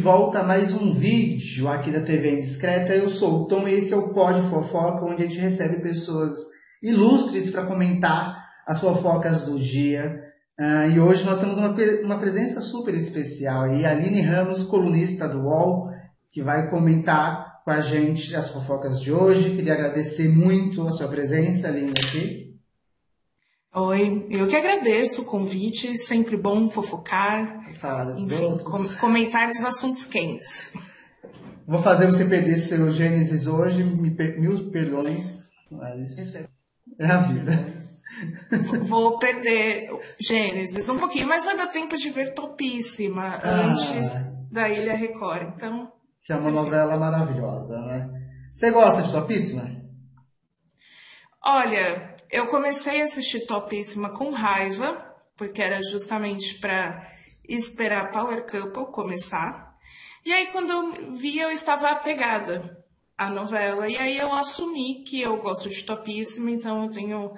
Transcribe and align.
volta 0.00 0.38
a 0.38 0.42
mais 0.42 0.72
um 0.72 0.94
vídeo 0.94 1.68
aqui 1.68 1.90
da 1.90 2.00
TV 2.00 2.32
Indiscreta. 2.32 2.94
Eu 2.94 3.10
sou 3.10 3.42
o 3.42 3.46
Tom 3.46 3.68
e 3.68 3.74
esse 3.74 3.92
é 3.92 3.96
o 3.96 4.14
Pod 4.14 4.40
Fofoca, 4.48 5.04
onde 5.04 5.22
a 5.22 5.26
gente 5.26 5.38
recebe 5.38 5.82
pessoas 5.82 6.32
ilustres 6.82 7.50
para 7.50 7.66
comentar 7.66 8.34
as 8.66 8.80
fofocas 8.80 9.44
do 9.44 9.58
dia. 9.60 10.22
Uh, 10.58 10.90
e 10.90 11.00
hoje 11.00 11.26
nós 11.26 11.38
temos 11.38 11.58
uma, 11.58 11.76
uma 12.02 12.18
presença 12.18 12.62
super 12.62 12.94
especial 12.94 13.64
aí, 13.64 13.84
a 13.84 13.90
Aline 13.90 14.22
Ramos, 14.22 14.64
colunista 14.64 15.28
do 15.28 15.42
UOL, 15.42 15.90
que 16.32 16.42
vai 16.42 16.70
comentar 16.70 17.60
com 17.62 17.70
a 17.70 17.82
gente 17.82 18.34
as 18.34 18.50
fofocas 18.50 19.02
de 19.02 19.12
hoje. 19.12 19.54
Queria 19.54 19.74
agradecer 19.74 20.30
muito 20.30 20.88
a 20.88 20.92
sua 20.92 21.08
presença, 21.08 21.68
Aline, 21.68 21.90
aqui. 21.90 22.49
Oi, 23.72 24.26
eu 24.28 24.48
que 24.48 24.56
agradeço 24.56 25.22
o 25.22 25.24
convite, 25.26 25.96
sempre 25.96 26.36
bom 26.36 26.68
fofocar, 26.68 27.60
enfim, 28.16 28.56
com, 28.64 28.98
comentar 28.98 29.46
dos 29.46 29.64
assuntos 29.64 30.04
quentes. 30.06 30.72
Vou 31.68 31.78
fazer 31.80 32.06
você 32.06 32.24
perder 32.24 32.58
seu 32.58 32.90
Gênesis 32.90 33.46
hoje, 33.46 33.84
me 33.84 34.10
mil 34.40 34.70
perdões, 34.72 35.50
mas 35.70 36.34
é 36.98 37.06
a 37.06 37.18
vida. 37.18 37.52
Vou 38.82 39.20
perder 39.20 39.88
Gênesis 40.18 40.88
um 40.88 40.98
pouquinho, 40.98 41.28
mas 41.28 41.44
vai 41.44 41.56
dar 41.56 41.68
tempo 41.68 41.96
de 41.96 42.10
ver 42.10 42.34
Topíssima 42.34 43.38
ah, 43.40 43.66
antes 43.66 44.10
da 44.50 44.68
Ilha 44.68 44.96
Record, 44.96 45.54
então... 45.54 45.92
Que 46.24 46.32
é 46.32 46.36
uma 46.36 46.50
novela 46.50 46.96
maravilhosa, 46.96 47.80
né? 47.82 48.10
Você 48.52 48.72
gosta 48.72 49.02
de 49.02 49.12
Topíssima? 49.12 49.80
Olha, 51.42 52.09
eu 52.30 52.46
comecei 52.46 53.00
a 53.00 53.04
assistir 53.04 53.46
Topíssima 53.46 54.10
com 54.10 54.30
raiva, 54.30 55.04
porque 55.36 55.60
era 55.60 55.82
justamente 55.82 56.58
para 56.58 57.10
esperar 57.48 58.12
Power 58.12 58.46
Couple 58.46 58.92
começar. 58.92 59.76
E 60.24 60.32
aí, 60.32 60.46
quando 60.48 60.70
eu 60.70 61.12
vi, 61.14 61.38
eu 61.38 61.50
estava 61.50 61.88
apegada 61.88 62.84
à 63.16 63.28
novela. 63.30 63.88
E 63.88 63.96
aí, 63.96 64.18
eu 64.18 64.32
assumi 64.32 65.02
que 65.02 65.20
eu 65.20 65.38
gosto 65.38 65.68
de 65.68 65.82
Topíssima, 65.82 66.50
então 66.50 66.84
eu 66.84 66.90
tenho 66.90 67.32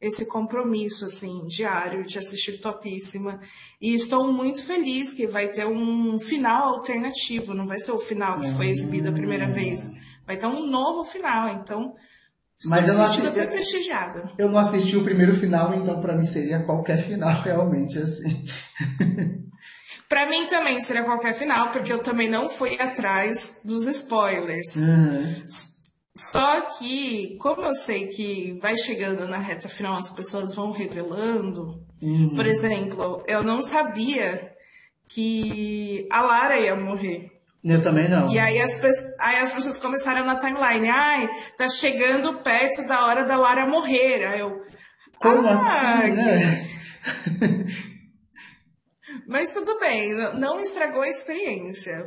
esse 0.00 0.26
compromisso, 0.26 1.04
assim, 1.04 1.46
diário 1.46 2.04
de 2.04 2.18
assistir 2.18 2.58
Topíssima. 2.60 3.40
E 3.80 3.94
estou 3.94 4.32
muito 4.32 4.64
feliz 4.64 5.12
que 5.12 5.28
vai 5.28 5.52
ter 5.52 5.66
um 5.66 6.18
final 6.18 6.74
alternativo, 6.74 7.54
não 7.54 7.66
vai 7.66 7.78
ser 7.78 7.92
o 7.92 8.00
final 8.00 8.40
que 8.40 8.48
foi 8.48 8.68
exibido 8.68 9.10
a 9.10 9.12
primeira 9.12 9.46
vez. 9.46 9.88
Vai 10.26 10.36
ter 10.36 10.46
um 10.46 10.66
novo 10.66 11.04
final, 11.04 11.48
então 11.48 11.94
mas 12.66 12.88
eu 12.88 12.94
não, 12.94 13.04
assisti, 13.04 13.26
até 13.26 13.46
prestigiada. 13.46 14.30
eu 14.38 14.48
não 14.48 14.58
assisti 14.58 14.96
o 14.96 15.04
primeiro 15.04 15.34
final, 15.34 15.74
então 15.74 16.00
para 16.00 16.16
mim 16.16 16.24
seria 16.24 16.60
qualquer 16.60 16.98
final, 16.98 17.32
realmente, 17.42 17.98
assim. 17.98 18.44
para 20.08 20.26
mim 20.26 20.46
também 20.46 20.80
seria 20.80 21.04
qualquer 21.04 21.34
final, 21.34 21.70
porque 21.70 21.92
eu 21.92 21.98
também 21.98 22.30
não 22.30 22.48
fui 22.48 22.80
atrás 22.80 23.60
dos 23.64 23.86
spoilers. 23.86 24.76
Uhum. 24.76 25.46
Só 26.14 26.60
que, 26.78 27.36
como 27.38 27.62
eu 27.62 27.74
sei 27.74 28.08
que 28.08 28.58
vai 28.60 28.76
chegando 28.76 29.26
na 29.26 29.38
reta 29.38 29.68
final, 29.68 29.96
as 29.96 30.10
pessoas 30.10 30.54
vão 30.54 30.70
revelando. 30.70 31.82
Uhum. 32.02 32.34
Por 32.34 32.46
exemplo, 32.46 33.24
eu 33.26 33.42
não 33.42 33.62
sabia 33.62 34.52
que 35.08 36.06
a 36.10 36.20
Lara 36.20 36.60
ia 36.60 36.76
morrer. 36.76 37.30
Eu 37.64 37.80
também 37.80 38.08
não. 38.08 38.30
E 38.30 38.38
aí 38.38 38.60
as, 38.60 38.82
aí 39.20 39.36
as 39.36 39.52
pessoas 39.52 39.78
começaram 39.78 40.26
na 40.26 40.38
timeline. 40.38 40.88
Ai, 40.88 41.28
tá 41.56 41.68
chegando 41.68 42.42
perto 42.42 42.86
da 42.86 43.06
hora 43.06 43.24
da 43.24 43.36
Lara 43.36 43.66
morrer. 43.66 44.24
Aí 44.26 44.40
eu. 44.40 44.60
Como 45.20 45.46
ah, 45.46 45.54
assim, 45.54 46.12
né? 46.12 46.66
Mas 49.28 49.54
tudo 49.54 49.78
bem, 49.78 50.14
não 50.34 50.58
estragou 50.58 51.02
a 51.02 51.08
experiência. 51.08 52.04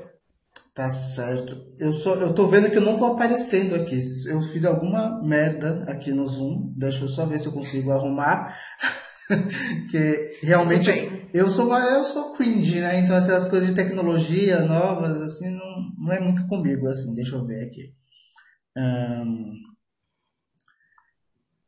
Tá 0.73 0.89
certo. 0.89 1.55
Eu 1.79 1.93
só, 1.93 2.15
eu 2.15 2.33
tô 2.33 2.45
vendo 2.47 2.69
que 2.69 2.77
eu 2.77 2.81
não 2.81 2.97
tô 2.97 3.05
aparecendo 3.05 3.75
aqui. 3.75 3.97
Eu 4.27 4.41
fiz 4.41 4.65
alguma 4.65 5.21
merda 5.23 5.85
aqui 5.87 6.11
no 6.11 6.25
Zoom. 6.25 6.73
Deixa 6.75 7.05
eu 7.05 7.07
só 7.07 7.25
ver 7.25 7.39
se 7.39 7.47
eu 7.47 7.53
consigo 7.53 7.91
arrumar. 7.91 8.59
que 9.89 10.39
realmente 10.41 10.89
eu 11.33 11.49
sou 11.49 11.77
eu 11.77 12.03
sou 12.03 12.33
cringe, 12.33 12.79
né? 12.79 12.99
Então 12.99 13.15
essas 13.15 13.47
coisas 13.47 13.69
de 13.69 13.75
tecnologia 13.75 14.61
novas 14.61 15.21
assim 15.21 15.49
não, 15.49 15.91
não 15.97 16.13
é 16.13 16.19
muito 16.19 16.47
comigo 16.47 16.87
assim. 16.87 17.13
Deixa 17.13 17.35
eu 17.35 17.45
ver 17.45 17.65
aqui. 17.65 17.93
Um, 18.77 19.53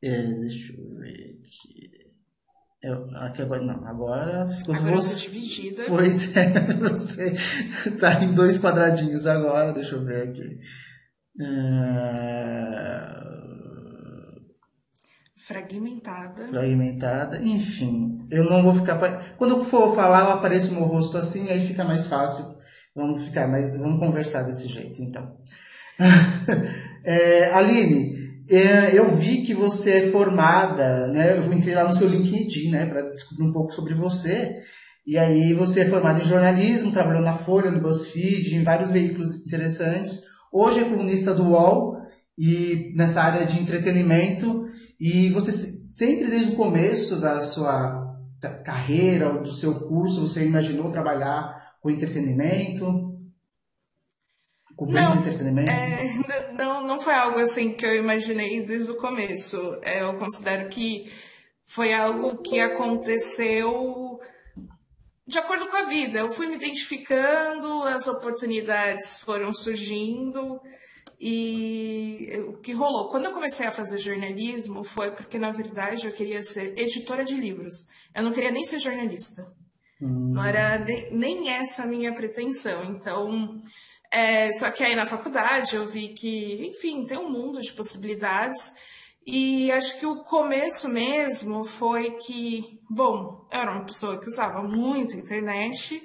é, 0.01 0.33
deixa 0.39 0.73
eu 0.73 0.99
ver 0.99 1.39
aqui. 1.39 1.97
Eu, 2.81 3.09
aqui 3.17 3.41
agora 3.41 3.63
não, 3.63 3.87
agora 3.87 4.47
ficou 4.49 4.75
agora 4.75 4.95
você, 4.95 5.29
dividida. 5.29 5.85
Pois 5.87 6.37
é, 6.37 6.53
você 6.79 7.33
tá 7.99 8.23
em 8.23 8.33
dois 8.33 8.59
quadradinhos 8.59 9.25
agora, 9.25 9.73
deixa 9.73 9.95
eu 9.95 10.05
ver 10.05 10.29
aqui. 10.29 10.59
Uh, 11.39 13.46
Fragmentada. 15.47 16.45
Fragmentada, 16.49 17.41
enfim. 17.41 18.27
Eu 18.29 18.43
não 18.43 18.61
vou 18.61 18.73
ficar. 18.73 18.97
Quando 19.37 19.55
eu 19.55 19.63
for 19.63 19.95
falar, 19.95 20.25
eu 20.25 20.31
apareço 20.31 20.73
meu 20.73 20.83
rosto 20.83 21.17
assim, 21.17 21.49
aí 21.49 21.61
fica 21.61 21.85
mais 21.85 22.05
fácil. 22.05 22.43
Vamos 22.93 23.23
ficar 23.23 23.47
mais. 23.47 23.71
Vamos 23.71 23.97
conversar 23.97 24.43
desse 24.43 24.67
jeito, 24.67 25.01
então. 25.01 25.37
é, 27.01 27.53
Aline, 27.53 28.43
é, 28.49 28.97
eu 28.97 29.07
vi 29.07 29.43
que 29.43 29.53
você 29.53 29.99
é 29.99 30.07
formada, 30.09 31.07
né? 31.07 31.37
Eu 31.37 31.53
entrei 31.53 31.73
lá 31.73 31.85
no 31.85 31.93
seu 31.93 32.09
LinkedIn, 32.09 32.69
né, 32.69 32.85
para 32.85 33.03
descobrir 33.03 33.45
um 33.45 33.53
pouco 33.53 33.71
sobre 33.71 33.93
você. 33.93 34.53
E 35.05 35.17
aí 35.17 35.53
você 35.53 35.81
é 35.81 35.85
formada 35.85 36.19
em 36.19 36.25
jornalismo, 36.25 36.91
trabalhou 36.91 37.21
na 37.21 37.33
Folha, 37.33 37.71
no 37.71 37.81
BuzzFeed, 37.81 38.53
em 38.53 38.63
vários 38.63 38.91
veículos 38.91 39.45
interessantes. 39.45 40.23
Hoje 40.51 40.81
é 40.81 40.83
colunista 40.83 41.33
do 41.33 41.51
UOL 41.51 41.95
e 42.37 42.91
nessa 42.97 43.21
área 43.21 43.45
de 43.45 43.57
entretenimento. 43.57 44.66
E 44.99 45.29
você 45.29 45.51
sempre 45.51 46.27
desde 46.27 46.53
o 46.53 46.55
começo 46.55 47.19
da 47.19 47.41
sua 47.41 48.15
carreira 48.63 49.33
ou 49.33 49.41
do 49.41 49.51
seu 49.51 49.87
curso, 49.87 50.21
você 50.21 50.45
imaginou 50.45 50.89
trabalhar 50.89 51.75
com 51.81 51.89
entretenimento? 51.89 53.15
Cobrindo 54.75 55.01
não, 55.01 55.15
entretenimento? 55.15 55.71
É, 55.71 56.53
não, 56.53 56.85
não 56.85 56.99
foi 56.99 57.13
algo 57.13 57.39
assim 57.39 57.73
que 57.73 57.85
eu 57.85 57.95
imaginei 57.95 58.63
desde 58.63 58.91
o 58.91 58.97
começo. 58.97 59.79
É, 59.81 60.01
eu 60.01 60.13
considero 60.17 60.69
que 60.69 61.11
foi 61.65 61.93
algo 61.93 62.41
que 62.41 62.59
aconteceu 62.59 64.19
de 65.27 65.37
acordo 65.37 65.67
com 65.67 65.77
a 65.77 65.83
vida. 65.83 66.19
Eu 66.19 66.29
fui 66.29 66.47
me 66.47 66.55
identificando, 66.55 67.83
as 67.83 68.07
oportunidades 68.07 69.17
foram 69.19 69.53
surgindo 69.53 70.61
e 71.19 72.29
o 72.47 72.57
que 72.57 72.73
rolou? 72.73 73.09
Quando 73.09 73.25
eu 73.25 73.33
comecei 73.33 73.65
a 73.65 73.71
fazer 73.71 73.97
jornalismo 73.97 74.83
foi 74.83 75.11
porque, 75.11 75.39
na 75.39 75.51
verdade, 75.51 76.05
eu 76.05 76.13
queria 76.13 76.43
ser 76.43 76.77
editora 76.77 77.25
de 77.25 77.35
livros. 77.35 77.87
Eu 78.13 78.23
não 78.23 78.31
queria 78.31 78.51
nem 78.51 78.63
ser 78.63 78.79
jornalista. 78.79 79.51
Hum. 79.99 80.33
Não 80.33 80.43
era 80.43 80.77
nem, 80.77 81.11
nem, 81.11 81.49
essa 81.49 81.83
a 81.83 81.87
minha 81.87 82.13
pretensão. 82.13 82.83
Então, 82.85 83.61
é, 84.11 84.53
só 84.53 84.69
que 84.69 84.83
aí 84.83 84.95
na 84.95 85.07
faculdade 85.07 85.75
eu 85.75 85.87
vi 85.87 86.09
que, 86.09 86.67
enfim, 86.67 87.03
tem 87.05 87.17
um 87.17 87.29
mundo 87.29 87.61
de 87.61 87.73
possibilidades. 87.73 88.75
E 89.25 89.71
acho 89.71 89.99
que 89.99 90.05
o 90.05 90.23
começo 90.23 90.87
mesmo 90.87 91.65
foi 91.65 92.11
que, 92.11 92.79
bom, 92.89 93.47
eu 93.51 93.59
era 93.59 93.71
uma 93.71 93.85
pessoa 93.85 94.19
que 94.19 94.27
usava 94.27 94.61
muito 94.61 95.15
a 95.15 95.19
internet 95.19 96.01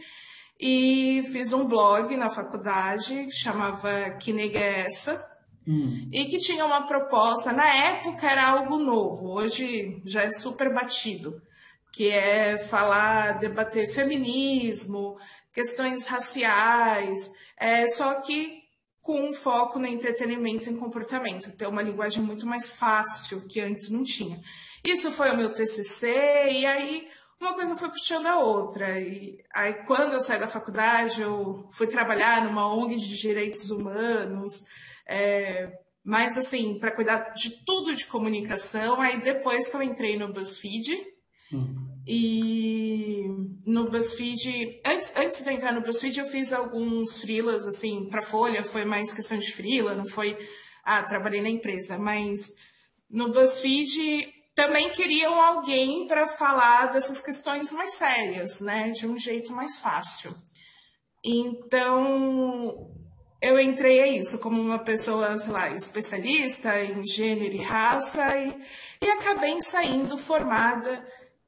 e 0.59 1.23
fiz 1.33 1.53
um 1.53 1.67
blog 1.67 2.17
na 2.17 2.31
faculdade 2.31 3.27
que 3.27 3.33
chamava 3.33 4.11
Que 4.11 4.33
Nega 4.33 4.59
é 4.59 4.81
Essa? 4.87 5.31
Hum. 5.67 6.09
E 6.13 6.27
que 6.27 6.39
tinha 6.39 6.65
uma 6.65 6.87
proposta, 6.87 7.53
na 7.53 7.67
época 7.67 8.31
era 8.31 8.49
algo 8.49 8.79
novo, 8.79 9.31
hoje 9.31 10.03
já 10.05 10.23
é 10.23 10.31
super 10.31 10.73
batido, 10.73 11.41
que 11.93 12.11
é 12.11 12.59
falar, 12.59 13.39
debater 13.39 13.87
feminismo, 13.87 15.17
questões 15.53 16.07
raciais, 16.07 17.31
é, 17.57 17.87
só 17.87 18.21
que 18.21 18.63
com 19.01 19.21
um 19.21 19.33
foco 19.33 19.79
no 19.79 19.87
entretenimento 19.87 20.71
e 20.71 20.77
comportamento, 20.77 21.51
ter 21.53 21.67
uma 21.67 21.83
linguagem 21.83 22.23
muito 22.23 22.47
mais 22.47 22.71
fácil 22.71 23.47
que 23.49 23.61
antes 23.61 23.91
não 23.91 24.05
tinha. 24.05 24.41
Isso 24.85 25.11
foi 25.11 25.31
o 25.31 25.37
meu 25.37 25.51
TCC, 25.51 26.07
e 26.51 26.65
aí 26.65 27.09
uma 27.43 27.55
coisa 27.55 27.75
foi 27.75 27.89
puxando 27.91 28.27
a 28.27 28.39
outra. 28.39 28.99
E 29.01 29.37
aí, 29.53 29.75
quando 29.85 30.13
eu 30.13 30.21
saí 30.21 30.39
da 30.39 30.47
faculdade, 30.47 31.21
eu 31.21 31.69
fui 31.73 31.87
trabalhar 31.89 32.45
numa 32.45 32.73
ONG 32.73 32.97
de 32.97 33.17
direitos 33.17 33.71
humanos, 33.71 34.63
é, 35.07 35.71
mas 36.05 36.39
assim, 36.39 36.79
para 36.79 36.95
cuidar 36.95 37.33
de 37.35 37.65
tudo 37.65 37.95
de 37.95 38.07
comunicação. 38.07 39.01
Aí, 39.01 39.21
depois 39.21 39.67
que 39.67 39.77
eu 39.77 39.83
entrei 39.83 40.17
no 40.17 40.33
BuzzFeed, 40.33 40.95
hum. 41.53 41.75
e 42.07 43.25
no 43.67 43.91
BuzzFeed, 43.91 44.81
antes, 44.87 45.13
antes 45.17 45.43
de 45.43 45.51
eu 45.51 45.55
entrar 45.55 45.73
no 45.73 45.83
BuzzFeed, 45.83 46.21
eu 46.21 46.27
fiz 46.27 46.53
alguns 46.53 47.21
freelas, 47.21 47.67
assim, 47.67 48.09
para 48.09 48.23
Folha, 48.23 48.65
foi 48.65 48.85
mais 48.85 49.13
questão 49.13 49.39
de 49.39 49.53
freela, 49.53 49.95
não 49.95 50.07
foi, 50.07 50.39
ah, 50.85 51.03
trabalhei 51.03 51.43
na 51.43 51.51
empresa, 51.51 51.99
mas 51.99 52.53
no 53.11 53.33
BuzzFeed 53.33 54.42
também 54.55 54.91
queriam 54.91 55.41
alguém 55.41 56.07
para 56.07 56.27
falar 56.27 56.87
dessas 56.87 57.21
questões 57.23 57.73
mais 57.73 57.95
sérias, 57.95 58.61
né, 58.61 58.91
de 58.91 59.07
um 59.07 59.19
jeito 59.19 59.53
mais 59.53 59.79
fácil. 59.79 60.35
Então, 61.25 62.91
eu 63.41 63.59
entrei 63.59 64.01
a 64.01 64.07
isso 64.07 64.39
como 64.39 64.61
uma 64.61 64.79
pessoa, 64.79 65.39
sei 65.39 65.53
lá, 65.53 65.71
especialista 65.71 66.83
em 66.83 67.07
gênero 67.07 67.55
e 67.55 67.63
raça 67.63 68.37
e, 68.37 68.55
e 69.03 69.11
acabei 69.11 69.61
saindo 69.63 70.19
formada 70.19 71.05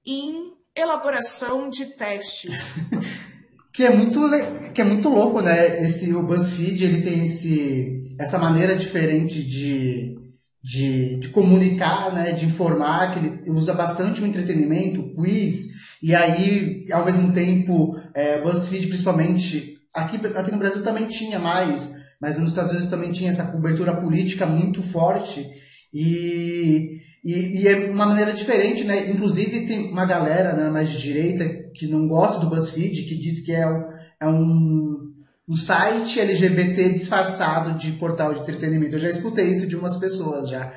em 0.06 0.52
elaboração 0.74 1.68
de 1.68 1.86
testes. 1.86 2.80
que 3.72 3.84
é 3.84 3.90
muito 3.90 4.20
que 4.72 4.80
é 4.80 4.84
muito 4.84 5.08
louco, 5.08 5.40
né? 5.40 5.84
Esse 5.84 6.14
o 6.14 6.22
BuzzFeed 6.22 6.84
ele 6.84 7.02
tem 7.02 7.24
esse 7.24 8.16
essa 8.18 8.38
maneira 8.38 8.76
diferente 8.76 9.42
de, 9.42 10.16
de, 10.64 11.20
de 11.20 11.28
comunicar, 11.28 12.10
né? 12.14 12.32
De 12.32 12.46
informar, 12.46 13.12
que 13.12 13.18
ele 13.18 13.50
usa 13.50 13.74
bastante 13.74 14.22
o 14.22 14.26
entretenimento, 14.26 15.14
quiz 15.14 15.84
e 16.02 16.14
aí 16.14 16.86
ao 16.90 17.04
mesmo 17.04 17.32
tempo 17.32 17.94
é, 18.14 18.40
BuzzFeed 18.42 18.88
principalmente 18.88 19.74
Aqui, 19.94 20.16
aqui 20.16 20.50
no 20.50 20.58
Brasil 20.58 20.82
também 20.82 21.06
tinha 21.06 21.38
mais, 21.38 21.94
mas 22.20 22.36
nos 22.36 22.50
Estados 22.50 22.72
Unidos 22.72 22.90
também 22.90 23.12
tinha 23.12 23.30
essa 23.30 23.46
cobertura 23.46 23.94
política 23.94 24.44
muito 24.44 24.82
forte 24.82 25.48
e, 25.92 26.98
e, 27.24 27.62
e, 27.62 27.68
é 27.68 27.88
uma 27.92 28.04
maneira 28.04 28.32
diferente, 28.32 28.82
né? 28.82 29.08
Inclusive 29.08 29.66
tem 29.66 29.92
uma 29.92 30.04
galera 30.04 30.52
né, 30.52 30.68
mais 30.68 30.90
de 30.90 31.00
direita 31.00 31.44
que 31.72 31.86
não 31.86 32.08
gosta 32.08 32.40
do 32.40 32.50
BuzzFeed, 32.50 33.04
que 33.04 33.16
diz 33.16 33.44
que 33.44 33.52
é 33.52 33.64
é 34.20 34.26
um, 34.26 35.13
um 35.48 35.54
site 35.54 36.20
LGBT 36.20 36.90
disfarçado 36.90 37.78
de 37.78 37.92
portal 37.92 38.32
de 38.32 38.40
entretenimento. 38.40 38.96
Eu 38.96 39.00
já 39.00 39.10
escutei 39.10 39.50
isso 39.50 39.66
de 39.66 39.76
umas 39.76 39.96
pessoas 39.96 40.48
já. 40.48 40.72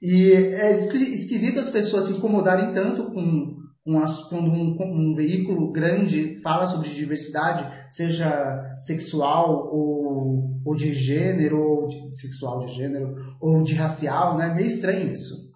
E 0.00 0.32
é 0.32 0.78
esquisito 0.78 1.60
as 1.60 1.70
pessoas 1.70 2.06
se 2.06 2.12
incomodarem 2.12 2.72
tanto 2.72 3.10
com 3.12 3.62
quando 3.84 4.48
um, 4.48 4.76
um, 4.80 5.12
veículo 5.12 5.72
grande 5.72 6.40
fala 6.40 6.68
sobre 6.68 6.88
diversidade, 6.90 7.68
seja 7.90 8.76
sexual 8.78 9.74
ou, 9.74 10.60
ou 10.64 10.76
de 10.76 10.94
gênero, 10.94 11.60
ou 11.60 11.88
de, 11.88 12.16
sexual 12.16 12.64
de 12.64 12.72
gênero, 12.72 13.36
ou 13.40 13.60
de 13.62 13.74
racial, 13.74 14.36
né? 14.36 14.54
Meio 14.54 14.68
estranho 14.68 15.12
isso. 15.12 15.50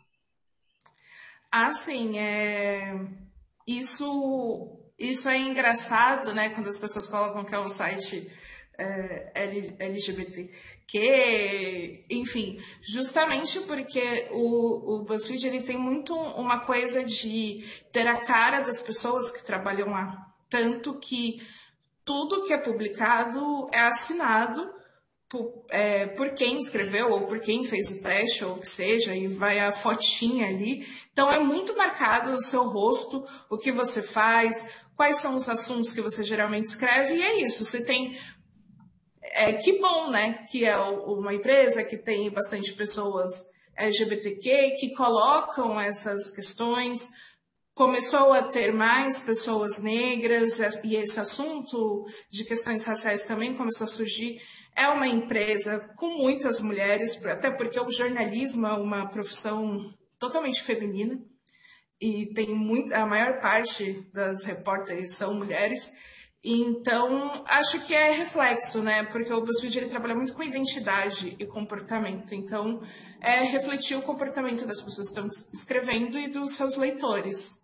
Ah, 1.53 1.73
sim, 1.73 2.19
é... 2.19 2.99
isso, 3.65 4.77
isso 4.99 5.29
é 5.29 5.39
engraçado, 5.39 6.35
né? 6.35 6.49
Quando 6.49 6.69
as 6.69 6.79
pessoas 6.79 7.07
colocam 7.07 7.45
que 7.45 7.55
é 7.55 7.61
um 7.61 7.69
site 7.69 8.29
é, 8.79 9.33
LGBT, 9.79 10.51
que, 10.87 12.05
enfim, 12.11 12.59
justamente 12.83 13.61
porque 13.61 14.29
o, 14.31 14.97
o 14.97 15.05
BuzzFeed 15.05 15.47
ele 15.47 15.63
tem 15.63 15.79
muito 15.79 16.15
uma 16.15 16.61
coisa 16.61 17.03
de 17.05 17.65
ter 17.93 18.07
a 18.07 18.21
cara 18.21 18.61
das 18.61 18.81
pessoas 18.81 19.31
que 19.31 19.45
trabalham 19.45 19.91
lá, 19.91 20.27
tanto 20.49 20.99
que 20.99 21.41
tudo 22.05 22.45
que 22.45 22.53
é 22.53 22.59
publicado 22.59 23.69
é 23.73 23.81
assinado 23.81 24.77
por, 25.29 25.65
é, 25.71 26.07
por, 26.07 26.35
quem 26.35 26.61
escreveu 26.61 27.11
ou 27.11 27.27
por 27.27 27.41
quem 27.41 27.65
fez 27.65 27.91
o 27.91 28.01
teste 28.01 28.45
ou 28.45 28.55
o 28.55 28.61
que 28.61 28.69
seja, 28.69 29.15
e 29.15 29.27
vai 29.27 29.59
a 29.59 29.73
fotinha 29.73 30.47
ali. 30.47 30.87
Então 31.13 31.31
é 31.31 31.39
muito 31.41 31.77
marcado 31.77 32.33
o 32.33 32.41
seu 32.41 32.69
rosto, 32.69 33.27
o 33.51 33.59
que 33.59 33.73
você 33.73 34.01
faz, 34.01 34.85
quais 34.95 35.19
são 35.19 35.35
os 35.35 35.49
assuntos 35.49 35.93
que 35.93 36.01
você 36.01 36.23
geralmente 36.23 36.67
escreve, 36.67 37.15
e 37.15 37.23
é 37.23 37.41
isso. 37.41 37.65
Você 37.65 37.85
tem 37.85 38.17
é, 39.37 39.53
que 39.53 39.79
bom, 39.79 40.11
né? 40.11 40.45
Que 40.51 40.65
é 40.65 40.77
uma 40.77 41.35
empresa 41.35 41.85
que 41.85 41.97
tem 41.97 42.31
bastante 42.31 42.73
pessoas 42.73 43.33
LGBTQ 43.77 44.77
que 44.79 44.95
colocam 44.95 45.81
essas 45.81 46.31
questões. 46.31 47.09
Começou 47.75 48.33
a 48.33 48.43
ter 48.43 48.73
mais 48.73 49.21
pessoas 49.21 49.83
negras 49.83 50.59
e 50.83 50.97
esse 50.97 51.21
assunto 51.21 52.07
de 52.31 52.45
questões 52.45 52.85
raciais 52.85 53.25
também 53.25 53.55
começou 53.55 53.85
a 53.85 53.89
surgir. 53.89 54.41
É 54.75 54.89
uma 54.89 55.07
empresa 55.07 55.81
com 55.97 56.09
muitas 56.19 56.61
mulheres, 56.61 57.23
até 57.27 57.51
porque 57.51 57.79
o 57.79 57.91
jornalismo 57.91 58.67
é 58.67 58.73
uma 58.73 59.09
profissão 59.09 59.93
totalmente 60.19 60.63
feminina 60.63 61.19
e 62.01 62.27
tem 62.35 62.55
muito, 62.55 62.93
a 62.95 63.07
maior 63.07 63.41
parte 63.41 64.07
das 64.13 64.45
repórteres 64.45 65.15
são 65.15 65.35
mulheres. 65.35 65.93
Então, 66.49 67.43
acho 67.49 67.85
que 67.85 67.93
é 67.93 68.13
reflexo, 68.13 68.81
né? 68.81 69.03
Porque 69.03 69.33
o 69.33 69.45
BuzzFeed 69.45 69.79
ele 69.79 69.89
trabalha 69.89 70.15
muito 70.15 70.33
com 70.33 70.45
identidade 70.45 71.35
e 71.41 71.45
comportamento. 71.45 72.37
Então, 72.37 72.81
é 73.21 73.43
refletir 73.43 73.97
o 73.97 74.03
comportamento 74.03 74.65
das 74.65 74.81
pessoas 74.81 75.09
que 75.09 75.19
estão 75.19 75.29
escrevendo 75.53 76.17
e 76.17 76.29
dos 76.29 76.53
seus 76.53 76.77
leitores. 76.77 77.57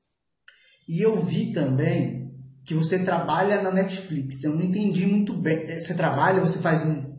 E 0.88 1.00
eu 1.00 1.14
vi 1.14 1.52
também 1.52 2.34
que 2.64 2.74
você 2.74 3.04
trabalha 3.04 3.62
na 3.62 3.70
Netflix. 3.70 4.42
Eu 4.42 4.56
não 4.56 4.64
entendi 4.64 5.06
muito 5.06 5.32
bem. 5.32 5.80
Você 5.80 5.94
trabalha, 5.94 6.40
você 6.40 6.58
faz 6.58 6.84
um. 6.84 7.12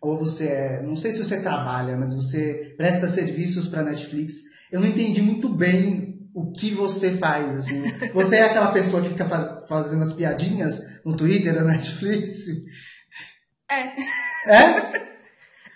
Ou 0.00 0.16
você 0.16 0.48
é. 0.48 0.82
Não 0.82 0.96
sei 0.96 1.12
se 1.12 1.22
você 1.22 1.42
trabalha, 1.42 1.94
mas 1.94 2.14
você 2.14 2.74
presta 2.78 3.10
serviços 3.10 3.68
para 3.68 3.82
a 3.82 3.84
Netflix. 3.84 4.32
Eu 4.70 4.80
não 4.80 4.88
entendi 4.88 5.20
muito 5.20 5.50
bem 5.50 6.11
o 6.34 6.52
que 6.52 6.70
você 6.70 7.16
faz, 7.16 7.56
assim. 7.56 7.82
Você 8.12 8.36
é 8.36 8.42
aquela 8.42 8.72
pessoa 8.72 9.02
que 9.02 9.10
fica 9.10 9.24
faz, 9.24 9.66
fazendo 9.66 10.02
as 10.02 10.12
piadinhas 10.12 10.80
no 11.04 11.16
Twitter, 11.16 11.54
na 11.54 11.64
Netflix? 11.64 12.48
É. 13.70 13.82
É? 14.46 14.92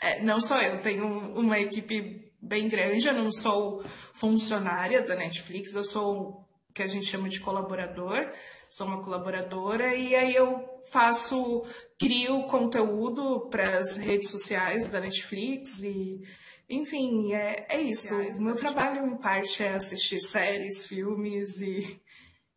é 0.02 0.22
não 0.22 0.40
sou 0.40 0.56
eu, 0.58 0.80
tenho 0.80 1.06
uma 1.34 1.58
equipe 1.58 2.32
bem 2.40 2.68
grande, 2.68 3.08
eu 3.08 3.14
não 3.14 3.32
sou 3.32 3.84
funcionária 4.14 5.02
da 5.02 5.14
Netflix, 5.14 5.74
eu 5.74 5.84
sou 5.84 6.46
o 6.68 6.72
que 6.72 6.82
a 6.82 6.86
gente 6.86 7.06
chama 7.06 7.28
de 7.28 7.40
colaborador, 7.40 8.30
sou 8.70 8.86
uma 8.86 9.02
colaboradora 9.02 9.94
e 9.94 10.14
aí 10.14 10.34
eu 10.34 10.64
faço, 10.90 11.64
crio 11.98 12.44
conteúdo 12.44 13.48
para 13.50 13.78
as 13.78 13.96
redes 13.96 14.30
sociais 14.30 14.86
da 14.86 15.00
Netflix 15.00 15.82
e 15.82 16.20
enfim, 16.68 17.32
é, 17.32 17.66
é 17.68 17.80
isso. 17.80 18.14
O 18.14 18.42
meu 18.42 18.56
trabalho, 18.56 19.06
em 19.06 19.16
parte, 19.16 19.62
é 19.62 19.74
assistir 19.74 20.20
séries, 20.20 20.84
filmes 20.84 21.60
e, 21.60 22.00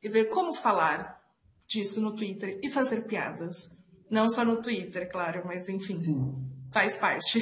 e 0.01 0.09
ver 0.09 0.25
como 0.25 0.53
falar 0.53 1.19
disso 1.67 2.01
no 2.01 2.15
Twitter 2.15 2.59
e 2.63 2.69
fazer 2.69 3.05
piadas. 3.05 3.69
Não 4.09 4.27
só 4.27 4.43
no 4.43 4.61
Twitter, 4.61 5.09
claro, 5.11 5.43
mas 5.45 5.69
enfim, 5.69 5.97
Sim. 5.97 6.33
faz 6.71 6.95
parte. 6.95 7.39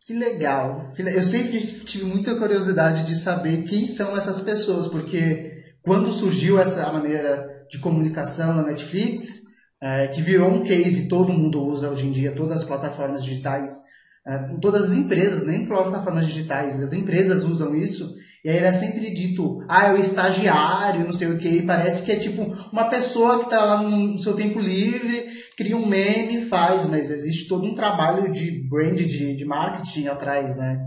Que 0.00 0.12
legal. 0.12 0.92
Eu 0.98 1.22
sempre 1.22 1.58
tive 1.58 2.04
muita 2.04 2.34
curiosidade 2.34 3.06
de 3.06 3.16
saber 3.16 3.64
quem 3.64 3.86
são 3.86 4.14
essas 4.14 4.42
pessoas, 4.42 4.86
porque 4.86 5.74
quando 5.80 6.12
surgiu 6.12 6.60
essa 6.60 6.92
maneira 6.92 7.66
de 7.70 7.78
comunicação 7.78 8.52
na 8.52 8.62
Netflix, 8.64 9.44
é, 9.80 10.08
que 10.08 10.20
virou 10.20 10.50
um 10.50 10.62
case, 10.62 11.08
todo 11.08 11.32
mundo 11.32 11.64
usa 11.64 11.88
hoje 11.88 12.06
em 12.06 12.12
dia, 12.12 12.32
todas 12.32 12.60
as 12.60 12.68
plataformas 12.68 13.24
digitais 13.24 13.80
em 14.26 14.58
todas 14.58 14.84
as 14.84 14.92
empresas, 14.92 15.46
nem 15.46 15.66
plataformas 15.66 16.26
digitais, 16.26 16.82
as 16.82 16.92
empresas 16.92 17.44
usam 17.44 17.74
isso, 17.74 18.14
e 18.42 18.48
aí 18.50 18.56
ele 18.56 18.66
é 18.66 18.72
sempre 18.72 19.10
dito, 19.14 19.64
ah, 19.68 19.86
é 19.86 19.92
o 19.92 19.98
estagiário, 19.98 21.04
não 21.04 21.12
sei 21.12 21.28
o 21.28 21.38
que, 21.38 21.48
e 21.48 21.66
parece 21.66 22.04
que 22.04 22.12
é 22.12 22.16
tipo 22.16 22.42
uma 22.70 22.90
pessoa 22.90 23.38
que 23.38 23.44
está 23.44 23.64
lá 23.64 23.82
no 23.82 24.18
seu 24.18 24.34
tempo 24.34 24.60
livre, 24.60 25.28
cria 25.56 25.76
um 25.76 25.86
meme, 25.86 26.44
faz, 26.44 26.86
mas 26.88 27.10
existe 27.10 27.48
todo 27.48 27.66
um 27.66 27.74
trabalho 27.74 28.32
de 28.32 28.68
brand, 28.68 28.96
de, 28.96 29.36
de 29.36 29.44
marketing 29.44 30.08
atrás, 30.08 30.58
né? 30.58 30.78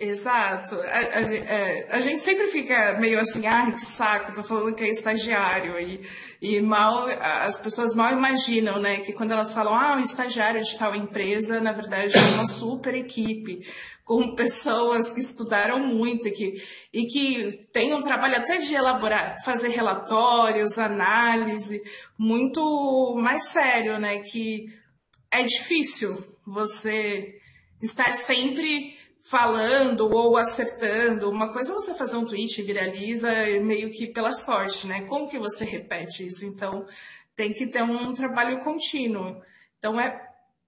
Exato. 0.00 0.76
A, 0.76 0.98
a, 0.98 1.34
é, 1.34 1.88
a, 1.90 2.00
gente 2.00 2.20
sempre 2.20 2.46
fica 2.46 2.96
meio 3.00 3.18
assim, 3.18 3.44
ai, 3.48 3.74
que 3.74 3.82
saco, 3.82 4.32
tô 4.32 4.44
falando 4.44 4.72
que 4.76 4.84
é 4.84 4.90
estagiário. 4.90 5.76
E, 5.80 6.08
e 6.40 6.60
mal, 6.60 7.08
as 7.08 7.60
pessoas 7.60 7.96
mal 7.96 8.12
imaginam, 8.12 8.78
né, 8.80 9.00
que 9.00 9.12
quando 9.12 9.32
elas 9.32 9.52
falam, 9.52 9.74
ah, 9.74 9.96
um 9.96 10.00
estagiário 10.00 10.62
de 10.62 10.78
tal 10.78 10.94
empresa, 10.94 11.60
na 11.60 11.72
verdade 11.72 12.16
é 12.16 12.20
uma 12.34 12.46
super 12.46 12.94
equipe, 12.94 13.66
com 14.04 14.36
pessoas 14.36 15.10
que 15.10 15.18
estudaram 15.18 15.80
muito 15.80 16.28
e 16.28 16.30
que, 16.30 16.62
e 16.92 17.06
que 17.06 17.68
têm 17.72 17.92
um 17.92 18.00
trabalho 18.00 18.36
até 18.36 18.58
de 18.58 18.72
elaborar, 18.72 19.38
fazer 19.44 19.70
relatórios, 19.70 20.78
análise, 20.78 21.82
muito 22.16 23.16
mais 23.20 23.48
sério, 23.48 23.98
né, 23.98 24.20
que 24.20 24.66
é 25.28 25.42
difícil 25.42 26.24
você 26.46 27.34
estar 27.82 28.12
sempre 28.14 28.96
falando 29.28 30.08
ou 30.08 30.36
acertando. 30.36 31.30
Uma 31.30 31.52
coisa 31.52 31.72
é 31.72 31.74
você 31.74 31.94
fazer 31.94 32.16
um 32.16 32.24
tweet 32.24 32.60
e 32.60 32.64
viraliza 32.64 33.28
meio 33.62 33.90
que 33.90 34.06
pela 34.06 34.32
sorte, 34.32 34.86
né? 34.86 35.02
Como 35.02 35.28
que 35.28 35.38
você 35.38 35.64
repete 35.64 36.26
isso? 36.26 36.46
Então, 36.46 36.86
tem 37.36 37.52
que 37.52 37.66
ter 37.66 37.82
um 37.82 38.14
trabalho 38.14 38.60
contínuo. 38.60 39.40
Então, 39.78 40.00
é 40.00 40.18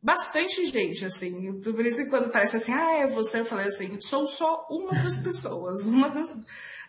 bastante 0.03 0.67
gente, 0.67 1.05
assim. 1.05 1.61
Por 1.61 1.85
isso 1.87 2.05
que 2.05 2.11
quando 2.11 2.31
parece 2.31 2.57
assim, 2.57 2.73
ah, 2.73 2.99
é 2.99 3.07
você, 3.07 3.41
eu 3.41 3.45
falei 3.45 3.69
assim, 3.69 3.99
sou 4.01 4.29
só 4.29 4.67
uma 4.71 4.93
das 4.93 5.19
pessoas, 5.19 5.89
uma 5.89 6.11
das, 6.11 6.37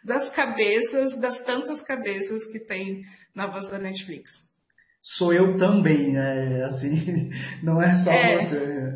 das 0.04 0.30
cabeças, 0.30 1.16
das 1.18 1.40
tantas 1.40 1.82
cabeças 1.82 2.46
que 2.48 2.60
tem 2.60 3.04
na 3.34 3.48
voz 3.48 3.70
da 3.70 3.80
Netflix. 3.80 4.52
Sou 5.02 5.34
eu 5.34 5.58
também, 5.58 6.12
né? 6.12 6.64
Assim, 6.66 7.32
não 7.64 7.82
é 7.82 7.96
só 7.96 8.12
é. 8.12 8.38
você. 8.38 8.94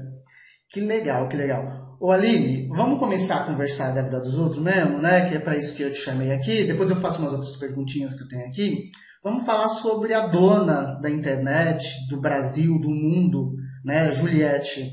Que 0.69 0.81
legal, 0.81 1.29
que 1.29 1.37
legal. 1.37 1.84
Ô 2.05 2.11
Aline, 2.11 2.67
vamos 2.67 2.99
começar 2.99 3.37
a 3.37 3.43
conversar 3.45 3.89
da 3.89 4.03
vida 4.03 4.19
dos 4.19 4.37
outros 4.37 4.61
mesmo, 4.61 4.99
né? 4.99 5.27
Que 5.27 5.37
é 5.37 5.39
para 5.39 5.57
isso 5.57 5.73
que 5.73 5.81
eu 5.81 5.91
te 5.91 5.97
chamei 5.97 6.31
aqui. 6.31 6.63
Depois 6.63 6.87
eu 6.87 6.95
faço 6.95 7.19
umas 7.19 7.33
outras 7.33 7.55
perguntinhas 7.55 8.13
que 8.13 8.21
eu 8.21 8.27
tenho 8.27 8.45
aqui. 8.45 8.91
vamos 9.23 9.43
falar 9.43 9.69
sobre 9.69 10.13
a 10.13 10.27
dona 10.27 10.99
da 11.01 11.09
internet, 11.09 11.83
do 12.07 12.21
Brasil, 12.21 12.79
do 12.79 12.91
mundo, 12.91 13.55
né, 13.83 14.11
Juliette. 14.11 14.87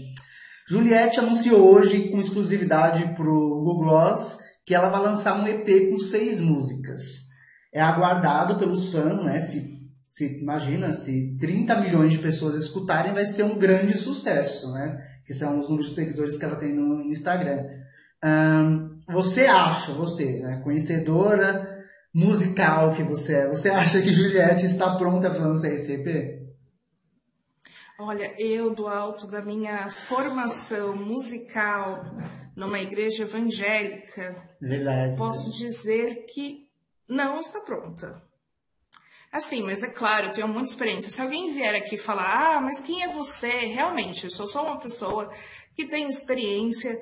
Juliette 0.66 1.20
anunciou 1.20 1.74
hoje 1.74 2.08
com 2.08 2.18
exclusividade 2.18 3.14
para 3.14 3.28
o 3.28 3.62
Google 3.62 3.80
Gloss 3.80 4.38
que 4.64 4.74
ela 4.74 4.88
vai 4.88 5.02
lançar 5.02 5.38
um 5.38 5.46
EP 5.46 5.90
com 5.90 5.98
seis 5.98 6.40
músicas. 6.40 7.26
É 7.74 7.82
aguardado 7.82 8.56
pelos 8.56 8.90
fãs, 8.90 9.22
né? 9.22 9.38
Se, 9.38 9.78
se 10.06 10.40
imagina, 10.40 10.94
se 10.94 11.36
30 11.38 11.78
milhões 11.78 12.14
de 12.14 12.20
pessoas 12.20 12.54
escutarem, 12.54 13.12
vai 13.12 13.26
ser 13.26 13.42
um 13.42 13.58
grande 13.58 13.98
sucesso, 13.98 14.72
né? 14.72 15.11
Que 15.26 15.34
são 15.34 15.60
os 15.60 15.68
números 15.68 15.90
de 15.90 15.94
seguidores 15.94 16.36
que 16.36 16.44
ela 16.44 16.56
tem 16.56 16.74
no, 16.74 17.02
Instagram. 17.10 17.64
Um, 18.24 19.00
você 19.08 19.46
acha, 19.46 19.92
você, 19.92 20.40
né, 20.40 20.60
conhecedora 20.62 21.72
musical 22.14 22.92
que 22.92 23.02
você 23.02 23.36
é, 23.36 23.48
você 23.48 23.70
acha 23.70 24.00
que 24.02 24.12
Juliette 24.12 24.66
está 24.66 24.96
pronta 24.96 25.30
para 25.30 25.46
lançar 25.46 25.68
esse 25.68 25.94
EP? 25.94 26.42
Olha, 27.98 28.34
eu, 28.38 28.74
do 28.74 28.88
alto 28.88 29.26
da 29.26 29.40
minha 29.42 29.90
formação 29.90 30.96
musical 30.96 32.04
numa 32.56 32.80
igreja 32.80 33.22
evangélica, 33.22 34.34
Verdade. 34.60 35.16
posso 35.16 35.52
dizer 35.52 36.26
que 36.26 36.68
não 37.08 37.40
está 37.40 37.60
pronta. 37.60 38.22
Assim, 39.32 39.62
mas 39.62 39.82
é 39.82 39.88
claro, 39.88 40.26
eu 40.26 40.32
tenho 40.34 40.46
muita 40.46 40.70
experiência. 40.70 41.10
Se 41.10 41.22
alguém 41.22 41.54
vier 41.54 41.74
aqui 41.74 41.96
falar, 41.96 42.56
ah, 42.56 42.60
mas 42.60 42.82
quem 42.82 43.02
é 43.02 43.08
você? 43.08 43.48
Realmente, 43.48 44.24
eu 44.24 44.30
sou 44.30 44.46
só 44.46 44.62
uma 44.62 44.78
pessoa 44.78 45.32
que 45.74 45.86
tem 45.86 46.06
experiência 46.06 46.92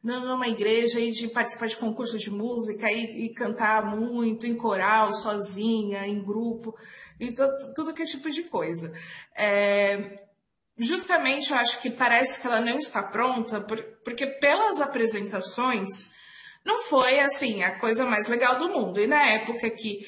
numa 0.00 0.46
igreja 0.46 1.00
e 1.00 1.10
de 1.10 1.26
participar 1.26 1.66
de 1.66 1.76
concursos 1.76 2.20
de 2.22 2.30
música 2.30 2.90
e, 2.90 3.26
e 3.26 3.34
cantar 3.34 3.84
muito 3.84 4.46
em 4.46 4.54
coral, 4.54 5.12
sozinha, 5.12 6.06
em 6.06 6.22
grupo, 6.22 6.74
e 7.18 7.34
tudo 7.74 7.92
que 7.92 8.04
tipo 8.04 8.30
de 8.30 8.44
coisa. 8.44 8.92
É, 9.36 10.26
justamente 10.78 11.50
eu 11.50 11.58
acho 11.58 11.82
que 11.82 11.90
parece 11.90 12.40
que 12.40 12.46
ela 12.46 12.60
não 12.60 12.78
está 12.78 13.02
pronta, 13.02 13.60
porque 14.04 14.26
pelas 14.26 14.80
apresentações 14.80 16.08
não 16.64 16.82
foi 16.82 17.18
assim 17.18 17.62
a 17.64 17.78
coisa 17.78 18.06
mais 18.06 18.28
legal 18.28 18.58
do 18.58 18.68
mundo. 18.68 19.00
E 19.00 19.06
na 19.06 19.26
época 19.26 19.68
que 19.68 20.06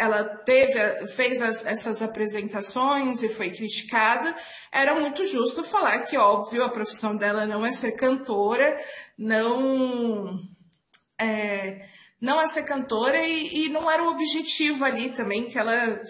ela 0.00 0.24
teve, 0.24 1.06
fez 1.08 1.42
as, 1.42 1.64
essas 1.66 2.02
apresentações 2.02 3.22
e 3.22 3.28
foi 3.28 3.50
criticada, 3.50 4.34
era 4.72 4.98
muito 4.98 5.24
justo 5.24 5.62
falar 5.62 6.00
que, 6.00 6.16
óbvio, 6.16 6.64
a 6.64 6.70
profissão 6.70 7.16
dela 7.16 7.46
não 7.46 7.64
é 7.64 7.72
ser 7.72 7.92
cantora, 7.92 8.76
não 9.18 10.38
é, 11.18 11.86
não 12.20 12.40
é 12.40 12.46
ser 12.46 12.64
cantora 12.64 13.20
e, 13.26 13.66
e 13.66 13.68
não 13.68 13.90
era 13.90 14.02
o 14.02 14.10
objetivo 14.10 14.84
ali 14.84 15.10
também 15.10 15.48
que 15.48 15.58
ela 15.58 16.02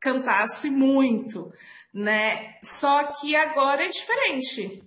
cantasse 0.00 0.68
muito 0.68 1.52
né? 1.96 2.56
Só 2.62 3.04
que 3.04 3.34
agora 3.34 3.86
é 3.86 3.88
diferente. 3.88 4.82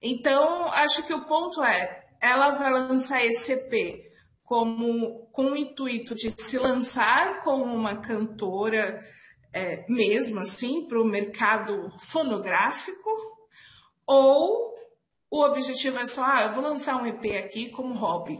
Então, 0.00 0.66
acho 0.66 1.02
que 1.04 1.12
o 1.12 1.24
ponto 1.24 1.60
é, 1.64 2.04
ela 2.20 2.50
vai 2.50 2.70
lançar 2.70 3.24
esse 3.24 3.52
EP 3.52 4.05
como 4.46 5.26
com 5.32 5.50
o 5.50 5.56
intuito 5.56 6.14
de 6.14 6.30
se 6.30 6.58
lançar 6.58 7.42
como 7.42 7.64
uma 7.64 7.96
cantora 7.96 9.04
é, 9.52 9.84
mesmo 9.88 10.40
assim 10.40 10.88
para 10.88 11.00
o 11.00 11.04
mercado 11.04 11.92
fonográfico 12.00 13.10
ou 14.06 14.74
o 15.30 15.42
objetivo 15.42 15.98
é 15.98 16.06
só 16.06 16.24
ah, 16.24 16.42
eu 16.44 16.52
vou 16.52 16.62
lançar 16.62 16.96
um 16.96 17.06
EP 17.06 17.44
aqui 17.44 17.68
como 17.68 17.94
hobby 17.94 18.38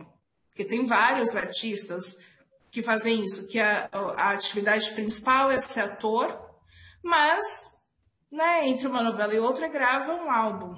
porque 0.48 0.64
tem 0.64 0.86
vários 0.86 1.36
artistas 1.36 2.14
que 2.70 2.80
fazem 2.80 3.22
isso 3.22 3.48
que 3.48 3.58
a, 3.58 3.90
a 3.92 4.30
atividade 4.30 4.92
principal 4.92 5.50
é 5.50 5.58
ser 5.58 5.80
ator 5.80 6.40
mas 7.02 7.76
né, 8.30 8.68
entre 8.68 8.86
uma 8.86 9.02
novela 9.02 9.34
e 9.34 9.38
outra, 9.38 9.68
grava 9.68 10.12
um 10.14 10.30
álbum. 10.30 10.74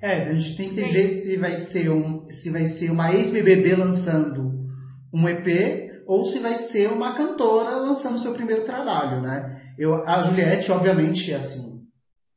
É, 0.00 0.24
a 0.24 0.34
gente 0.34 0.56
tem 0.56 0.70
que 0.70 0.80
entender 0.80 1.20
se 1.20 1.36
vai 1.36 1.56
ser 1.56 1.90
um, 1.90 2.28
se 2.30 2.50
vai 2.50 2.66
ser 2.66 2.90
uma 2.90 3.14
ex-BBB 3.14 3.76
lançando 3.76 4.51
um 5.12 5.28
EP 5.28 5.92
ou 6.06 6.24
se 6.24 6.40
vai 6.40 6.54
ser 6.54 6.88
uma 6.88 7.14
cantora 7.14 7.76
lançando 7.76 8.18
seu 8.18 8.32
primeiro 8.32 8.64
trabalho, 8.64 9.20
né? 9.20 9.60
Eu, 9.78 10.06
a 10.06 10.22
Juliette, 10.22 10.70
obviamente, 10.70 11.32
assim, 11.32 11.80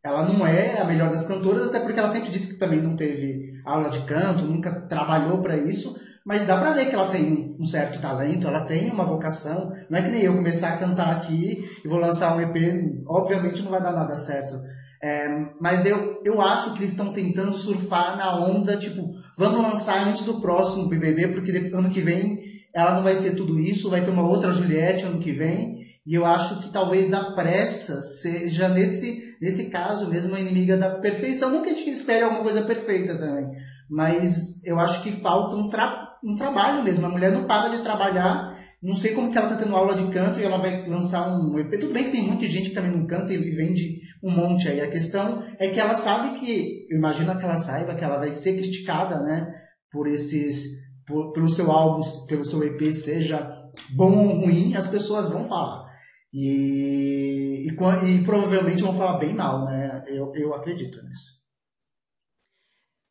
ela 0.03 0.24
não 0.24 0.46
é 0.46 0.79
a 0.79 0.86
melhor 0.86 1.10
das 1.10 1.25
cantoras, 1.25 1.67
até 1.67 1.79
porque 1.79 2.00
ela 2.00 2.08
sempre 2.08 2.29
disse 2.29 2.53
que 2.53 2.60
também 2.60 2.82
não 2.82 2.96
teve 2.96 3.53
aula 3.65 3.89
de 3.89 4.00
canto, 4.01 4.46
nunca 4.46 4.82
trabalhou 4.82 5.41
para 5.41 5.58
isso, 5.58 6.00
mas 6.25 6.46
dá 6.46 6.58
pra 6.60 6.74
ver 6.74 6.86
que 6.88 6.96
ela 6.96 7.10
tem 7.10 7.55
um 7.60 7.65
certo 7.65 8.00
talento, 8.00 8.48
ela 8.48 8.65
tem 8.65 8.89
uma 8.89 9.05
vocação. 9.05 9.72
Não 9.89 9.98
é 9.98 10.01
que 10.01 10.10
nem 10.10 10.24
eu 10.24 10.36
começar 10.36 10.74
a 10.74 10.77
cantar 10.77 11.12
aqui 11.15 11.67
e 11.84 11.88
vou 11.88 12.00
lançar 12.00 12.36
um 12.36 12.41
EP, 12.41 13.03
obviamente 13.08 13.62
não 13.62 13.72
vai 13.72 13.82
dar 13.82 13.94
nada 13.94 14.17
certo. 14.17 14.55
É, 15.03 15.27
mas 15.60 15.86
eu, 15.86 16.22
eu 16.24 16.41
acho 16.41 16.74
que 16.74 16.79
eles 16.79 16.91
estão 16.91 17.13
tentando 17.13 17.58
surfar 17.58 18.17
na 18.17 18.39
onda, 18.44 18.77
tipo, 18.77 19.12
vamos 19.38 19.62
lançar 19.62 20.08
antes 20.08 20.24
do 20.24 20.41
próximo 20.41 20.88
BBB, 20.88 21.27
porque 21.27 21.72
ano 21.74 21.91
que 21.91 22.01
vem 22.01 22.54
ela 22.75 22.94
não 22.94 23.03
vai 23.03 23.15
ser 23.15 23.36
tudo 23.36 23.60
isso, 23.60 23.89
vai 23.89 24.03
ter 24.03 24.12
uma 24.12 24.27
outra 24.27 24.51
Juliette 24.51 25.05
ano 25.05 25.20
que 25.20 25.32
vem. 25.32 25.86
E 26.05 26.13
eu 26.13 26.25
acho 26.25 26.62
que 26.62 26.70
talvez 26.72 27.13
a 27.13 27.32
pressa 27.32 28.01
seja, 28.03 28.67
nesse, 28.67 29.36
nesse 29.41 29.72
caso 29.72 30.08
mesmo, 30.08 30.36
a 30.36 30.39
inimiga 30.39 30.77
da 30.77 31.00
perfeição. 31.00 31.51
Não 31.51 31.63
que 31.63 31.70
a 31.70 31.75
gente 31.75 31.89
espere 31.89 32.24
alguma 32.24 32.44
coisa 32.44 32.62
perfeita 32.62 33.17
também, 33.17 33.50
mas 33.89 34.63
eu 34.63 34.79
acho 34.79 35.01
que 35.01 35.12
falta 35.12 35.55
um 35.55 35.70
trabalho 35.70 36.05
um 36.25 36.36
trabalho 36.36 36.84
mesmo. 36.84 37.05
A 37.05 37.10
mulher 37.10 37.32
não 37.32 37.46
para 37.46 37.70
de 37.70 37.84
trabalhar. 37.84 38.60
Não 38.82 38.96
sei 38.96 39.13
como 39.13 39.32
que 39.32 39.38
ela 39.38 39.48
está 39.48 39.63
tendo 39.63 39.75
aula 39.75 39.96
de 39.96 40.12
canto 40.12 40.39
e 40.39 40.44
ela 40.44 40.58
vai 40.58 40.88
lançar 40.88 41.29
um 41.29 41.58
EP. 41.60 41.79
Tudo 41.79 41.94
bem 41.94 42.05
que 42.05 42.12
tem 42.12 42.24
muita 42.24 42.50
gente 42.50 42.70
que 42.70 42.75
também 42.75 42.91
não 42.91 43.05
canta 43.05 43.32
e 43.32 43.38
vende 43.38 44.01
um 44.24 44.32
monte 44.32 44.67
aí. 44.67 44.82
A 44.82 44.89
questão 44.89 45.44
é 45.60 45.70
que 45.70 45.79
ela 45.79 45.94
sabe 45.94 46.39
que, 46.39 46.88
eu 46.89 46.98
imagino 46.98 47.38
que 47.38 47.46
ela 47.46 47.60
saiba 47.60 47.96
que 47.96 48.03
ela 48.03 48.17
vai 48.17 48.32
ser 48.32 48.58
criticada, 48.58 49.22
né? 49.22 49.53
Por 49.91 50.08
esses, 50.08 50.63
por, 51.05 51.31
pelo 51.31 51.50
seu 51.50 51.71
álbum, 51.71 52.01
pelo 52.27 52.45
seu 52.45 52.63
EP, 52.63 52.93
seja 52.93 53.69
bom 53.95 54.27
ou 54.27 54.41
ruim, 54.41 54.75
as 54.75 54.88
pessoas 54.88 55.29
vão 55.29 55.45
falar. 55.45 55.85
E, 56.33 57.65
e, 57.65 57.69
e 57.69 58.24
provavelmente 58.24 58.83
vão 58.83 58.97
falar 58.97 59.17
bem 59.17 59.33
mal, 59.33 59.65
né? 59.65 60.03
Eu, 60.07 60.33
eu 60.35 60.53
acredito 60.53 61.01
nisso. 61.03 61.35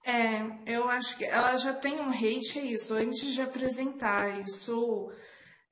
É, 0.06 0.42
eu 0.66 0.86
acho 0.90 1.16
que 1.16 1.24
ela 1.24 1.56
já 1.56 1.72
tem 1.72 1.98
um 1.98 2.10
hate, 2.10 2.58
é 2.58 2.64
isso, 2.66 2.92
antes 2.92 3.32
de 3.32 3.40
apresentar. 3.40 4.38
Isso 4.40 5.10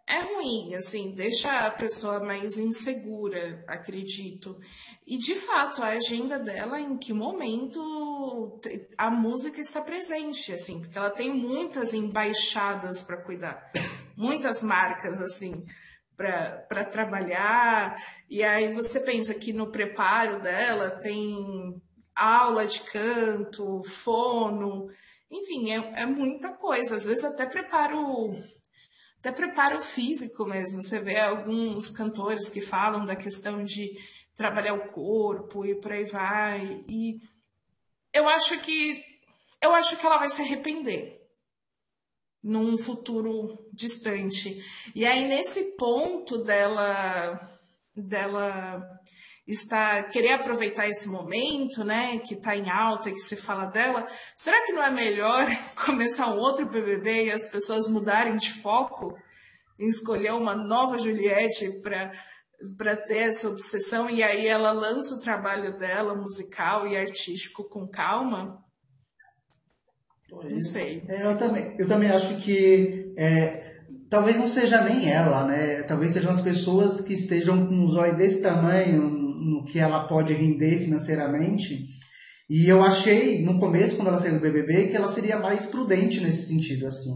é 0.06 0.20
ruim, 0.20 0.74
assim, 0.74 1.14
deixa 1.14 1.66
a 1.66 1.70
pessoa 1.70 2.20
mais 2.20 2.58
insegura, 2.58 3.64
acredito. 3.68 4.58
E 5.06 5.16
de 5.16 5.34
fato, 5.34 5.82
a 5.82 5.88
agenda 5.88 6.38
dela, 6.38 6.80
em 6.80 6.98
que 6.98 7.12
momento 7.12 8.60
a 8.98 9.10
música 9.10 9.60
está 9.60 9.80
presente, 9.80 10.52
assim, 10.52 10.80
porque 10.80 10.98
ela 10.98 11.10
tem 11.10 11.32
muitas 11.32 11.94
embaixadas 11.94 13.00
para 13.00 13.22
cuidar, 13.22 13.70
muitas 14.16 14.62
marcas, 14.62 15.20
assim 15.20 15.64
para 16.16 16.84
trabalhar. 16.84 17.96
E 18.28 18.42
aí 18.42 18.72
você 18.72 19.00
pensa 19.00 19.34
que 19.34 19.52
no 19.52 19.70
preparo 19.70 20.40
dela 20.40 20.90
tem 20.90 21.82
aula 22.14 22.66
de 22.66 22.80
canto, 22.82 23.82
fono, 23.84 24.88
enfim, 25.30 25.72
é, 25.72 26.02
é 26.02 26.06
muita 26.06 26.52
coisa. 26.52 26.96
Às 26.96 27.06
vezes 27.06 27.24
até 27.24 27.46
preparo 27.46 28.32
até 29.22 29.30
preparo 29.30 29.80
físico 29.80 30.44
mesmo. 30.44 30.82
Você 30.82 30.98
vê 30.98 31.16
alguns 31.16 31.90
cantores 31.90 32.48
que 32.48 32.60
falam 32.60 33.06
da 33.06 33.14
questão 33.14 33.62
de 33.62 33.96
trabalhar 34.34 34.74
o 34.74 34.90
corpo 34.90 35.64
e 35.64 35.80
por 35.80 35.92
aí 35.92 36.04
vai. 36.06 36.84
E 36.88 37.20
eu 38.12 38.28
acho 38.28 38.58
que 38.58 39.00
eu 39.62 39.72
acho 39.72 39.96
que 39.96 40.04
ela 40.04 40.18
vai 40.18 40.28
se 40.28 40.42
arrepender 40.42 41.20
num 42.42 42.76
futuro 42.76 43.56
distante. 43.72 44.60
E 44.92 45.06
aí 45.06 45.28
nesse 45.28 45.76
ponto 45.76 46.38
dela 46.38 47.48
dela 47.94 48.82
está 49.46 50.02
querer 50.04 50.34
aproveitar 50.34 50.88
esse 50.88 51.08
momento, 51.08 51.84
né, 51.84 52.18
que 52.18 52.34
está 52.34 52.56
em 52.56 52.70
alta 52.70 53.10
e 53.10 53.12
que 53.12 53.20
se 53.20 53.36
fala 53.36 53.66
dela, 53.66 54.06
será 54.36 54.64
que 54.64 54.72
não 54.72 54.82
é 54.82 54.90
melhor 54.90 55.46
começar 55.84 56.28
um 56.28 56.38
outro 56.38 56.66
BBB 56.66 57.26
e 57.26 57.32
as 57.32 57.46
pessoas 57.46 57.88
mudarem 57.88 58.36
de 58.36 58.52
foco 58.52 59.16
em 59.78 59.88
escolher 59.88 60.32
uma 60.32 60.54
nova 60.54 60.98
Juliette 60.98 61.80
para 61.82 62.12
para 62.78 62.94
ter 62.94 63.18
essa 63.18 63.48
obsessão 63.48 64.08
e 64.08 64.22
aí 64.22 64.46
ela 64.46 64.70
lança 64.70 65.16
o 65.16 65.20
trabalho 65.20 65.76
dela 65.78 66.14
musical 66.14 66.86
e 66.86 66.96
artístico 66.96 67.68
com 67.68 67.88
calma? 67.88 68.56
Não 70.30 70.60
sei. 70.60 71.02
É, 71.08 71.26
eu 71.26 71.36
também, 71.36 71.74
eu 71.76 71.88
também 71.88 72.08
acho 72.08 72.40
que 72.40 73.12
é, 73.16 73.82
talvez 74.08 74.38
não 74.38 74.48
seja 74.48 74.80
nem 74.82 75.10
ela, 75.10 75.44
né? 75.46 75.82
Talvez 75.82 76.12
sejam 76.12 76.30
as 76.30 76.40
pessoas 76.40 77.00
que 77.00 77.14
estejam 77.14 77.66
com 77.66 77.84
os 77.84 77.96
olhos 77.96 78.16
desse 78.16 78.42
tamanho 78.42 79.21
no 79.44 79.64
que 79.64 79.78
ela 79.78 80.04
pode 80.04 80.32
render 80.32 80.78
financeiramente. 80.78 81.86
E 82.48 82.68
eu 82.68 82.84
achei, 82.84 83.42
no 83.42 83.58
começo, 83.58 83.96
quando 83.96 84.08
ela 84.08 84.18
saiu 84.18 84.34
do 84.34 84.40
BBB, 84.40 84.88
que 84.88 84.96
ela 84.96 85.08
seria 85.08 85.38
mais 85.38 85.66
prudente 85.66 86.20
nesse 86.20 86.48
sentido, 86.48 86.86
assim. 86.86 87.10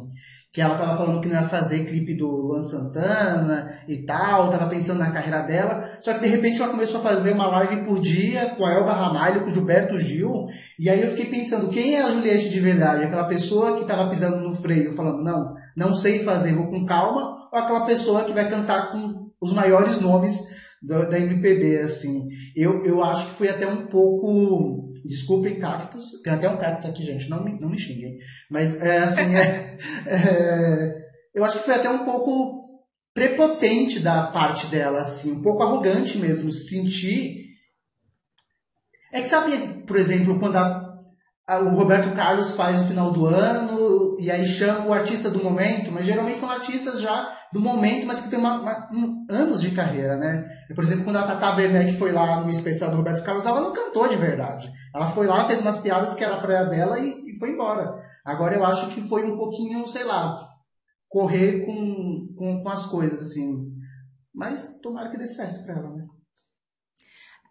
que 0.57 0.63
ela 0.63 0.79
tava 0.79 0.97
falando 0.97 1.21
que 1.21 1.29
não 1.29 1.37
ia 1.37 1.43
fazer 1.43 1.85
clipe 1.85 2.15
do 2.15 2.27
Luan 2.27 2.63
Santana 2.63 3.79
e 3.87 4.07
tal, 4.07 4.49
tava 4.49 4.71
pensando 4.71 5.01
na 5.01 5.11
carreira 5.11 5.43
dela, 5.43 5.99
só 6.01 6.15
que 6.15 6.21
de 6.21 6.29
repente 6.29 6.63
ela 6.63 6.71
começou 6.71 7.01
a 7.01 7.03
fazer 7.03 7.33
uma 7.33 7.47
live 7.49 7.85
por 7.85 8.01
dia 8.01 8.55
com 8.57 8.65
a 8.65 8.73
Elba 8.73 8.95
Ramalho, 8.95 9.43
com 9.43 9.51
o 9.51 9.53
Gilberto 9.53 10.01
Gil, 10.01 10.47
e 10.79 10.89
aí 10.89 11.03
eu 11.03 11.09
fiquei 11.09 11.27
pensando, 11.27 11.69
quem 11.69 11.97
é 11.97 12.03
a 12.03 12.11
Juliette 12.11 12.49
de 12.49 12.59
verdade? 12.59 13.05
Aquela 13.05 13.25
pessoa 13.25 13.77
que 13.77 13.85
tava 13.85 14.09
pisando 14.09 14.39
no 14.39 14.55
freio, 14.55 14.93
falando, 14.93 15.23
não, 15.23 15.55
não 15.77 15.95
sei 15.95 16.21
fazer, 16.21 16.55
vou 16.55 16.69
com 16.71 16.87
calma, 16.87 17.51
ou 17.53 17.59
aquela 17.59 17.85
pessoa 17.85 18.25
que 18.25 18.33
vai 18.33 18.49
cantar 18.49 18.93
com 18.93 19.31
os 19.39 19.53
maiores 19.53 20.01
nomes 20.01 20.39
do, 20.83 21.09
da 21.09 21.19
MPB, 21.19 21.79
assim. 21.79 22.27
Eu, 22.55 22.85
eu 22.85 23.03
acho 23.03 23.27
que 23.31 23.39
foi 23.39 23.49
até 23.49 23.67
um 23.67 23.87
pouco 23.87 24.87
Desculpem 25.07 25.59
cactos. 25.59 26.21
Tem 26.23 26.33
até 26.33 26.49
um 26.49 26.57
cacto 26.57 26.89
aqui, 26.89 27.05
gente. 27.05 27.31
Não 27.31 27.43
me, 27.43 27.59
não 27.59 27.69
me 27.69 27.79
xinguem. 27.79 28.19
Mas, 28.51 28.81
é, 28.81 28.99
assim, 28.99 29.35
é, 29.37 29.79
é, 30.07 30.95
eu 31.35 31.45
acho 31.45 31.59
que 31.59 31.65
foi 31.65 31.75
até 31.75 31.89
um 31.89 32.05
pouco 32.05 32.83
prepotente 33.15 34.01
da 34.01 34.27
parte 34.27 34.67
dela, 34.67 35.01
assim. 35.01 35.33
Um 35.33 35.43
pouco 35.43 35.63
arrogante 35.63 36.19
mesmo. 36.19 36.51
Sentir... 36.51 37.47
É 39.13 39.23
que 39.23 39.29
sabe, 39.29 39.85
por 39.87 39.97
exemplo, 39.97 40.39
quando 40.39 40.57
a, 40.57 40.86
o 41.49 41.69
Roberto 41.77 42.15
Carlos 42.15 42.57
faz 42.57 42.81
no 42.81 42.89
final 42.89 43.13
do 43.13 43.27
ano 43.27 44.17
e 44.19 44.31
aí 44.31 44.45
chama 44.45 44.87
o 44.87 44.93
artista 44.93 45.31
do 45.31 45.43
momento, 45.43 45.93
mas 45.93 46.05
geralmente 46.05 46.39
são 46.39 46.51
artistas 46.51 47.01
já 47.01 47.37
do 47.53 47.61
momento, 47.61 48.05
mas 48.05 48.19
que 48.19 48.29
tem 48.29 48.39
uma, 48.39 48.61
uma, 48.61 48.89
um, 48.93 49.27
anos 49.31 49.61
de 49.61 49.71
carreira, 49.71 50.17
né? 50.17 50.45
Por 50.75 50.83
exemplo, 50.83 51.05
quando 51.05 51.17
a 51.17 51.23
Tata 51.23 51.55
Werneck 51.57 51.97
foi 51.97 52.11
lá 52.11 52.41
no 52.41 52.51
especial 52.51 52.91
do 52.91 52.97
Roberto 52.97 53.23
Carlos, 53.23 53.47
ela 53.47 53.61
não 53.61 53.73
cantou 53.73 54.09
de 54.09 54.17
verdade. 54.17 54.69
Ela 54.93 55.07
foi 55.07 55.27
lá, 55.27 55.45
fez 55.45 55.61
umas 55.61 55.79
piadas 55.79 56.15
que 56.15 56.25
era 56.25 56.41
pra 56.41 56.65
dela 56.65 56.99
e, 56.99 57.31
e 57.31 57.39
foi 57.39 57.51
embora. 57.51 57.95
Agora 58.25 58.57
eu 58.57 58.65
acho 58.65 58.89
que 58.89 59.01
foi 59.01 59.25
um 59.25 59.37
pouquinho, 59.37 59.87
sei 59.87 60.03
lá, 60.03 60.37
correr 61.09 61.65
com, 61.65 62.35
com, 62.37 62.63
com 62.63 62.69
as 62.69 62.87
coisas, 62.87 63.23
assim. 63.23 63.55
Mas 64.35 64.81
tomara 64.83 65.11
que 65.11 65.17
dê 65.17 65.29
certo 65.29 65.63
pra 65.63 65.75
ela, 65.75 65.91
né? 65.95 66.05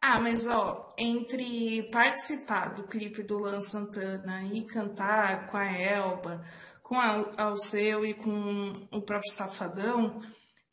Ah, 0.08 0.20
mas 0.22 0.46
ó, 0.46 0.94
entre 1.00 1.82
participar 1.92 2.76
do 2.76 2.84
clipe 2.84 3.24
do 3.24 3.40
Lan 3.40 3.60
Santana 3.60 4.44
e 4.54 4.62
cantar 4.64 5.48
com 5.48 5.58
a 5.58 5.66
Elba, 5.66 6.46
com 6.84 6.96
a 6.96 7.26
Alceu 7.38 8.06
e 8.06 8.14
com 8.14 8.88
o 8.92 9.02
próprio 9.02 9.34
Safadão, 9.34 10.22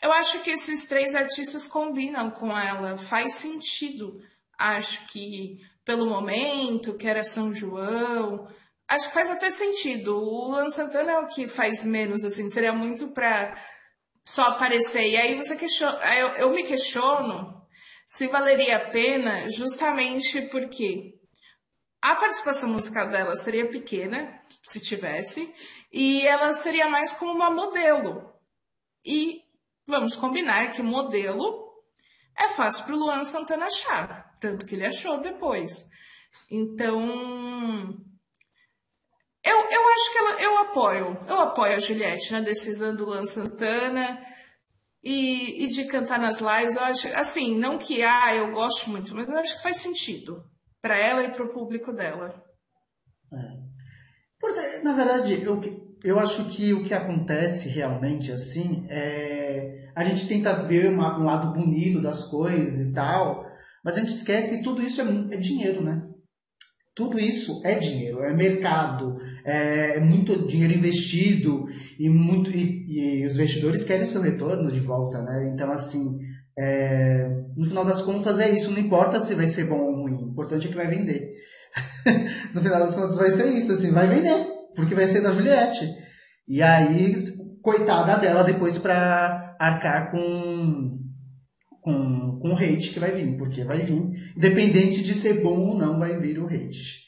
eu 0.03 0.13
acho 0.13 0.43
que 0.43 0.51
esses 0.51 0.85
três 0.85 1.15
artistas 1.15 1.67
combinam 1.67 2.31
com 2.31 2.55
ela, 2.55 2.99
faz 2.99 3.37
sentido. 3.37 4.21
Acho 4.59 5.07
que 5.07 5.59
pelo 5.83 6.05
momento, 6.05 6.99
que 6.99 7.09
era 7.09 7.25
São 7.25 7.55
João, 7.55 8.47
acho 8.87 9.09
que 9.09 9.15
faz 9.15 9.31
até 9.31 9.51
sentido. 9.51 10.15
O 10.15 10.51
Luan 10.51 10.69
Santana 10.69 11.13
é 11.13 11.19
o 11.21 11.29
que 11.29 11.49
faz 11.49 11.83
menos, 11.83 12.23
assim, 12.23 12.51
seria 12.51 12.75
muito 12.75 13.09
pra 13.09 13.57
só 14.23 14.43
aparecer. 14.49 15.09
E 15.09 15.17
aí 15.17 15.35
você 15.37 15.57
questiona, 15.57 15.99
eu, 16.17 16.29
eu 16.35 16.51
me 16.51 16.65
questiono 16.65 17.62
se 18.13 18.27
valeria 18.27 18.77
a 18.77 18.91
pena 18.91 19.51
justamente 19.51 20.43
porque 20.43 21.19
a 22.03 22.15
participação 22.15 22.69
musical 22.69 23.09
dela 23.09 23.35
seria 23.37 23.71
pequena, 23.71 24.39
se 24.63 24.81
tivesse, 24.81 25.51
e 25.91 26.21
ela 26.27 26.53
seria 26.53 26.91
mais 26.91 27.11
como 27.15 27.33
uma 27.33 27.51
modelo. 27.51 28.31
E 29.03 29.41
vamos 29.87 30.15
combinar 30.15 30.73
que 30.73 30.83
modelo 30.83 31.73
é 32.37 32.49
fácil 32.49 32.85
para 32.85 32.95
o 32.97 32.99
Luan 32.99 33.25
Santana 33.25 33.65
achar, 33.65 34.37
tanto 34.39 34.67
que 34.67 34.75
ele 34.75 34.85
achou 34.85 35.19
depois. 35.23 35.73
Então, 36.51 37.01
eu, 39.43 39.57
eu 39.71 39.89
acho 39.89 40.13
que 40.13 40.19
ela, 40.19 40.43
eu 40.43 40.59
apoio, 40.59 41.25
eu 41.27 41.41
apoio 41.41 41.77
a 41.77 41.81
Juliette 41.81 42.31
na 42.31 42.41
decisão 42.41 42.95
do 42.95 43.07
Luan 43.07 43.25
Santana 43.25 44.23
e, 45.03 45.65
e 45.65 45.69
de 45.69 45.85
cantar 45.85 46.19
nas 46.19 46.41
lives. 46.41 46.77
Eu 46.77 46.83
acho, 46.83 47.09
assim, 47.17 47.59
não 47.59 47.79
que 47.79 48.03
ah, 48.03 48.35
eu 48.35 48.53
gosto 48.53 48.91
muito, 48.91 49.15
mas 49.15 49.29
eu 49.29 49.39
acho 49.39 49.57
que 49.57 49.63
faz 49.63 49.79
sentido 49.79 50.45
para 50.81 50.99
ela 50.99 51.23
e 51.23 51.31
para 51.31 51.45
o 51.45 51.53
público 51.53 51.93
dela. 51.93 52.43
É. 53.33 54.83
Na 54.83 54.93
verdade, 54.93 55.43
eu, 55.43 55.61
eu 56.03 56.19
acho 56.19 56.47
que 56.47 56.73
o 56.73 56.85
que 56.85 56.93
acontece 56.93 57.69
realmente 57.69 58.33
assim 58.33 58.87
é 58.91 59.83
a 59.95 60.05
gente 60.05 60.27
tenta 60.27 60.63
ver 60.63 60.89
uma, 60.89 61.19
um 61.19 61.25
lado 61.25 61.53
bonito 61.53 62.01
das 62.01 62.25
coisas 62.25 62.81
e 62.81 62.93
tal, 62.93 63.47
mas 63.85 63.97
a 63.97 64.01
gente 64.01 64.15
esquece 64.15 64.57
que 64.57 64.63
tudo 64.63 64.83
isso 64.83 65.01
é, 65.01 65.05
é 65.35 65.37
dinheiro, 65.37 65.83
né? 65.83 66.03
Tudo 66.95 67.19
isso 67.19 67.63
é 67.65 67.75
dinheiro, 67.75 68.23
é 68.23 68.35
mercado, 68.35 69.19
é 69.45 69.99
muito 70.01 70.47
dinheiro 70.47 70.75
investido 70.75 71.67
e 71.99 72.09
muito 72.09 72.51
e, 72.51 73.21
e 73.21 73.27
os 73.27 73.35
investidores 73.35 73.85
querem 73.85 74.07
seu 74.07 74.21
retorno 74.21 74.71
de 74.71 74.81
volta, 74.81 75.23
né? 75.23 75.51
Então 75.53 75.71
assim, 75.73 76.19
é, 76.59 77.29
no 77.57 77.65
final 77.65 77.85
das 77.85 78.03
contas 78.03 78.39
é 78.39 78.51
isso, 78.51 78.71
não 78.71 78.79
importa 78.79 79.21
se 79.21 79.35
vai 79.35 79.47
ser 79.47 79.65
bom 79.65 79.81
ou 79.81 80.03
ruim, 80.03 80.15
o 80.15 80.31
importante 80.31 80.67
é 80.67 80.71
que 80.71 80.77
vai 80.77 80.87
vender. 80.87 81.33
no 82.55 82.61
final 82.61 82.81
das 82.81 82.95
contas 82.95 83.17
vai 83.17 83.31
ser 83.31 83.49
isso, 83.57 83.73
assim, 83.73 83.93
vai 83.93 84.07
vender, 84.07 84.47
porque 84.77 84.95
vai 84.95 85.09
ser 85.09 85.23
da 85.23 85.33
Juliette. 85.33 85.89
E 86.47 86.63
aí, 86.63 87.15
coitada 87.63 88.19
dela 88.19 88.43
depois 88.43 88.77
pra 88.77 89.57
arcar 89.59 90.11
com, 90.11 90.99
com, 91.81 92.39
com 92.41 92.51
o 92.51 92.57
hate 92.57 92.91
que 92.91 93.01
vai 93.01 93.13
vir, 93.13 93.37
porque 93.37 93.65
vai 93.65 93.81
vir, 93.83 94.03
independente 94.37 95.03
de 95.03 95.15
ser 95.15 95.43
bom 95.43 95.59
ou 95.69 95.79
não, 95.79 95.99
vai 95.99 96.19
vir 96.19 96.39
o 96.39 96.47
hate. 96.47 97.03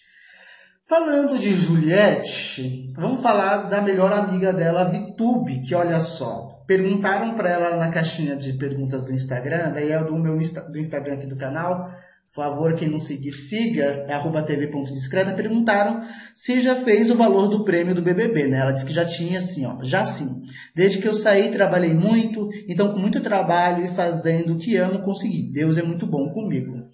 Falando 0.87 1.39
de 1.39 1.55
Juliette, 1.55 2.93
vamos 2.95 3.23
falar 3.23 3.69
da 3.69 3.81
melhor 3.81 4.13
amiga 4.13 4.53
dela, 4.53 4.85
Vitube, 4.85 5.63
que 5.63 5.75
olha 5.75 5.99
só, 5.99 6.63
perguntaram 6.67 7.35
para 7.35 7.49
ela 7.49 7.77
na 7.79 7.89
caixinha 7.89 8.37
de 8.37 8.53
perguntas 8.53 9.03
do 9.05 9.15
Instagram, 9.15 9.73
daí 9.73 9.91
é 9.91 10.05
do 10.05 10.15
meu 10.19 10.37
do 10.37 10.79
Instagram 10.79 11.15
aqui 11.15 11.27
do 11.27 11.37
canal, 11.37 11.91
favor, 12.35 12.75
quem 12.75 12.89
não 12.89 13.01
seguir, 13.01 13.31
siga, 13.31 14.05
é 14.09 14.13
arroba 14.13 14.43
tv.discreta, 14.43 15.33
perguntaram 15.33 16.03
se 16.35 16.61
já 16.61 16.75
fez 16.75 17.11
o 17.11 17.15
valor 17.15 17.49
do 17.49 17.65
prêmio 17.65 17.95
do 17.95 18.03
BBB, 18.03 18.49
né? 18.49 18.59
Ela 18.59 18.73
disse 18.73 18.85
que 18.85 18.93
já 18.93 19.07
tinha, 19.07 19.39
assim, 19.39 19.65
ó, 19.65 19.83
já 19.83 20.05
sim. 20.05 20.43
Desde 20.75 20.99
que 20.99 21.09
eu 21.09 21.15
saí, 21.15 21.51
trabalhei 21.51 21.95
muito, 21.95 22.51
então 22.69 22.93
com 22.93 22.99
muito 22.99 23.21
trabalho 23.21 23.87
e 23.87 23.89
fazendo 23.89 24.55
o 24.55 24.59
que 24.59 24.77
amo, 24.77 24.99
consegui. 25.01 25.51
Deus 25.51 25.79
é 25.79 25.83
muito 25.83 26.07
bom 26.07 26.29
comigo. 26.31 26.89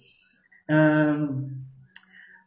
Hum, 0.69 1.60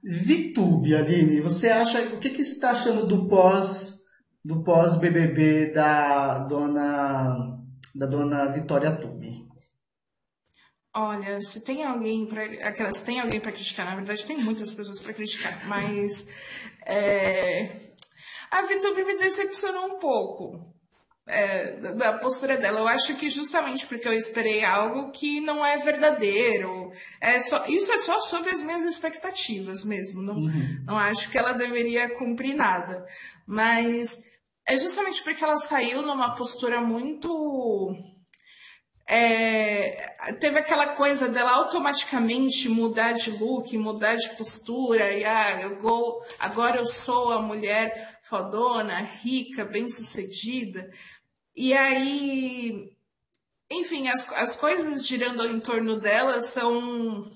Vitube, 0.07 0.95
Aline, 0.95 1.41
você 1.41 1.71
acha, 1.71 1.99
o 2.15 2.21
que, 2.21 2.29
que 2.29 2.45
você 2.45 2.53
está 2.53 2.73
achando 2.73 3.07
do 3.07 3.27
pós, 3.27 4.03
do 4.45 4.63
pós 4.63 4.97
BBB 4.97 5.73
da 5.73 6.41
dona, 6.41 7.59
da 7.95 8.05
dona 8.05 8.53
Vitória 8.53 8.95
Tube? 8.95 9.49
Olha, 10.95 11.41
se 11.41 11.65
tem 11.65 11.85
alguém 11.85 12.27
para 12.27 12.45
aquelas 12.69 13.01
tem 13.01 13.19
alguém 13.19 13.41
para 13.41 13.51
criticar, 13.51 13.87
na 13.87 13.97
verdade 13.97 14.27
tem 14.27 14.37
muitas 14.37 14.75
pessoas 14.75 15.01
para 15.01 15.15
criticar, 15.15 15.67
mas 15.67 16.29
é, 16.87 17.95
a 18.51 18.63
Vitube 18.67 19.05
me 19.05 19.17
decepcionou 19.17 19.97
um 19.97 19.99
pouco 19.99 20.74
é, 21.27 21.77
da 21.95 22.19
postura 22.19 22.57
dela. 22.57 22.81
Eu 22.81 22.89
acho 22.89 23.17
que 23.17 23.31
justamente 23.31 23.87
porque 23.87 24.07
eu 24.07 24.13
esperei 24.13 24.65
algo 24.65 25.11
que 25.11 25.41
não 25.41 25.65
é 25.65 25.79
verdadeiro. 25.79 26.93
É 27.21 27.41
só, 27.41 27.65
isso 27.67 27.93
é 27.93 27.99
só 27.99 28.21
sobre 28.21 28.51
as 28.51 28.63
minhas 28.63 28.85
expectativas 28.85 29.85
mesmo. 29.85 30.23
Não, 30.23 30.35
uhum. 30.35 30.85
não 30.87 30.99
acho 30.99 31.31
que 31.31 31.39
ela 31.39 31.53
deveria 31.53 32.15
cumprir 32.17 32.55
nada. 32.55 33.07
Mas 33.47 34.23
é 34.67 34.77
justamente 34.77 35.23
porque 35.23 35.43
ela 35.43 35.59
saiu 35.59 36.03
numa 36.03 36.35
postura 36.35 36.81
muito 36.81 38.14
é, 39.07 40.17
teve 40.41 40.59
aquela 40.59 40.95
coisa 40.95 41.29
dela 41.29 41.53
automaticamente 41.53 42.69
mudar 42.69 43.13
de 43.13 43.31
look, 43.31 43.77
mudar 43.77 44.17
de 44.17 44.31
postura, 44.37 45.13
e 45.13 45.25
ah, 45.25 45.61
eu 45.61 45.81
vou, 45.81 46.25
agora 46.39 46.79
eu 46.79 46.87
sou 46.87 47.31
a 47.33 47.43
mulher 47.43 48.19
fodona, 48.23 49.01
rica, 49.01 49.65
bem-sucedida. 49.65 50.91
E 51.55 51.75
aí, 51.75 52.97
enfim, 53.71 54.09
as, 54.09 54.31
as 54.33 54.57
coisas 54.57 55.07
girando 55.07 55.47
em 55.47 55.61
torno 55.61 56.01
dela 56.01 56.41
são. 56.41 57.31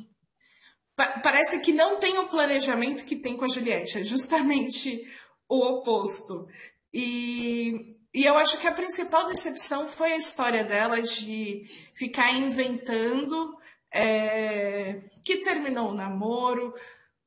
Pa 0.96 1.20
parece 1.20 1.60
que 1.60 1.72
não 1.72 1.98
tem 1.98 2.18
o 2.18 2.28
planejamento 2.28 3.04
que 3.04 3.14
tem 3.14 3.36
com 3.36 3.44
a 3.44 3.48
Juliette, 3.48 3.98
é 3.98 4.04
justamente 4.04 5.06
o 5.48 5.58
oposto. 5.58 6.48
E 6.92 7.97
e 8.12 8.24
eu 8.24 8.36
acho 8.36 8.58
que 8.58 8.66
a 8.66 8.72
principal 8.72 9.26
decepção 9.26 9.88
foi 9.88 10.12
a 10.12 10.16
história 10.16 10.64
dela 10.64 11.00
de 11.02 11.66
ficar 11.94 12.32
inventando 12.32 13.56
é, 13.92 15.02
que 15.22 15.38
terminou 15.38 15.90
o 15.90 15.94
namoro 15.94 16.74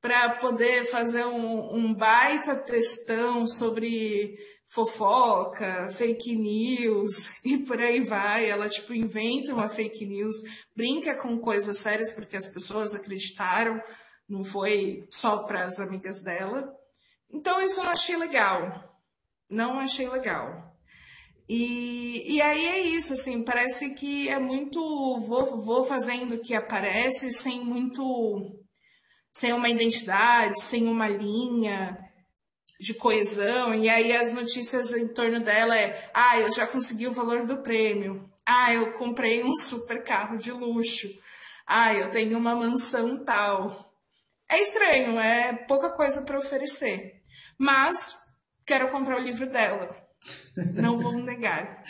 para 0.01 0.31
poder 0.37 0.85
fazer 0.85 1.25
um, 1.25 1.75
um 1.75 1.93
baita 1.93 2.55
textão 2.55 3.45
sobre 3.45 4.35
fofoca, 4.67 5.89
fake 5.91 6.35
news 6.35 7.29
e 7.45 7.59
por 7.59 7.79
aí 7.79 8.01
vai. 8.01 8.49
Ela, 8.49 8.67
tipo, 8.67 8.93
inventa 8.93 9.53
uma 9.53 9.69
fake 9.69 10.05
news, 10.05 10.37
brinca 10.75 11.15
com 11.15 11.37
coisas 11.39 11.77
sérias 11.77 12.11
porque 12.11 12.35
as 12.35 12.47
pessoas 12.47 12.95
acreditaram, 12.95 13.79
não 14.27 14.43
foi 14.43 15.05
só 15.11 15.43
para 15.43 15.65
as 15.65 15.79
amigas 15.79 16.21
dela. 16.21 16.73
Então, 17.29 17.61
isso 17.61 17.79
eu 17.79 17.83
não 17.83 17.91
achei 17.91 18.17
legal. 18.17 18.97
Não 19.49 19.79
achei 19.79 20.09
legal. 20.09 20.70
E, 21.53 22.35
e 22.35 22.41
aí 22.41 22.65
é 22.65 22.79
isso, 22.79 23.11
assim, 23.11 23.43
parece 23.43 23.93
que 23.93 24.29
é 24.29 24.39
muito. 24.39 24.79
Vou, 25.19 25.61
vou 25.65 25.83
fazendo 25.83 26.35
o 26.35 26.41
que 26.41 26.55
aparece 26.55 27.33
sem 27.33 27.59
muito. 27.59 28.01
sem 29.33 29.51
uma 29.51 29.69
identidade, 29.69 30.61
sem 30.61 30.87
uma 30.87 31.09
linha 31.09 31.97
de 32.79 32.93
coesão. 32.93 33.75
E 33.75 33.89
aí 33.89 34.15
as 34.15 34.31
notícias 34.31 34.93
em 34.93 35.09
torno 35.13 35.43
dela 35.43 35.77
é: 35.77 36.09
ah, 36.13 36.39
eu 36.39 36.51
já 36.53 36.65
consegui 36.65 37.07
o 37.07 37.13
valor 37.13 37.45
do 37.45 37.61
prêmio. 37.61 38.29
Ah, 38.45 38.73
eu 38.73 38.93
comprei 38.93 39.43
um 39.43 39.53
super 39.55 40.03
carro 40.05 40.37
de 40.37 40.53
luxo. 40.53 41.09
Ah, 41.67 41.93
eu 41.93 42.11
tenho 42.11 42.37
uma 42.37 42.55
mansão 42.55 43.25
tal. 43.25 43.93
É 44.49 44.61
estranho, 44.61 45.19
é 45.19 45.53
pouca 45.67 45.89
coisa 45.91 46.21
para 46.23 46.39
oferecer. 46.39 47.21
Mas 47.57 48.15
quero 48.65 48.89
comprar 48.91 49.17
o 49.17 49.23
livro 49.23 49.49
dela 49.49 50.00
não 50.73 50.97
vou 50.97 51.13
negar. 51.13 51.83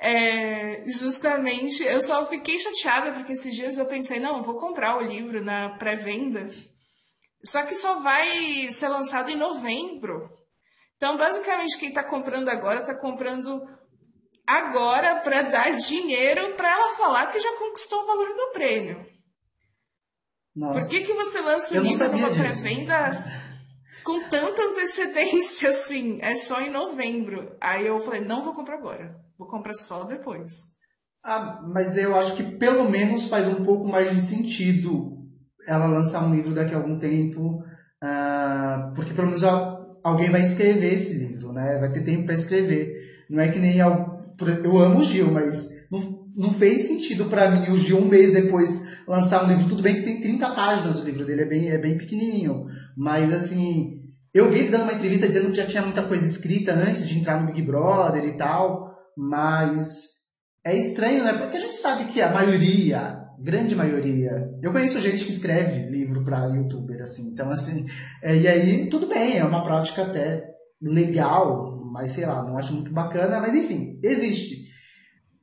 É, 0.00 0.84
justamente, 0.88 1.82
eu 1.84 2.00
só 2.00 2.26
fiquei 2.26 2.58
chateada 2.58 3.12
porque 3.12 3.32
esses 3.32 3.54
dias 3.54 3.78
eu 3.78 3.86
pensei, 3.86 4.18
não, 4.18 4.38
eu 4.38 4.42
vou 4.42 4.58
comprar 4.58 4.96
o 4.96 5.02
livro 5.02 5.44
na 5.44 5.76
pré-venda. 5.76 6.48
Só 7.44 7.62
que 7.62 7.74
só 7.74 8.00
vai 8.00 8.72
ser 8.72 8.88
lançado 8.88 9.30
em 9.30 9.36
novembro. 9.36 10.28
Então, 10.96 11.16
basicamente, 11.16 11.78
quem 11.78 11.90
está 11.90 12.02
comprando 12.02 12.48
agora 12.48 12.80
está 12.80 12.94
comprando 12.94 13.62
agora 14.46 15.20
para 15.20 15.42
dar 15.42 15.76
dinheiro 15.76 16.56
para 16.56 16.72
ela 16.72 16.96
falar 16.96 17.26
que 17.26 17.38
já 17.38 17.52
conquistou 17.56 18.02
o 18.02 18.06
valor 18.06 18.34
do 18.34 18.52
prêmio. 18.52 19.06
Nossa. 20.56 20.80
Por 20.80 20.88
que, 20.88 21.02
que 21.02 21.12
você 21.12 21.40
lança 21.40 21.78
o 21.78 21.82
livro 21.82 22.08
numa 22.10 22.30
pré-venda 22.30 23.47
com 24.08 24.22
tanta 24.30 24.62
antecedência 24.62 25.68
assim, 25.68 26.18
é 26.22 26.34
só 26.36 26.62
em 26.62 26.72
novembro. 26.72 27.54
Aí 27.60 27.86
eu 27.86 28.00
falei, 28.00 28.22
não 28.22 28.42
vou 28.42 28.54
comprar 28.54 28.76
agora, 28.76 29.14
vou 29.38 29.46
comprar 29.46 29.74
só 29.74 30.04
depois. 30.04 30.64
Ah, 31.22 31.60
mas 31.74 31.98
eu 31.98 32.16
acho 32.16 32.34
que 32.34 32.42
pelo 32.42 32.90
menos 32.90 33.28
faz 33.28 33.46
um 33.46 33.62
pouco 33.66 33.86
mais 33.86 34.14
de 34.14 34.22
sentido 34.22 35.18
ela 35.66 35.86
lançar 35.86 36.24
um 36.24 36.34
livro 36.34 36.54
daqui 36.54 36.72
a 36.72 36.78
algum 36.78 36.98
tempo, 36.98 37.62
ah, 38.02 38.92
porque 38.96 39.12
pelo 39.12 39.26
menos 39.26 39.44
alguém 39.44 40.30
vai 40.30 40.40
escrever 40.40 40.94
esse 40.94 41.18
livro, 41.18 41.52
né? 41.52 41.76
Vai 41.78 41.90
ter 41.92 42.02
tempo 42.02 42.24
para 42.24 42.34
escrever. 42.34 43.26
Não 43.28 43.42
é 43.42 43.52
que 43.52 43.58
nem 43.58 43.76
eu 43.76 44.78
amo 44.78 45.00
o 45.00 45.02
Gil, 45.02 45.30
mas 45.30 45.68
não, 45.90 46.00
não 46.34 46.54
fez 46.54 46.86
sentido 46.86 47.26
para 47.26 47.50
mim 47.50 47.70
o 47.70 47.76
Gil 47.76 47.98
um 47.98 48.08
mês 48.08 48.32
depois 48.32 48.80
lançar 49.06 49.44
um 49.44 49.48
livro. 49.48 49.68
Tudo 49.68 49.82
bem 49.82 49.96
que 49.96 50.02
tem 50.02 50.18
30 50.18 50.50
páginas 50.54 50.98
o 50.98 51.04
livro 51.04 51.26
dele, 51.26 51.42
é 51.42 51.44
bem, 51.44 51.68
é 51.68 51.76
bem 51.76 51.98
pequenininho. 51.98 52.66
Mas, 52.96 53.32
assim, 53.32 53.97
eu 54.32 54.50
vi 54.50 54.60
ele 54.60 54.70
dando 54.70 54.84
uma 54.84 54.92
entrevista 54.92 55.26
dizendo 55.26 55.50
que 55.50 55.56
já 55.56 55.66
tinha 55.66 55.82
muita 55.82 56.02
coisa 56.02 56.24
escrita 56.24 56.72
antes 56.72 57.08
de 57.08 57.18
entrar 57.18 57.40
no 57.40 57.46
Big 57.46 57.62
Brother 57.62 58.24
e 58.24 58.36
tal. 58.36 58.94
Mas 59.16 60.18
é 60.64 60.76
estranho, 60.76 61.24
né? 61.24 61.32
Porque 61.32 61.56
a 61.56 61.60
gente 61.60 61.76
sabe 61.76 62.12
que 62.12 62.20
a 62.20 62.30
maioria, 62.30 63.24
grande 63.38 63.74
maioria. 63.74 64.50
Eu 64.62 64.72
conheço 64.72 65.00
gente 65.00 65.24
que 65.24 65.32
escreve 65.32 65.90
livro 65.90 66.24
para 66.24 66.46
youtuber, 66.46 67.02
assim. 67.02 67.30
Então, 67.30 67.50
assim. 67.50 67.86
É, 68.22 68.36
e 68.36 68.46
aí, 68.46 68.88
tudo 68.88 69.06
bem, 69.06 69.38
é 69.38 69.44
uma 69.44 69.62
prática 69.62 70.02
até 70.02 70.44
legal, 70.80 71.82
mas 71.90 72.12
sei 72.12 72.26
lá, 72.26 72.42
não 72.42 72.58
acho 72.58 72.74
muito 72.74 72.92
bacana. 72.92 73.40
Mas 73.40 73.54
enfim, 73.54 73.98
existe. 74.02 74.68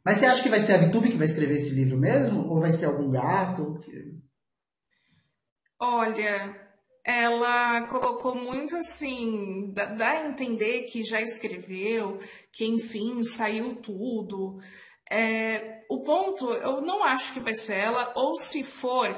Mas 0.05 0.19
você 0.19 0.27
acha 0.27 0.43
que 0.43 0.49
vai 0.49 0.61
ser 0.61 0.73
a 0.73 0.77
VTube 0.77 1.09
que 1.09 1.17
vai 1.17 1.25
escrever 1.25 1.55
esse 1.55 1.73
livro 1.73 1.97
mesmo? 1.97 2.47
Ou 2.47 2.59
vai 2.59 2.71
ser 2.71 2.85
algum 2.85 3.09
gato? 3.09 3.79
Olha, 5.79 6.64
ela 7.05 7.83
colocou 7.87 8.35
muito 8.35 8.75
assim, 8.75 9.71
dá, 9.71 10.09
a 10.09 10.27
entender 10.27 10.83
que 10.83 11.03
já 11.03 11.21
escreveu, 11.21 12.19
que 12.51 12.65
enfim 12.65 13.23
saiu 13.23 13.75
tudo. 13.75 14.57
É, 15.09 15.83
o 15.87 16.01
ponto, 16.03 16.49
eu 16.51 16.81
não 16.81 17.03
acho 17.03 17.31
que 17.31 17.39
vai 17.39 17.53
ser 17.53 17.75
ela, 17.75 18.11
ou 18.15 18.35
se 18.35 18.63
for, 18.63 19.09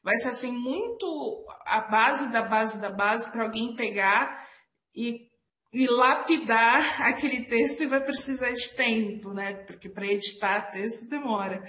vai 0.00 0.14
ser 0.18 0.28
assim 0.28 0.52
muito 0.52 1.44
a 1.66 1.80
base 1.80 2.30
da 2.30 2.42
base 2.42 2.80
da 2.80 2.90
base 2.90 3.32
para 3.32 3.42
alguém 3.42 3.74
pegar 3.74 4.48
e, 4.94 5.28
e 5.72 5.88
lapidar 5.88 7.02
aquele 7.02 7.46
texto 7.46 7.82
e 7.82 7.86
vai 7.86 8.00
precisar 8.00 8.52
de 8.52 8.70
tempo, 8.76 9.34
né? 9.34 9.54
Porque 9.66 9.88
para 9.88 10.06
editar 10.06 10.70
texto 10.70 11.08
demora. 11.08 11.64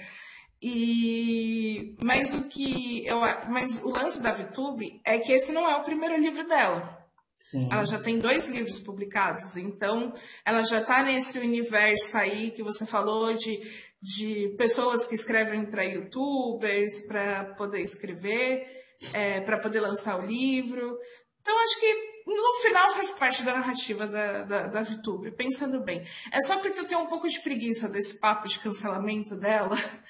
E 0.68 1.94
mas 2.02 2.34
o 2.34 2.48
que 2.48 3.06
eu 3.06 3.20
mas 3.48 3.80
o 3.84 3.90
lance 3.90 4.20
da 4.20 4.32
VTube 4.32 5.00
é 5.04 5.16
que 5.20 5.30
esse 5.30 5.52
não 5.52 5.70
é 5.70 5.76
o 5.76 5.84
primeiro 5.84 6.16
livro 6.20 6.44
dela. 6.48 7.06
Sim. 7.38 7.68
Ela 7.70 7.84
já 7.84 8.00
tem 8.00 8.18
dois 8.18 8.48
livros 8.48 8.80
publicados, 8.80 9.56
então 9.56 10.12
ela 10.44 10.64
já 10.64 10.80
está 10.80 11.04
nesse 11.04 11.38
universo 11.38 12.18
aí 12.18 12.50
que 12.50 12.64
você 12.64 12.84
falou 12.84 13.32
de, 13.32 13.60
de 14.02 14.56
pessoas 14.58 15.06
que 15.06 15.14
escrevem 15.14 15.66
para 15.66 15.84
youtubers, 15.84 17.06
para 17.06 17.54
poder 17.54 17.82
escrever, 17.82 18.66
é, 19.12 19.40
para 19.42 19.60
poder 19.60 19.78
lançar 19.78 20.18
o 20.18 20.26
livro. 20.26 20.98
Então 21.40 21.56
acho 21.62 21.78
que 21.78 22.16
no 22.26 22.54
final 22.60 22.90
faz 22.90 23.10
parte 23.12 23.44
da 23.44 23.54
narrativa 23.54 24.04
da, 24.06 24.42
da, 24.42 24.66
da 24.66 24.82
VTube, 24.82 25.30
pensando 25.30 25.80
bem. 25.80 26.04
É 26.32 26.40
só 26.40 26.58
porque 26.58 26.80
eu 26.80 26.86
tenho 26.86 27.02
um 27.02 27.06
pouco 27.06 27.28
de 27.28 27.40
preguiça 27.40 27.88
desse 27.88 28.18
papo 28.18 28.48
de 28.48 28.58
cancelamento 28.58 29.36
dela, 29.36 29.76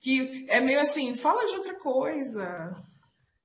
que 0.00 0.46
é 0.48 0.60
meio 0.60 0.80
assim, 0.80 1.14
fala 1.14 1.46
de 1.46 1.56
outra 1.56 1.74
coisa. 1.78 2.76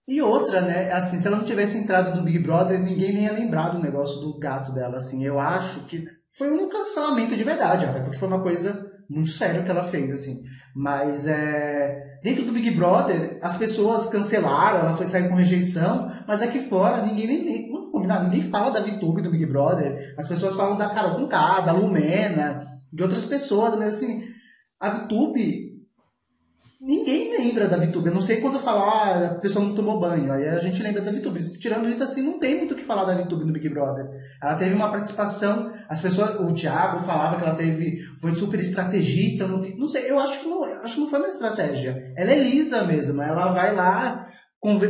E 0.07 0.21
outra, 0.21 0.61
né? 0.61 0.91
Assim, 0.93 1.19
se 1.19 1.27
ela 1.27 1.37
não 1.37 1.45
tivesse 1.45 1.77
entrado 1.77 2.15
no 2.15 2.23
Big 2.23 2.39
Brother, 2.39 2.79
ninguém 2.79 3.13
nem 3.13 3.23
ia 3.25 3.33
lembrar 3.33 3.69
do 3.69 3.79
negócio 3.79 4.21
do 4.21 4.39
gato 4.39 4.71
dela. 4.71 4.97
Assim, 4.97 5.25
eu 5.25 5.37
acho 5.37 5.85
que 5.85 6.05
foi 6.37 6.49
um 6.49 6.69
cancelamento 6.69 7.35
de 7.35 7.43
verdade, 7.43 7.85
até 7.85 7.99
porque 7.99 8.17
foi 8.17 8.27
uma 8.27 8.41
coisa 8.41 8.89
muito 9.09 9.31
séria 9.31 9.63
que 9.63 9.69
ela 9.69 9.83
fez, 9.83 10.09
assim. 10.11 10.41
Mas 10.73 11.27
é, 11.27 12.19
dentro 12.23 12.45
do 12.45 12.53
Big 12.53 12.71
Brother, 12.71 13.39
as 13.41 13.57
pessoas 13.57 14.07
cancelaram, 14.09 14.81
ela 14.81 14.95
foi 14.95 15.07
sair 15.07 15.27
com 15.27 15.35
rejeição, 15.35 16.09
mas 16.27 16.41
aqui 16.41 16.61
fora 16.61 17.03
ninguém 17.03 17.27
nem, 17.27 17.71
vamos 17.71 17.89
combinar, 17.89 18.23
ninguém 18.23 18.43
fala 18.43 18.69
da 18.69 18.79
VTube 18.79 19.21
do 19.21 19.31
Big 19.31 19.45
Brother. 19.45 20.13
As 20.17 20.27
pessoas 20.27 20.55
falam 20.55 20.77
da 20.77 20.89
Carol 20.89 21.15
Conká, 21.15 21.61
da 21.61 21.71
Lumena, 21.71 22.63
de 22.93 23.03
outras 23.03 23.25
pessoas, 23.25 23.75
mas 23.75 23.95
assim, 23.95 24.23
a 24.79 24.91
VTube 24.91 25.66
Ninguém 26.79 27.35
lembra 27.35 27.67
da 27.67 27.75
VTube. 27.75 28.07
Eu 28.07 28.13
não 28.13 28.21
sei 28.21 28.39
quando 28.39 28.59
falar, 28.59 28.83
ah, 28.83 29.25
a 29.31 29.35
pessoa 29.35 29.65
não 29.65 29.73
tomou 29.73 29.99
banho. 29.99 30.31
Aí 30.31 30.47
a 30.47 30.59
gente 30.59 30.81
lembra 30.83 31.01
da 31.01 31.11
VTube. 31.11 31.41
Tirando 31.59 31.89
isso, 31.89 32.03
assim, 32.03 32.21
não 32.21 32.37
tem 32.37 32.55
muito 32.57 32.75
o 32.75 32.77
que 32.77 32.83
falar 32.83 33.03
da 33.03 33.15
VTube 33.15 33.45
no 33.45 33.53
Big 33.53 33.67
Brother. 33.69 34.05
Ela 34.41 34.55
teve 34.55 34.75
uma 34.75 34.91
participação. 34.91 35.73
As 35.89 35.99
pessoas. 36.01 36.39
O 36.39 36.53
Thiago 36.53 36.99
falava 36.99 37.37
que 37.37 37.43
ela 37.43 37.55
teve. 37.55 37.99
Foi 38.21 38.35
super 38.35 38.59
estrategista. 38.59 39.47
Não, 39.47 39.59
não 39.59 39.87
sei, 39.87 40.09
eu 40.09 40.19
acho 40.19 40.39
que 40.39 40.47
não, 40.47 40.63
acho 40.83 40.95
que 40.95 41.01
não 41.01 41.09
foi 41.09 41.19
uma 41.19 41.29
estratégia. 41.29 42.13
Ela 42.15 42.31
é 42.31 42.43
lisa 42.43 42.83
mesmo. 42.83 43.23
Ela 43.23 43.53
vai 43.53 43.73
lá, 43.73 44.27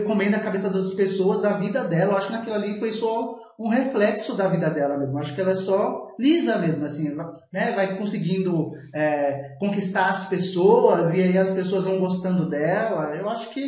comendo 0.05 0.35
a 0.35 0.39
cabeça 0.39 0.69
das 0.69 0.93
pessoas, 0.93 1.45
a 1.45 1.53
vida 1.53 1.85
dela. 1.85 2.11
Eu 2.11 2.17
acho 2.17 2.27
que 2.27 2.33
naquilo 2.33 2.55
ali 2.55 2.77
foi 2.79 2.91
só 2.91 3.46
um 3.59 3.69
reflexo 3.69 4.35
da 4.35 4.47
vida 4.47 4.69
dela 4.69 4.97
mesmo. 4.97 5.17
Acho 5.17 5.33
que 5.33 5.41
ela 5.41 5.51
é 5.51 5.55
só 5.55 6.15
lisa 6.19 6.57
mesmo, 6.59 6.85
assim, 6.85 7.15
né? 7.51 7.73
Vai 7.73 7.97
conseguindo 7.97 8.71
é, 8.93 9.55
conquistar 9.59 10.09
as 10.09 10.29
pessoas 10.29 11.13
e 11.13 11.21
aí 11.21 11.37
as 11.37 11.51
pessoas 11.51 11.83
vão 11.83 11.99
gostando 11.99 12.47
dela. 12.47 13.15
Eu 13.15 13.27
acho 13.29 13.49
que, 13.49 13.67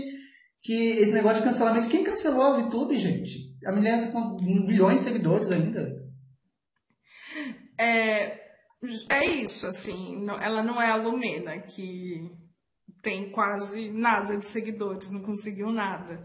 que 0.62 0.92
esse 0.92 1.14
negócio 1.14 1.42
de 1.42 1.48
cancelamento, 1.48 1.90
quem 1.90 2.04
cancelou 2.04 2.44
a 2.44 2.58
VTube, 2.60 3.00
gente? 3.00 3.58
A 3.66 3.72
mulher 3.72 4.06
tá 4.06 4.12
com 4.12 4.38
milhões 4.44 5.00
de 5.00 5.06
seguidores 5.06 5.52
ainda. 5.52 5.98
É, 7.80 8.40
é 9.10 9.26
isso, 9.26 9.68
assim, 9.68 10.26
ela 10.42 10.62
não 10.62 10.82
é 10.82 10.92
a 10.92 10.96
Lumena, 10.96 11.60
que 11.62 12.30
tem 13.02 13.32
quase 13.32 13.90
nada 13.90 14.38
de 14.38 14.46
seguidores, 14.46 15.12
não 15.12 15.22
conseguiu 15.22 15.72
nada. 15.72 16.24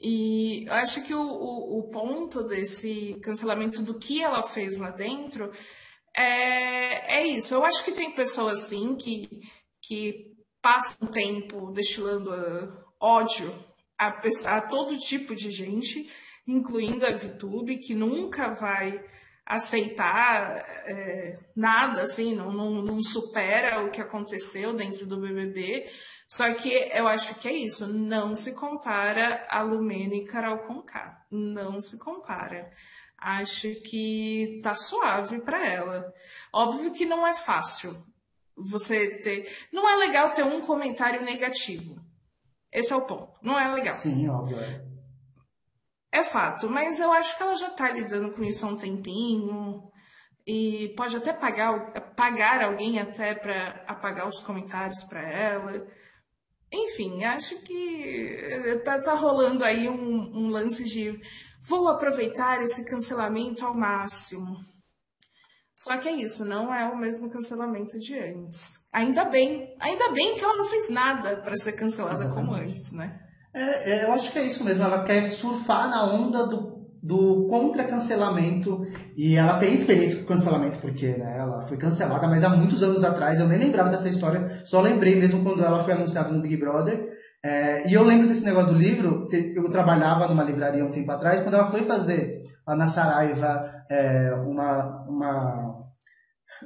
E 0.00 0.66
eu 0.66 0.72
acho 0.74 1.02
que 1.04 1.14
o, 1.14 1.22
o, 1.22 1.78
o, 1.78 1.90
ponto 1.90 2.42
desse 2.42 3.18
cancelamento 3.22 3.82
do 3.82 3.98
que 3.98 4.22
ela 4.22 4.42
fez 4.42 4.76
lá 4.76 4.90
dentro 4.90 5.50
é, 6.14 7.20
é 7.20 7.26
isso. 7.26 7.54
Eu 7.54 7.64
acho 7.64 7.84
que 7.84 7.92
tem 7.92 8.14
pessoas 8.14 8.64
assim 8.64 8.94
que, 8.96 9.40
que 9.82 10.32
passam 10.60 11.08
tempo 11.08 11.70
destilando 11.72 12.30
uh, 12.30 12.72
ódio 13.00 13.52
a, 13.98 14.08
a, 14.08 14.60
todo 14.68 14.98
tipo 14.98 15.34
de 15.34 15.50
gente, 15.50 16.10
incluindo 16.46 17.06
a 17.06 17.12
VTube, 17.12 17.78
que 17.78 17.94
nunca 17.94 18.52
vai 18.52 19.02
aceitar 19.46 20.64
é, 20.86 21.36
nada, 21.54 22.02
assim, 22.02 22.34
não, 22.34 22.50
não, 22.52 22.82
não 22.82 23.02
supera 23.02 23.84
o 23.84 23.90
que 23.90 24.00
aconteceu 24.00 24.74
dentro 24.74 25.06
do 25.06 25.20
BBB. 25.20 25.88
Só 26.28 26.52
que 26.54 26.68
eu 26.92 27.06
acho 27.06 27.36
que 27.36 27.46
é 27.46 27.52
isso, 27.52 27.86
não 27.86 28.34
se 28.34 28.56
compara 28.56 29.46
a 29.48 29.62
Lumena 29.62 30.16
e 30.16 30.24
Carol 30.24 30.58
Conká, 30.58 31.24
não 31.30 31.80
se 31.80 31.98
compara. 32.00 32.68
Acho 33.16 33.72
que 33.82 34.60
tá 34.62 34.74
suave 34.74 35.40
para 35.40 35.64
ela. 35.64 36.12
Óbvio 36.52 36.92
que 36.92 37.06
não 37.06 37.24
é 37.24 37.32
fácil 37.32 37.96
você 38.56 39.18
ter, 39.18 39.50
não 39.72 39.88
é 39.88 39.96
legal 39.96 40.30
ter 40.30 40.42
um 40.42 40.60
comentário 40.62 41.22
negativo. 41.22 42.04
Esse 42.72 42.92
é 42.92 42.96
o 42.96 43.02
ponto. 43.02 43.38
Não 43.40 43.58
é 43.58 43.72
legal. 43.72 43.94
Sim, 43.94 44.28
óbvio. 44.28 44.58
É, 46.16 46.24
fato, 46.24 46.68
mas 46.70 46.98
eu 46.98 47.12
acho 47.12 47.36
que 47.36 47.42
ela 47.42 47.56
já 47.56 47.68
tá 47.70 47.90
lidando 47.90 48.32
com 48.32 48.42
isso 48.42 48.64
há 48.64 48.70
um 48.70 48.76
tempinho. 48.78 49.82
e 50.46 50.94
pode 50.96 51.16
até 51.16 51.32
pagar, 51.32 51.92
pagar 52.14 52.62
alguém 52.62 52.98
até 52.98 53.34
para 53.34 53.84
apagar 53.86 54.28
os 54.28 54.40
comentários 54.40 55.02
para 55.04 55.20
ela. 55.20 55.86
Enfim, 56.72 57.24
acho 57.24 57.60
que 57.62 58.80
tá, 58.84 59.00
tá 59.00 59.14
rolando 59.14 59.64
aí 59.64 59.88
um, 59.88 59.94
um 59.94 60.48
lance 60.48 60.84
de 60.84 61.20
vou 61.68 61.88
aproveitar 61.88 62.62
esse 62.62 62.84
cancelamento 62.88 63.66
ao 63.66 63.74
máximo. 63.74 64.56
Só 65.74 65.98
que 65.98 66.08
é 66.08 66.12
isso, 66.12 66.44
não 66.44 66.72
é 66.72 66.88
o 66.88 66.96
mesmo 66.96 67.28
cancelamento 67.28 67.98
de 67.98 68.18
antes. 68.18 68.88
Ainda 68.92 69.26
bem, 69.26 69.76
ainda 69.78 70.10
bem 70.12 70.36
que 70.36 70.44
ela 70.44 70.56
não 70.56 70.64
fez 70.64 70.88
nada 70.88 71.42
para 71.42 71.56
ser 71.56 71.72
cancelada 71.72 72.24
Exatamente. 72.24 72.46
como 72.46 72.54
antes, 72.56 72.92
né? 72.92 73.25
É, 73.56 73.90
é, 73.90 74.04
eu 74.04 74.12
acho 74.12 74.30
que 74.30 74.38
é 74.38 74.44
isso 74.44 74.62
mesmo. 74.62 74.84
Ela 74.84 75.02
quer 75.02 75.30
surfar 75.30 75.88
na 75.88 76.04
onda 76.04 76.46
do, 76.46 76.86
do 77.02 77.48
contra-cancelamento. 77.48 78.86
E 79.16 79.34
ela 79.34 79.58
tem 79.58 79.72
experiência 79.72 80.20
com 80.20 80.34
cancelamento, 80.34 80.78
porque 80.78 81.16
né, 81.16 81.38
ela 81.38 81.62
foi 81.62 81.78
cancelada, 81.78 82.28
mas 82.28 82.44
há 82.44 82.50
muitos 82.50 82.82
anos 82.82 83.02
atrás. 83.02 83.40
Eu 83.40 83.48
nem 83.48 83.58
lembrava 83.58 83.88
dessa 83.88 84.10
história, 84.10 84.46
só 84.66 84.82
lembrei 84.82 85.16
mesmo 85.16 85.42
quando 85.42 85.64
ela 85.64 85.82
foi 85.82 85.94
anunciada 85.94 86.30
no 86.30 86.42
Big 86.42 86.58
Brother. 86.58 87.16
É, 87.42 87.88
e 87.88 87.94
eu 87.94 88.02
lembro 88.02 88.28
desse 88.28 88.44
negócio 88.44 88.74
do 88.74 88.78
livro. 88.78 89.26
Eu 89.32 89.70
trabalhava 89.70 90.28
numa 90.28 90.44
livraria 90.44 90.84
um 90.84 90.90
tempo 90.90 91.10
atrás, 91.10 91.40
quando 91.40 91.54
ela 91.54 91.64
foi 91.64 91.82
fazer 91.82 92.42
lá 92.66 92.76
na 92.76 92.88
Saraiva 92.88 93.72
é, 93.90 94.34
uma, 94.34 95.04
uma. 95.08 95.86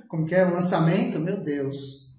Como 0.08 0.26
que 0.26 0.34
é? 0.34 0.44
Um 0.44 0.54
lançamento, 0.54 1.20
meu 1.20 1.40
Deus. 1.40 2.09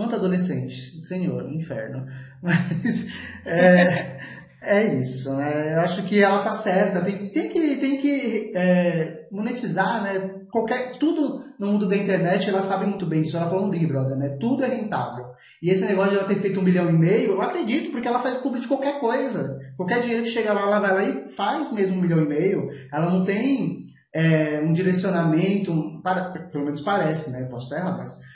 Quanto 0.00 0.16
adolescente, 0.16 0.98
senhor, 1.02 1.46
inferno. 1.52 2.06
Mas 2.40 3.06
é, 3.44 4.18
é 4.62 4.94
isso, 4.94 5.36
né? 5.36 5.74
Eu 5.74 5.80
acho 5.80 6.04
que 6.04 6.22
ela 6.22 6.42
tá 6.42 6.54
certa. 6.54 7.02
Tem, 7.02 7.28
tem 7.28 7.50
que, 7.50 7.76
tem 7.76 7.98
que 7.98 8.50
é, 8.56 9.26
monetizar, 9.30 10.02
né? 10.02 10.36
Qualquer, 10.50 10.96
tudo 10.96 11.44
no 11.58 11.66
mundo 11.66 11.86
da 11.86 11.98
internet, 11.98 12.48
ela 12.48 12.62
sabe 12.62 12.86
muito 12.86 13.04
bem 13.04 13.20
disso. 13.20 13.36
Ela 13.36 13.50
falou 13.50 13.68
Big 13.68 13.86
Brother, 13.86 14.16
né? 14.16 14.38
Tudo 14.40 14.64
é 14.64 14.68
rentável. 14.68 15.26
E 15.62 15.68
esse 15.68 15.84
negócio 15.84 16.12
de 16.12 16.16
ela 16.16 16.26
ter 16.26 16.36
feito 16.36 16.60
um 16.60 16.62
milhão 16.62 16.88
e 16.88 16.94
meio, 16.94 17.32
eu 17.32 17.42
acredito, 17.42 17.92
porque 17.92 18.08
ela 18.08 18.20
faz 18.20 18.38
público 18.38 18.62
de 18.62 18.68
qualquer 18.68 18.98
coisa. 18.98 19.60
Qualquer 19.76 20.00
dinheiro 20.00 20.22
que 20.22 20.30
chega 20.30 20.54
lá, 20.54 20.62
ela 20.62 20.80
vai 20.80 20.94
lá 20.94 21.04
e 21.04 21.28
faz 21.28 21.74
mesmo 21.74 21.98
um 21.98 22.00
milhão 22.00 22.22
e 22.22 22.26
meio. 22.26 22.70
Ela 22.90 23.10
não 23.10 23.22
tem 23.22 23.92
é, 24.14 24.62
um 24.64 24.72
direcionamento, 24.72 26.00
para, 26.02 26.30
pelo 26.50 26.64
menos 26.64 26.80
parece, 26.80 27.32
né? 27.32 27.44
Posso 27.44 27.66
estar 27.66 27.80
errado, 27.82 27.98
mas 27.98 28.29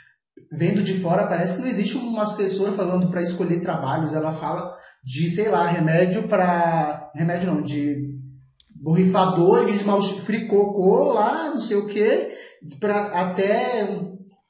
vendo 0.51 0.81
de 0.81 0.93
fora 0.95 1.27
parece 1.27 1.55
que 1.55 1.61
não 1.61 1.69
existe 1.69 1.97
um 1.97 2.19
assessor 2.19 2.71
falando 2.73 3.09
para 3.09 3.21
escolher 3.21 3.59
trabalhos. 3.59 4.13
Ela 4.13 4.33
fala 4.33 4.75
de, 5.03 5.29
sei 5.29 5.49
lá, 5.49 5.67
remédio 5.67 6.27
para. 6.27 7.11
Remédio 7.15 7.53
não, 7.53 7.61
de 7.61 8.15
borrifador 8.69 9.65
de 9.65 9.83
mal 9.83 10.01
fricocô 10.01 11.11
lá, 11.11 11.49
não 11.49 11.59
sei 11.59 11.75
o 11.75 11.87
que, 11.87 12.31
para 12.79 13.05
até 13.19 13.87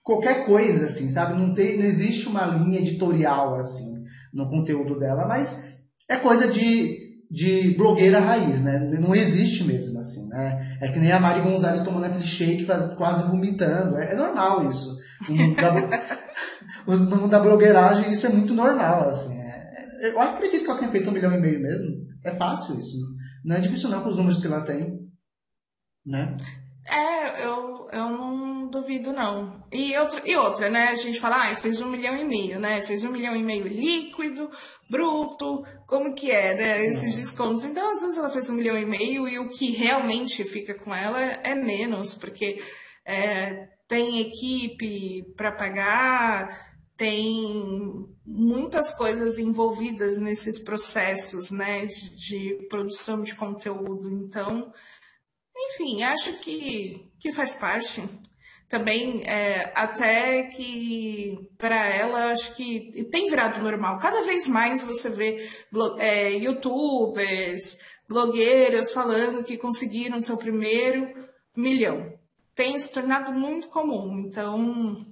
qualquer 0.04 0.46
coisa, 0.46 0.88
assim, 0.88 1.10
sabe? 1.10 1.40
Não, 1.40 1.54
tem, 1.54 1.78
não 1.78 1.86
existe 1.86 2.28
uma 2.28 2.46
linha 2.46 2.80
editorial, 2.80 3.56
assim, 3.56 4.04
no 4.34 4.50
conteúdo 4.50 5.00
dela, 5.00 5.26
mas 5.26 5.78
é 6.10 6.18
coisa 6.18 6.52
de 6.52 7.06
de 7.30 7.76
blogueira 7.76 8.20
raiz, 8.20 8.64
né? 8.64 8.80
Não 8.80 9.14
existe 9.14 9.64
mesmo, 9.64 10.00
assim, 10.00 10.28
né? 10.30 10.78
É 10.82 10.92
que 10.92 11.00
nem 11.00 11.12
a 11.12 11.20
Mari 11.20 11.42
Gonzalez 11.42 11.82
tomando 11.82 12.06
aquele 12.06 12.26
shake 12.26 12.66
faz, 12.66 12.94
quase 12.94 13.30
vomitando. 13.30 13.98
É, 13.98 14.14
é 14.14 14.16
normal 14.16 14.70
isso. 14.70 14.96
No 15.28 15.36
mundo, 15.36 15.56
da, 15.56 17.16
mundo 17.16 17.28
da 17.30 17.40
blogueiragem 17.40 18.12
isso 18.12 18.28
é 18.28 18.30
muito 18.30 18.54
normal, 18.54 19.10
assim. 19.10 19.38
É, 19.40 20.08
é, 20.08 20.12
eu 20.12 20.22
acredito 20.22 20.64
que 20.64 20.70
ela 20.70 20.80
tenha 20.80 20.92
feito 20.92 21.10
um 21.10 21.14
milhão 21.14 21.34
e 21.34 21.40
meio 21.40 21.62
mesmo. 21.62 22.06
É 22.24 22.32
fácil 22.32 22.78
isso. 22.80 22.98
Não 23.44 23.56
é 23.56 23.60
difícil 23.60 23.90
não 23.90 24.02
com 24.02 24.10
os 24.10 24.18
números 24.18 24.42
que 24.42 24.48
ela 24.48 24.62
tem, 24.62 25.00
né? 26.06 26.36
É, 26.88 27.44
eu, 27.44 27.88
eu 27.92 28.10
não 28.10 28.70
duvido, 28.70 29.12
não. 29.12 29.64
E 29.72 29.98
outra, 29.98 30.22
e 30.26 30.36
outra, 30.36 30.70
né? 30.70 30.90
A 30.90 30.96
gente 30.96 31.20
fala, 31.20 31.50
ah, 31.50 31.56
fez 31.56 31.82
um 31.82 31.90
milhão 31.90 32.16
e 32.16 32.24
meio, 32.24 32.60
né? 32.60 32.82
Fez 32.82 33.04
um 33.04 33.12
milhão 33.12 33.36
e 33.36 33.44
meio 33.44 33.68
líquido, 33.68 34.50
bruto, 34.90 35.64
como 35.88 36.14
que 36.14 36.30
é, 36.30 36.54
né? 36.54 36.86
Esses 36.86 37.18
descontos. 37.18 37.64
Então, 37.64 37.90
às 37.90 38.02
vezes 38.02 38.18
ela 38.18 38.30
fez 38.30 38.50
um 38.50 38.56
milhão 38.56 38.78
e 38.78 38.86
meio 38.86 39.28
e 39.28 39.40
o 39.40 39.50
que 39.50 39.72
realmente 39.72 40.44
fica 40.44 40.76
com 40.76 40.94
ela 40.94 41.20
é 41.20 41.56
menos, 41.56 42.14
porque 42.14 42.62
é, 43.06 43.68
tem 43.88 44.22
equipe 44.22 45.24
para 45.36 45.52
pagar, 45.52 46.76
tem 46.98 48.08
muitas 48.26 48.96
coisas 48.98 49.38
envolvidas 49.38 50.18
nesses 50.18 50.60
processos, 50.60 51.52
né? 51.52 51.86
De, 51.86 52.16
de 52.16 52.68
produção 52.70 53.24
de 53.24 53.36
conteúdo. 53.36 54.10
Então 54.10 54.72
enfim, 55.58 56.04
acho 56.04 56.34
que, 56.40 57.10
que 57.20 57.32
faz 57.32 57.56
parte. 57.56 58.04
Também, 58.68 59.24
é, 59.26 59.72
até 59.76 60.44
que 60.46 61.50
para 61.58 61.88
ela, 61.88 62.32
acho 62.32 62.56
que 62.56 63.06
tem 63.12 63.30
virado 63.30 63.62
normal. 63.62 64.00
Cada 64.00 64.22
vez 64.24 64.48
mais 64.48 64.84
você 64.84 65.10
vê 65.10 65.48
é, 66.00 66.32
youtubers, 66.32 67.78
blogueiras 68.10 68.92
falando 68.92 69.44
que 69.44 69.58
conseguiram 69.58 70.20
seu 70.20 70.36
primeiro 70.38 71.08
milhão. 71.56 72.18
Tem 72.56 72.80
se 72.80 72.92
tornado 72.92 73.34
muito 73.34 73.68
comum. 73.68 74.20
Então, 74.20 75.06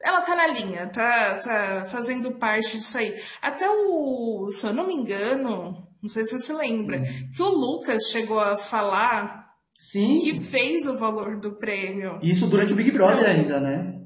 ela 0.00 0.22
tá 0.22 0.36
na 0.36 0.46
linha, 0.46 0.88
tá, 0.88 1.38
tá 1.38 1.86
fazendo 1.86 2.32
parte 2.32 2.76
disso 2.76 2.98
aí. 2.98 3.20
Até 3.40 3.68
o, 3.68 4.48
se 4.50 4.66
eu 4.66 4.72
não 4.72 4.86
me 4.86 4.94
engano, 4.94 5.86
não 6.02 6.08
sei 6.08 6.24
se 6.24 6.38
você 6.38 6.52
lembra, 6.52 6.98
uhum. 6.98 7.30
que 7.34 7.42
o 7.42 7.48
Lucas 7.48 8.04
chegou 8.10 8.40
a 8.40 8.56
falar 8.56 9.54
Sim. 9.78 10.20
que 10.20 10.34
fez 10.34 10.86
o 10.86 10.96
valor 10.96 11.38
do 11.38 11.52
prêmio. 11.52 12.18
Isso 12.22 12.46
durante 12.46 12.72
o 12.72 12.76
Big 12.76 12.90
Brother 12.90 13.18
então, 13.18 13.30
ainda, 13.30 13.60
né? 13.60 13.96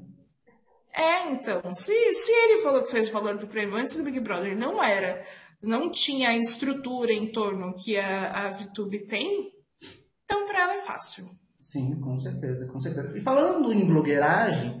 É, 0.93 1.29
então, 1.31 1.73
se, 1.73 1.93
se 2.13 2.31
ele 2.31 2.61
falou 2.61 2.83
que 2.83 2.91
fez 2.91 3.09
o 3.09 3.13
valor 3.13 3.37
do 3.37 3.47
prêmio 3.47 3.75
antes 3.75 3.95
do 3.95 4.03
Big 4.03 4.19
Brother, 4.21 4.57
não 4.57 4.81
era, 4.81 5.25
não 5.61 5.91
tinha 5.91 6.29
a 6.29 6.37
estrutura 6.37 7.11
em 7.11 7.31
torno 7.31 7.75
que 7.75 7.97
a, 7.97 8.31
a 8.31 8.49
VTube 8.51 9.05
tem, 9.05 9.51
então 10.23 10.45
para 10.45 10.61
ela 10.63 10.73
é 10.75 10.79
fácil. 10.79 11.25
Sim, 11.65 11.99
com 11.99 12.15
certeza, 12.19 12.67
com 12.67 12.79
certeza. 12.79 13.17
E 13.17 13.21
falando 13.21 13.73
em 13.73 13.87
blogueiragem, 13.87 14.79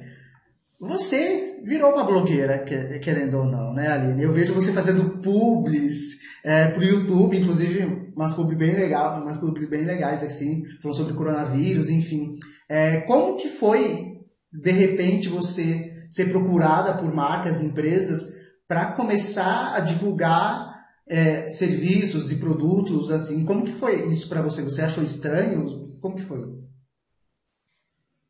você 0.79 1.59
virou 1.63 1.93
uma 1.93 2.05
blogueira, 2.05 2.59
querendo 2.59 3.39
ou 3.39 3.45
não, 3.45 3.73
né, 3.73 3.87
Aline? 3.87 4.21
Eu 4.21 4.31
vejo 4.31 4.53
você 4.53 4.71
fazendo 4.71 5.17
publis 5.19 6.19
é, 6.43 6.67
pro 6.67 6.83
YouTube, 6.83 7.39
inclusive 7.39 8.11
umas 8.15 8.35
publis 8.35 8.59
bem 8.59 8.75
legais, 8.75 9.19
umas 9.19 9.39
publis 9.39 9.67
bem 9.67 9.83
legais, 9.83 10.21
assim, 10.21 10.61
falando 10.79 10.95
sobre 10.95 11.15
coronavírus, 11.15 11.89
enfim. 11.89 12.37
É, 12.69 12.97
como 13.01 13.37
que 13.37 13.49
foi, 13.49 14.19
de 14.53 14.71
repente, 14.71 15.27
você 15.27 15.91
ser 16.07 16.29
procurada 16.29 16.93
por 16.93 17.11
marcas, 17.11 17.63
empresas, 17.63 18.31
para 18.67 18.91
começar 18.91 19.73
a 19.75 19.79
divulgar 19.79 20.71
é, 21.07 21.49
serviços 21.49 22.31
e 22.31 22.35
produtos, 22.35 23.09
assim? 23.09 23.43
Como 23.43 23.65
que 23.65 23.71
foi 23.71 24.07
isso 24.07 24.29
para 24.29 24.43
você? 24.43 24.61
Você 24.61 24.83
achou 24.83 25.03
estranho? 25.03 25.65
Como 25.99 26.15
que 26.15 26.21
foi? 26.21 26.63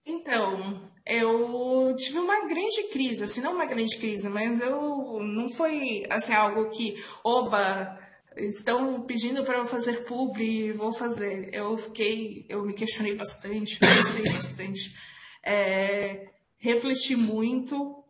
Então, 0.05 0.89
eu 1.05 1.95
tive 1.97 2.19
uma 2.19 2.47
grande 2.47 2.89
crise, 2.91 3.23
assim, 3.23 3.41
não 3.41 3.53
uma 3.53 3.65
grande 3.65 3.97
crise, 3.97 4.29
mas 4.29 4.59
eu 4.59 5.19
não 5.19 5.49
foi 5.49 6.03
assim 6.09 6.33
algo 6.33 6.69
que, 6.69 7.03
oba, 7.23 7.99
estão 8.37 9.01
pedindo 9.03 9.43
para 9.43 9.57
eu 9.57 9.65
fazer 9.65 10.05
publi, 10.05 10.71
vou 10.73 10.93
fazer. 10.93 11.49
Eu 11.53 11.77
fiquei, 11.77 12.45
eu 12.49 12.63
me 12.63 12.73
questionei 12.73 13.15
bastante, 13.15 13.79
pensei 13.79 14.23
bastante, 14.31 14.95
é, 15.43 16.27
refleti 16.57 17.15
muito, 17.15 18.03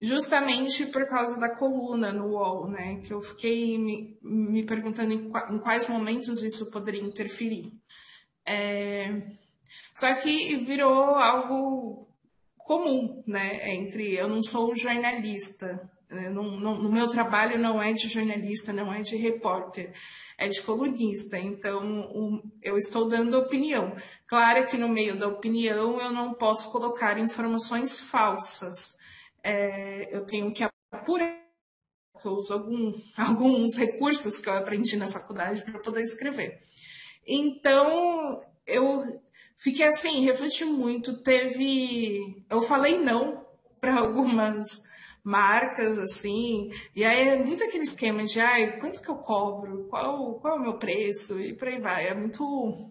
justamente 0.00 0.86
por 0.86 1.08
causa 1.08 1.38
da 1.38 1.54
coluna 1.56 2.12
no 2.12 2.28
UOL, 2.34 2.68
né? 2.68 3.00
Que 3.04 3.12
eu 3.12 3.20
fiquei 3.20 3.78
me, 3.78 4.18
me 4.22 4.64
perguntando 4.64 5.12
em, 5.12 5.26
em 5.54 5.58
quais 5.58 5.88
momentos 5.88 6.42
isso 6.42 6.70
poderia 6.70 7.02
interferir. 7.02 7.72
É, 8.46 9.38
só 9.94 10.14
que 10.14 10.56
virou 10.56 11.14
algo 11.16 12.08
comum, 12.58 13.22
né? 13.26 13.72
Entre 13.74 14.14
eu 14.14 14.28
não 14.28 14.42
sou 14.42 14.74
jornalista, 14.76 15.90
né? 16.08 16.28
não, 16.30 16.58
no 16.60 16.90
meu 16.90 17.08
trabalho 17.08 17.58
não 17.58 17.82
é 17.82 17.92
de 17.92 18.08
jornalista, 18.08 18.72
não 18.72 18.92
é 18.92 19.02
de 19.02 19.16
repórter, 19.16 19.92
é 20.38 20.48
de 20.48 20.62
colunista. 20.62 21.38
Então 21.38 21.82
um, 21.82 22.42
eu 22.62 22.76
estou 22.76 23.08
dando 23.08 23.38
opinião. 23.38 23.96
Claro 24.26 24.66
que 24.66 24.76
no 24.76 24.88
meio 24.88 25.18
da 25.18 25.28
opinião 25.28 26.00
eu 26.00 26.12
não 26.12 26.34
posso 26.34 26.70
colocar 26.70 27.18
informações 27.18 27.98
falsas. 27.98 28.98
É, 29.42 30.14
eu 30.14 30.24
tenho 30.24 30.52
que 30.52 30.64
apurar 30.92 31.40
eu 32.24 32.32
uso 32.32 32.52
algum, 32.52 32.92
alguns 33.16 33.76
recursos 33.76 34.38
que 34.38 34.48
eu 34.48 34.54
aprendi 34.54 34.96
na 34.96 35.08
faculdade 35.08 35.62
para 35.62 35.78
poder 35.80 36.02
escrever. 36.02 36.60
Então, 37.26 38.40
eu 38.66 39.02
fiquei 39.60 39.86
assim, 39.86 40.24
refleti 40.24 40.64
muito. 40.64 41.22
Teve. 41.22 42.44
Eu 42.48 42.62
falei 42.62 42.98
não 42.98 43.46
para 43.80 43.98
algumas 44.00 44.82
marcas, 45.22 45.98
assim, 45.98 46.70
e 46.96 47.04
aí 47.04 47.28
é 47.28 47.36
muito 47.36 47.62
aquele 47.62 47.84
esquema 47.84 48.24
de 48.24 48.40
ai, 48.40 48.78
quanto 48.80 49.02
que 49.02 49.08
eu 49.08 49.16
cobro, 49.16 49.86
qual, 49.90 50.40
qual 50.40 50.56
é 50.56 50.58
o 50.58 50.62
meu 50.62 50.78
preço, 50.78 51.38
e 51.40 51.54
por 51.54 51.68
aí 51.68 51.78
vai. 51.78 52.08
É 52.08 52.14
muito. 52.14 52.90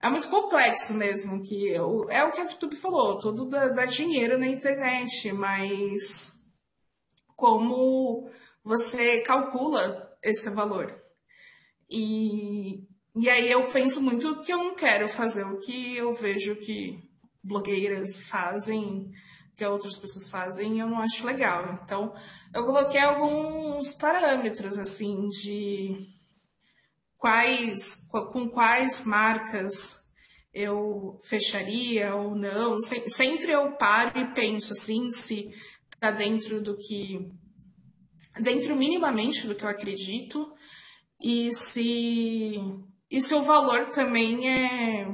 é 0.00 0.08
muito 0.08 0.28
complexo 0.28 0.94
mesmo, 0.94 1.42
que 1.42 1.74
é 1.74 1.82
o 1.82 2.06
que 2.32 2.40
a 2.40 2.44
YouTube 2.44 2.76
falou, 2.76 3.18
tudo 3.18 3.46
dá, 3.46 3.68
dá 3.68 3.86
dinheiro 3.86 4.38
na 4.38 4.48
internet, 4.48 5.32
mas 5.32 6.32
como 7.36 8.30
você 8.64 9.20
calcula 9.20 10.16
esse 10.22 10.48
valor. 10.50 11.02
E, 11.90 12.86
e 13.14 13.28
aí 13.28 13.50
eu 13.50 13.68
penso 13.68 14.00
muito 14.00 14.42
que 14.42 14.52
eu 14.52 14.58
não 14.58 14.74
quero 14.74 15.08
fazer 15.08 15.44
o 15.44 15.58
que 15.58 15.96
eu 15.96 16.12
vejo 16.12 16.56
que 16.56 16.98
blogueiras 17.42 18.22
fazem, 18.22 19.10
que 19.56 19.64
outras 19.66 19.98
pessoas 19.98 20.30
fazem, 20.30 20.76
e 20.76 20.80
eu 20.80 20.88
não 20.88 21.00
acho 21.00 21.26
legal. 21.26 21.78
Então, 21.82 22.14
eu 22.54 22.64
coloquei 22.64 23.00
alguns 23.00 23.92
parâmetros, 23.92 24.78
assim, 24.78 25.28
de 25.28 26.08
quais, 27.18 28.08
com 28.10 28.48
quais 28.48 29.04
marcas 29.04 30.02
eu 30.52 31.18
fecharia 31.22 32.14
ou 32.14 32.34
não. 32.34 32.78
Sempre 32.80 33.52
eu 33.52 33.72
paro 33.76 34.18
e 34.18 34.34
penso 34.34 34.72
assim, 34.72 35.10
se 35.10 35.50
está 35.94 36.10
dentro 36.10 36.60
do 36.60 36.76
que. 36.76 37.30
dentro 38.40 38.76
minimamente 38.76 39.46
do 39.46 39.54
que 39.54 39.64
eu 39.64 39.68
acredito 39.68 40.52
e 41.20 41.52
se, 41.52 42.58
e 43.12 43.20
se 43.20 43.34
o 43.34 43.42
valor 43.42 43.90
também 43.90 44.48
é, 44.48 45.06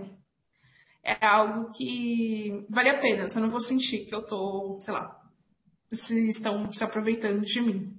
é 1.02 1.26
algo 1.26 1.72
que 1.72 2.64
vale 2.70 2.90
a 2.90 3.00
pena. 3.00 3.26
Eu 3.26 3.40
não 3.40 3.50
vou 3.50 3.60
sentir 3.60 4.06
que 4.06 4.14
eu 4.14 4.22
tô, 4.22 4.78
sei 4.80 4.94
lá, 4.94 5.20
se 5.90 6.28
estão 6.28 6.72
se 6.72 6.84
aproveitando 6.84 7.44
de 7.44 7.60
mim. 7.60 7.92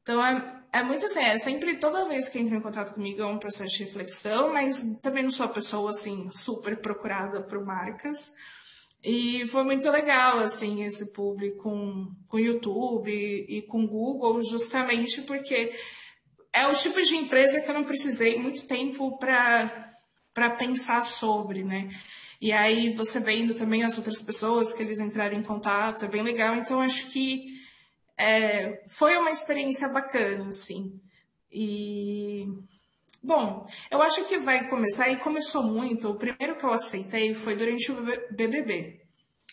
Então 0.00 0.24
é, 0.24 0.62
é 0.72 0.82
muito 0.82 1.04
assim, 1.04 1.20
é 1.20 1.36
sempre, 1.36 1.76
toda 1.76 2.08
vez 2.08 2.26
que 2.26 2.38
entra 2.38 2.56
em 2.56 2.62
contato 2.62 2.94
comigo 2.94 3.20
é 3.20 3.26
um 3.26 3.38
processo 3.38 3.76
de 3.76 3.84
reflexão, 3.84 4.50
mas 4.50 4.82
também 5.02 5.22
não 5.22 5.30
sou 5.30 5.44
a 5.44 5.50
pessoa, 5.50 5.90
assim, 5.90 6.30
super 6.32 6.78
procurada 6.78 7.42
por 7.42 7.62
marcas. 7.62 8.32
E 9.04 9.46
foi 9.48 9.62
muito 9.62 9.90
legal, 9.90 10.38
assim, 10.38 10.84
esse 10.84 11.12
público 11.12 11.64
com, 11.64 12.14
com 12.28 12.38
YouTube 12.38 13.12
e, 13.12 13.58
e 13.58 13.62
com 13.62 13.86
Google, 13.86 14.42
justamente 14.42 15.20
porque 15.20 15.72
é 16.52 16.66
o 16.66 16.74
tipo 16.74 17.02
de 17.02 17.16
empresa 17.16 17.60
que 17.60 17.70
eu 17.70 17.74
não 17.74 17.84
precisei 17.84 18.38
muito 18.38 18.66
tempo 18.66 19.18
para 19.18 20.50
pensar 20.58 21.04
sobre, 21.04 21.64
né? 21.64 21.88
E 22.40 22.52
aí 22.52 22.92
você 22.92 23.20
vendo 23.20 23.54
também 23.54 23.84
as 23.84 23.96
outras 23.96 24.20
pessoas 24.20 24.72
que 24.72 24.82
eles 24.82 24.98
entraram 24.98 25.38
em 25.38 25.42
contato, 25.42 26.04
é 26.04 26.08
bem 26.08 26.22
legal. 26.22 26.56
Então 26.56 26.80
acho 26.80 27.08
que 27.08 27.46
é, 28.18 28.82
foi 28.88 29.16
uma 29.16 29.30
experiência 29.30 29.88
bacana, 29.88 30.48
assim. 30.48 31.00
E 31.50 32.46
bom, 33.22 33.66
eu 33.90 34.02
acho 34.02 34.24
que 34.24 34.38
vai 34.38 34.68
começar 34.68 35.08
e 35.08 35.16
começou 35.16 35.62
muito. 35.62 36.10
O 36.10 36.16
primeiro 36.16 36.56
que 36.56 36.64
eu 36.64 36.72
aceitei 36.72 37.34
foi 37.34 37.56
durante 37.56 37.92
o 37.92 38.02
BBB. 38.32 39.00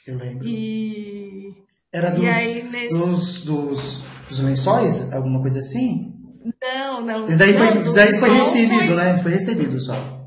Eu 0.08 0.18
lembro. 0.18 0.48
E 0.48 1.64
era 1.92 2.10
dos, 2.10 2.26
aí, 2.26 2.64
nesse... 2.64 2.98
dos, 2.98 3.44
dos, 3.46 4.04
dos 4.28 4.40
lençóis, 4.42 5.14
alguma 5.14 5.42
coisa 5.42 5.60
assim? 5.60 6.18
Não, 6.62 7.02
não. 7.02 7.28
Isso 7.28 7.38
daí 7.38 7.54
não, 7.54 7.84
foi, 7.84 7.93
daí 7.93 8.13
foi 8.13 8.30
recebido, 8.30 8.86
foi... 8.86 8.95
né? 8.95 9.17
Foi 9.17 9.32
recebido 9.32 9.80
só. 9.80 10.19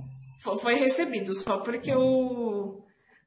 Foi 0.61 0.75
recebido 0.75 1.35
só 1.35 1.59
porque 1.59 1.91
eu 1.91 2.85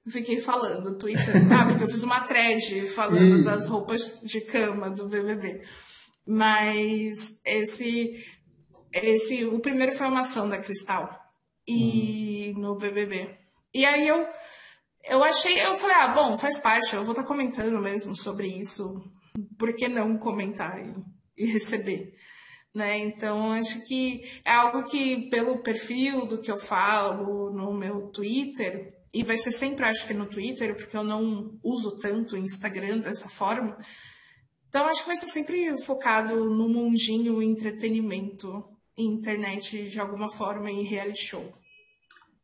fiquei 0.07 0.39
falando 0.39 0.91
no 0.91 0.97
Twitter. 0.97 1.33
Ah, 1.51 1.65
porque 1.65 1.83
eu 1.83 1.87
fiz 1.87 2.03
uma 2.03 2.21
thread 2.21 2.89
falando 2.89 3.37
Isso. 3.37 3.43
das 3.43 3.67
roupas 3.67 4.19
de 4.23 4.41
cama 4.41 4.89
do 4.89 5.07
BBB. 5.07 5.61
Mas 6.27 7.39
esse, 7.45 8.23
esse, 8.91 9.45
o 9.45 9.59
primeiro 9.59 9.93
foi 9.93 10.07
uma 10.07 10.21
ação 10.21 10.49
da 10.49 10.57
Cristal 10.57 11.09
e 11.67 12.53
uhum. 12.55 12.61
no 12.61 12.75
BBB. 12.77 13.37
E 13.73 13.85
aí 13.85 14.07
eu, 14.07 14.25
eu 15.03 15.23
achei, 15.23 15.59
eu 15.59 15.75
falei, 15.75 15.95
ah, 15.97 16.07
bom, 16.09 16.37
faz 16.37 16.57
parte, 16.57 16.95
eu 16.95 17.03
vou 17.03 17.11
estar 17.11 17.23
tá 17.23 17.27
comentando 17.27 17.79
mesmo 17.79 18.15
sobre 18.15 18.47
isso. 18.47 19.03
Por 19.57 19.75
que 19.75 19.87
não 19.87 20.17
comentar 20.17 20.79
e, 20.79 20.93
e 21.37 21.45
receber? 21.51 22.13
Né? 22.75 22.99
Então, 22.99 23.53
acho 23.53 23.87
que 23.87 24.25
é 24.43 24.51
algo 24.51 24.83
que, 24.83 25.29
pelo 25.29 25.59
perfil 25.59 26.25
do 26.25 26.41
que 26.41 26.51
eu 26.51 26.57
falo 26.57 27.49
no 27.49 27.73
meu 27.73 28.09
Twitter, 28.09 28.93
e 29.13 29.23
vai 29.23 29.37
ser 29.37 29.53
sempre, 29.53 29.85
acho 29.85 30.05
que 30.05 30.13
no 30.13 30.25
Twitter, 30.25 30.75
porque 30.75 30.97
eu 30.97 31.03
não 31.03 31.57
uso 31.63 31.97
tanto 31.97 32.35
o 32.35 32.37
Instagram 32.37 32.97
dessa 32.97 33.29
forma. 33.29 33.77
Então, 34.67 34.87
acho 34.87 35.03
que 35.03 35.07
vai 35.07 35.15
ser 35.15 35.27
sempre 35.27 35.81
focado 35.83 36.35
no 36.35 36.67
mundinho 36.67 37.41
entretenimento, 37.41 38.65
internet 38.97 39.87
de 39.87 39.97
alguma 39.97 40.29
forma 40.29 40.69
e 40.69 40.83
reality 40.83 41.27
show. 41.27 41.53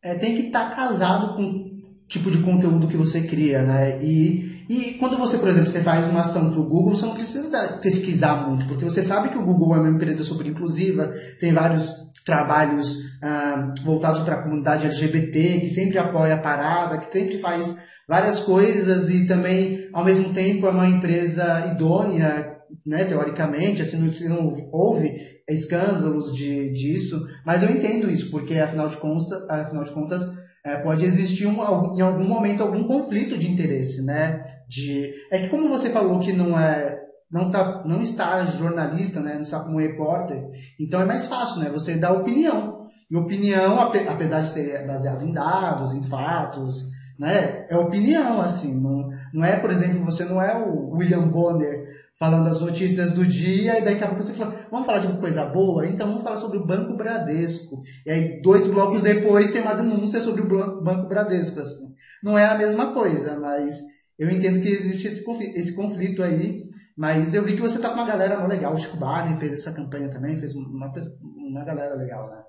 É, 0.02 0.16
tem 0.16 0.34
que 0.34 0.48
estar 0.48 0.70
tá 0.70 0.76
casado 0.78 1.36
com 1.36 1.44
o 1.44 2.06
tipo 2.08 2.32
de 2.32 2.42
conteúdo 2.42 2.88
que 2.88 2.96
você 2.96 3.28
cria, 3.28 3.64
né? 3.64 4.02
E 4.02 4.51
e 4.72 4.94
quando 4.94 5.18
você, 5.18 5.38
por 5.38 5.50
exemplo, 5.50 5.70
você 5.70 5.82
faz 5.82 6.06
uma 6.06 6.22
ação 6.22 6.50
para 6.50 6.62
o 6.62 6.70
Google, 6.70 6.96
você 6.96 7.06
não 7.06 7.14
precisa 7.14 7.78
pesquisar 7.82 8.48
muito, 8.48 8.66
porque 8.68 8.86
você 8.86 9.04
sabe 9.04 9.28
que 9.28 9.38
o 9.38 9.44
Google 9.44 9.76
é 9.76 9.80
uma 9.82 9.90
empresa 9.90 10.24
super 10.24 10.48
inclusiva, 10.48 11.14
tem 11.42 11.52
vários 11.52 11.94
trabalhos 12.26 13.20
ah, 13.22 13.74
voltados 13.84 14.22
para 14.22 14.36
a 14.36 14.42
comunidade 14.42 14.86
LGBT, 14.86 15.60
que 15.60 15.70
sempre 15.70 15.98
apoia 15.98 16.36
a 16.36 16.38
parada, 16.38 17.00
que 17.00 17.12
sempre 17.12 17.38
faz 17.40 17.84
várias 18.08 18.40
coisas 18.40 19.10
e 19.10 19.28
também, 19.28 19.90
ao 19.92 20.06
mesmo 20.06 20.34
tempo, 20.34 20.66
é 20.66 20.70
uma 20.70 20.88
empresa 20.88 21.74
idônea, 21.74 22.56
né, 22.86 23.04
teoricamente, 23.04 23.82
assim, 23.82 23.98
não, 23.98 24.38
não 24.38 24.70
houve 24.72 25.12
escândalos 25.50 26.34
de, 26.34 26.72
disso, 26.72 27.28
mas 27.46 27.62
eu 27.62 27.70
entendo 27.70 28.10
isso, 28.10 28.32
porque 28.32 28.54
afinal 28.54 28.88
de 28.88 28.96
contas, 28.96 29.34
afinal 29.50 29.84
de 29.84 29.92
contas 29.92 30.22
é, 30.64 30.78
pode 30.78 31.06
existir 31.06 31.48
um, 31.48 31.56
em 31.96 32.02
algum 32.02 32.26
momento 32.26 32.62
algum 32.62 32.84
conflito 32.84 33.38
de 33.38 33.52
interesse, 33.52 34.06
né? 34.06 34.46
De, 34.72 35.14
é 35.30 35.40
que 35.40 35.50
como 35.50 35.68
você 35.68 35.90
falou 35.90 36.22
que 36.22 36.32
não 36.32 36.58
é 36.58 36.98
não, 37.30 37.52
tá, 37.52 37.84
não 37.86 38.02
está 38.02 38.46
jornalista, 38.46 39.20
né? 39.20 39.36
não 39.36 39.42
está 39.42 39.60
como 39.60 39.80
repórter, 39.80 40.42
então 40.80 41.02
é 41.02 41.06
mais 41.06 41.28
fácil, 41.28 41.62
né? 41.62 41.70
Você 41.70 41.96
dá 41.96 42.12
opinião. 42.12 42.88
E 43.10 43.16
opinião, 43.18 43.82
apesar 43.82 44.40
de 44.40 44.48
ser 44.48 44.88
baseado 44.88 45.24
em 45.26 45.34
dados, 45.34 45.94
em 45.94 46.04
fatos, 46.04 46.90
né? 47.20 47.66
É 47.70 47.76
opinião, 47.76 48.42
assim. 48.42 48.80
Não, 48.80 49.10
não 49.34 49.44
é, 49.44 49.58
por 49.58 49.72
exemplo, 49.72 50.06
você 50.06 50.24
não 50.24 50.42
é 50.42 50.58
o 50.58 50.96
William 50.96 51.28
Bonner 51.28 51.90
falando 52.18 52.48
as 52.48 52.62
notícias 52.62 53.12
do 53.12 53.26
dia, 53.26 53.80
e 53.80 53.82
daqui 53.82 54.04
a 54.04 54.08
pouco 54.08 54.22
você 54.22 54.34
fala, 54.34 54.56
vamos 54.70 54.86
falar 54.86 55.00
de 55.00 55.08
uma 55.08 55.20
coisa 55.20 55.44
boa? 55.46 55.88
Então 55.88 56.08
vamos 56.08 56.24
falar 56.24 56.38
sobre 56.38 56.58
o 56.58 56.66
Banco 56.66 56.96
Bradesco. 56.96 57.82
E 58.06 58.12
aí, 58.12 58.42
dois 58.42 58.68
blocos 58.68 59.02
depois, 59.02 59.52
tem 59.52 59.62
uma 59.62 59.74
denúncia 59.74 60.22
sobre 60.22 60.42
o 60.42 60.82
Banco 60.82 61.08
Bradesco, 61.08 61.60
assim. 61.60 61.96
Não 62.24 62.38
é 62.38 62.46
a 62.46 62.58
mesma 62.58 62.94
coisa, 62.94 63.40
mas 63.40 63.82
eu 64.22 64.30
entendo 64.30 64.62
que 64.62 64.70
existe 64.70 65.08
esse 65.08 65.26
conflito, 65.26 65.58
esse 65.58 65.76
conflito 65.76 66.22
aí, 66.22 66.70
mas 66.96 67.34
eu 67.34 67.42
vi 67.44 67.56
que 67.56 67.62
você 67.62 67.82
tá 67.82 67.90
com 67.90 67.96
uma 67.96 68.06
galera 68.06 68.46
legal. 68.46 68.72
O 68.72 68.78
Chico 68.78 68.98
Barney 68.98 69.36
fez 69.36 69.52
essa 69.52 69.74
campanha 69.74 70.12
também, 70.12 70.38
fez 70.38 70.54
uma, 70.54 70.94
uma 71.20 71.66
galera 71.66 71.96
legal, 71.96 72.30
né? 72.30 72.44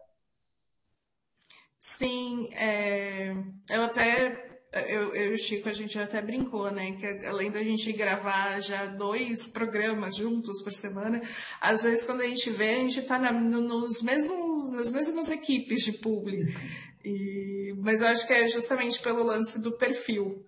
Sim, 1.81 2.53
é... 2.53 3.35
eu 3.71 3.83
até 3.85 4.53
eu, 4.71 5.15
eu 5.15 5.33
e 5.33 5.35
o 5.35 5.39
Chico, 5.39 5.67
a 5.67 5.73
gente 5.73 5.99
até 5.99 6.21
brincou, 6.21 6.71
né? 6.71 6.93
Que 6.93 7.27
além 7.27 7.51
da 7.51 7.63
gente 7.65 7.91
gravar 7.95 8.61
já 8.61 8.85
dois 8.85 9.49
programas 9.49 10.15
juntos 10.15 10.61
por 10.61 10.75
semana, 10.75 11.23
às 11.59 11.85
vezes 11.85 12.05
quando 12.05 12.21
a 12.21 12.27
gente 12.27 12.51
vê, 12.51 12.75
a 12.75 12.79
gente 12.81 13.01
tá 13.01 13.19
na, 13.19 13.33
nos 13.33 14.03
mesmos, 14.03 14.71
nas 14.71 14.93
mesmas 14.93 15.31
equipes 15.31 15.85
de 15.85 15.93
publi. 15.93 16.55
E, 17.03 17.75
mas 17.79 18.03
eu 18.03 18.09
acho 18.09 18.27
que 18.27 18.35
é 18.35 18.47
justamente 18.47 19.01
pelo 19.01 19.25
lance 19.25 19.59
do 19.59 19.73
perfil. 19.73 20.45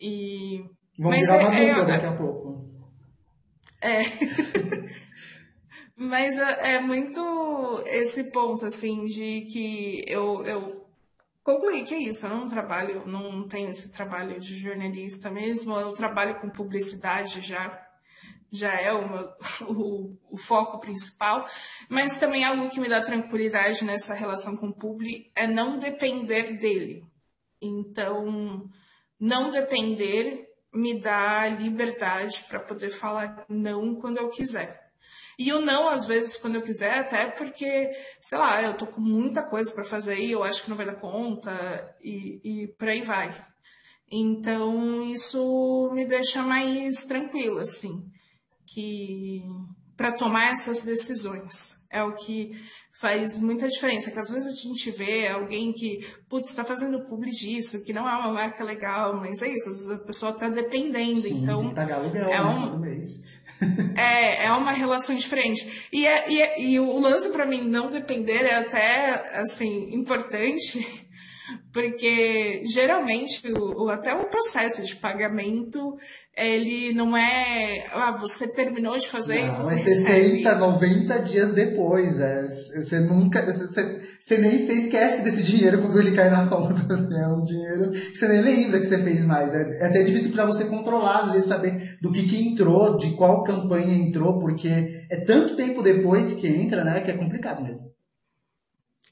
E, 0.00 0.64
Vamos 0.98 1.18
mas 1.18 1.28
gravar 1.28 1.54
é, 1.54 1.68
é, 1.68 1.84
daqui 1.84 2.06
a 2.06 2.12
pouco. 2.12 2.64
É. 3.80 4.02
mas 5.96 6.38
é, 6.38 6.74
é 6.74 6.80
muito 6.80 7.82
esse 7.86 8.30
ponto, 8.30 8.64
assim, 8.64 9.06
de 9.06 9.42
que 9.50 10.04
eu, 10.06 10.44
eu 10.44 10.86
concluí 11.42 11.84
que 11.84 11.94
é 11.94 11.98
isso, 11.98 12.26
eu 12.26 12.30
não 12.30 12.48
trabalho, 12.48 13.06
não 13.06 13.46
tenho 13.48 13.70
esse 13.70 13.90
trabalho 13.90 14.38
de 14.38 14.58
jornalista 14.58 15.30
mesmo, 15.30 15.78
eu 15.78 15.92
trabalho 15.92 16.40
com 16.40 16.50
publicidade 16.50 17.40
já, 17.40 17.86
já 18.50 18.78
é 18.78 18.92
o, 18.92 19.32
o, 20.30 20.36
foco 20.36 20.80
principal, 20.80 21.46
mas 21.88 22.18
também 22.18 22.44
algo 22.44 22.68
que 22.68 22.80
me 22.80 22.88
dá 22.88 23.00
tranquilidade 23.02 23.84
nessa 23.84 24.14
relação 24.14 24.56
com 24.56 24.68
o 24.68 24.74
publi 24.74 25.30
é 25.34 25.46
não 25.46 25.78
depender 25.78 26.58
dele. 26.58 27.04
Então, 27.62 28.70
não 29.20 29.50
depender 29.50 30.48
me 30.72 30.98
dá 30.98 31.46
liberdade 31.48 32.44
para 32.48 32.60
poder 32.60 32.90
falar 32.90 33.44
não 33.48 33.94
quando 33.96 34.18
eu 34.18 34.30
quiser. 34.30 34.80
E 35.38 35.52
o 35.52 35.60
não, 35.60 35.88
às 35.88 36.04
vezes, 36.04 36.36
quando 36.36 36.56
eu 36.56 36.62
quiser, 36.62 36.98
até 36.98 37.26
porque, 37.26 37.90
sei 38.20 38.36
lá, 38.36 38.62
eu 38.62 38.76
tô 38.76 38.86
com 38.86 39.00
muita 39.00 39.42
coisa 39.42 39.72
para 39.72 39.84
fazer 39.84 40.18
e 40.18 40.30
eu 40.30 40.44
acho 40.44 40.62
que 40.62 40.70
não 40.70 40.76
vai 40.76 40.84
dar 40.84 40.96
conta 40.96 41.96
e, 42.02 42.40
e 42.44 42.68
por 42.68 42.88
aí 42.88 43.00
vai. 43.00 43.34
Então, 44.10 45.02
isso 45.10 45.90
me 45.94 46.04
deixa 46.04 46.42
mais 46.42 47.04
tranquila, 47.04 47.62
assim. 47.62 48.04
Que 48.66 49.42
para 49.96 50.12
tomar 50.12 50.52
essas 50.52 50.82
decisões. 50.82 51.80
É 51.90 52.02
o 52.02 52.14
que 52.14 52.52
faz 52.92 53.38
muita 53.38 53.68
diferença. 53.68 54.10
Que 54.10 54.18
às 54.18 54.30
vezes 54.30 54.52
a 54.52 54.62
gente 54.62 54.90
vê 54.90 55.28
alguém 55.28 55.72
que, 55.72 56.06
putz, 56.28 56.50
está 56.50 56.64
fazendo 56.64 57.00
publi 57.04 57.30
disso, 57.30 57.84
que 57.84 57.92
não 57.92 58.08
é 58.08 58.14
uma 58.16 58.32
marca 58.32 58.64
legal, 58.64 59.16
mas 59.16 59.42
é 59.42 59.48
isso, 59.48 59.68
às 59.68 59.76
vezes 59.76 59.90
a 59.90 59.98
pessoa 59.98 60.32
está 60.32 60.48
dependendo. 60.48 61.20
Sim, 61.20 61.42
então, 61.42 61.60
tem 61.60 61.68
que 61.70 61.74
pagar 61.74 61.96
aluguel 61.96 62.30
é 62.30 62.42
um, 62.42 62.78
mês. 62.78 63.24
é, 63.96 64.46
é 64.46 64.52
uma 64.52 64.72
relação 64.72 65.14
diferente. 65.14 65.88
E, 65.92 66.06
é, 66.06 66.30
e, 66.30 66.42
é, 66.42 66.60
e 66.60 66.80
o 66.80 66.98
lance 66.98 67.30
para 67.30 67.46
mim 67.46 67.62
não 67.62 67.90
depender 67.90 68.44
é 68.44 68.56
até 68.56 69.40
assim 69.40 69.94
importante 69.94 71.08
porque 71.72 72.62
geralmente 72.66 73.42
o, 73.52 73.84
o, 73.84 73.88
até 73.88 74.14
o 74.14 74.28
processo 74.28 74.84
de 74.84 74.96
pagamento 74.96 75.96
ele 76.36 76.92
não 76.94 77.16
é 77.16 77.86
ah, 77.92 78.12
você 78.12 78.48
terminou 78.48 78.98
de 78.98 79.08
fazer 79.08 79.46
não, 79.46 79.52
e 79.52 79.56
você 79.56 79.74
é 79.74 79.78
60, 79.78 80.54
90 80.54 81.18
dias 81.22 81.52
depois 81.52 82.20
é, 82.20 82.42
você 82.42 83.00
nunca 83.00 83.42
você, 83.42 84.00
você 84.20 84.38
nem 84.38 84.56
você 84.56 84.72
esquece 84.72 85.22
desse 85.22 85.42
dinheiro 85.42 85.80
quando 85.80 85.98
ele 85.98 86.12
cai 86.12 86.30
na 86.30 86.48
conta 86.48 86.92
assim, 86.92 87.14
é 87.14 87.28
um 87.28 87.44
dinheiro 87.44 87.90
que 87.90 88.16
você 88.16 88.28
nem 88.28 88.42
lembra 88.42 88.80
que 88.80 88.86
você 88.86 88.98
fez 88.98 89.24
mais 89.24 89.52
é, 89.52 89.80
é 89.80 89.86
até 89.86 90.02
difícil 90.02 90.32
para 90.32 90.46
você 90.46 90.64
controlar 90.64 91.24
às 91.24 91.32
vezes 91.32 91.48
saber 91.48 91.98
do 92.00 92.12
que 92.12 92.26
que 92.26 92.48
entrou 92.48 92.96
de 92.96 93.10
qual 93.16 93.44
campanha 93.44 93.94
entrou 93.94 94.38
porque 94.38 94.68
é 95.10 95.24
tanto 95.24 95.56
tempo 95.56 95.82
depois 95.82 96.34
que 96.34 96.46
entra 96.46 96.84
né 96.84 97.00
que 97.00 97.10
é 97.10 97.16
complicado 97.16 97.62
mesmo 97.62 97.89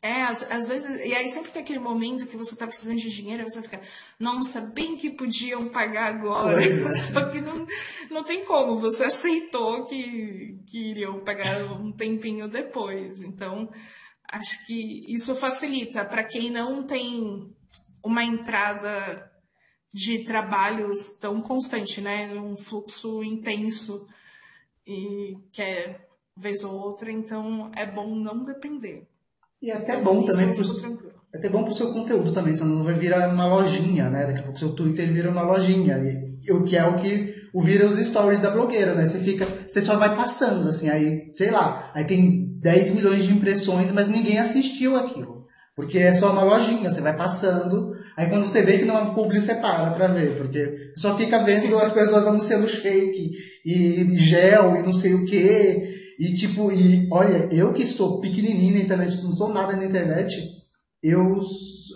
é, 0.00 0.22
às, 0.22 0.48
às, 0.50 0.68
vezes, 0.68 1.04
e 1.04 1.12
aí 1.12 1.28
sempre 1.28 1.50
tem 1.50 1.62
aquele 1.62 1.80
momento 1.80 2.26
que 2.26 2.36
você 2.36 2.54
tá 2.54 2.66
precisando 2.66 2.98
de 2.98 3.10
dinheiro, 3.10 3.42
você 3.42 3.60
fica, 3.60 3.80
nossa, 4.18 4.60
bem 4.60 4.96
que 4.96 5.10
podiam 5.10 5.68
pagar 5.68 6.14
agora. 6.14 6.62
É. 6.64 6.92
Só 6.94 7.28
que 7.30 7.40
não, 7.40 7.66
não 8.08 8.22
tem 8.22 8.44
como, 8.44 8.78
você 8.78 9.04
aceitou 9.04 9.86
que, 9.86 10.60
que 10.66 10.90
iriam 10.90 11.20
pagar 11.24 11.64
um 11.72 11.90
tempinho 11.90 12.48
depois. 12.48 13.22
Então, 13.22 13.68
acho 14.30 14.64
que 14.66 15.04
isso 15.12 15.34
facilita 15.34 16.04
para 16.04 16.22
quem 16.22 16.48
não 16.48 16.86
tem 16.86 17.52
uma 18.02 18.22
entrada 18.22 19.32
de 19.92 20.24
trabalhos 20.24 21.18
tão 21.18 21.40
constante, 21.40 22.00
né? 22.00 22.32
Um 22.34 22.56
fluxo 22.56 23.22
intenso 23.24 24.06
e 24.86 25.36
que 25.52 25.60
é 25.60 26.06
vez 26.36 26.62
ou 26.62 26.72
outra, 26.72 27.10
então 27.10 27.72
é 27.74 27.84
bom 27.84 28.14
não 28.14 28.44
depender. 28.44 29.08
E 29.60 29.70
é 29.70 29.76
até 29.76 29.96
bom 29.96 30.22
também 30.22 30.54
pro, 30.54 30.64
é 31.32 31.38
até 31.38 31.48
bom 31.48 31.64
pro 31.64 31.74
seu 31.74 31.92
conteúdo 31.92 32.32
também, 32.32 32.56
senão 32.56 32.76
não 32.76 32.82
vai 32.82 32.94
virar 32.94 33.28
uma 33.28 33.46
lojinha, 33.46 34.08
né? 34.08 34.24
Daqui 34.24 34.38
a 34.38 34.42
pouco 34.42 34.56
o 34.56 34.58
seu 34.58 34.70
Twitter 34.70 35.12
vira 35.12 35.30
uma 35.30 35.42
lojinha. 35.42 35.98
E, 35.98 36.52
o 36.52 36.62
que 36.62 36.76
é 36.76 36.84
o 36.84 36.96
que 36.96 37.34
o 37.52 37.60
vira 37.60 37.86
os 37.86 37.98
stories 37.98 38.40
da 38.40 38.50
blogueira, 38.50 38.94
né? 38.94 39.04
Você 39.04 39.18
fica, 39.18 39.46
você 39.68 39.80
só 39.80 39.96
vai 39.96 40.14
passando, 40.14 40.68
assim, 40.68 40.88
aí, 40.88 41.28
sei 41.32 41.50
lá, 41.50 41.90
aí 41.94 42.04
tem 42.04 42.56
10 42.60 42.94
milhões 42.94 43.24
de 43.24 43.32
impressões, 43.32 43.90
mas 43.90 44.08
ninguém 44.08 44.38
assistiu 44.38 44.96
aquilo. 44.96 45.38
Porque 45.74 45.98
é 45.98 46.12
só 46.12 46.32
uma 46.32 46.42
lojinha, 46.42 46.90
você 46.90 47.00
vai 47.00 47.16
passando, 47.16 47.92
aí 48.16 48.28
quando 48.28 48.48
você 48.48 48.62
vê 48.62 48.78
que 48.78 48.84
não 48.84 48.98
é 48.98 49.14
publi, 49.14 49.40
você 49.40 49.54
para 49.54 49.90
pra 49.90 50.08
ver, 50.08 50.36
porque 50.36 50.90
só 50.96 51.16
fica 51.16 51.38
vendo 51.44 51.76
as 51.78 51.92
pessoas 51.92 52.26
anunciando 52.26 52.68
shake 52.68 53.30
e 53.64 54.16
gel 54.16 54.76
e 54.76 54.82
não 54.82 54.92
sei 54.92 55.14
o 55.14 55.24
que, 55.24 55.97
e 56.18 56.34
tipo, 56.34 56.72
e 56.72 57.06
olha, 57.12 57.48
eu 57.52 57.72
que 57.72 57.86
sou 57.86 58.20
pequenininho 58.20 58.74
na 58.74 58.80
internet, 58.80 59.22
não 59.22 59.32
sou 59.32 59.52
nada 59.52 59.76
na 59.76 59.84
internet, 59.84 60.42
eu, 61.00 61.38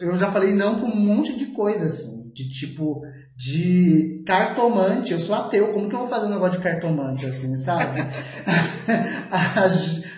eu 0.01 0.15
já 0.15 0.31
falei 0.31 0.53
não 0.55 0.79
pra 0.79 0.89
um 0.89 0.97
monte 0.97 1.37
de 1.37 1.47
coisa, 1.47 1.87
assim, 1.87 2.31
de 2.33 2.49
tipo, 2.49 3.03
de 3.37 4.23
cartomante, 4.25 5.13
eu 5.13 5.19
sou 5.19 5.35
ateu, 5.35 5.73
como 5.73 5.89
que 5.89 5.95
eu 5.95 6.01
vou 6.01 6.09
fazer 6.09 6.27
um 6.27 6.31
negócio 6.31 6.59
de 6.59 6.65
cartomante, 6.65 7.27
assim, 7.27 7.57
sabe? 7.57 8.01
a, 9.29 9.67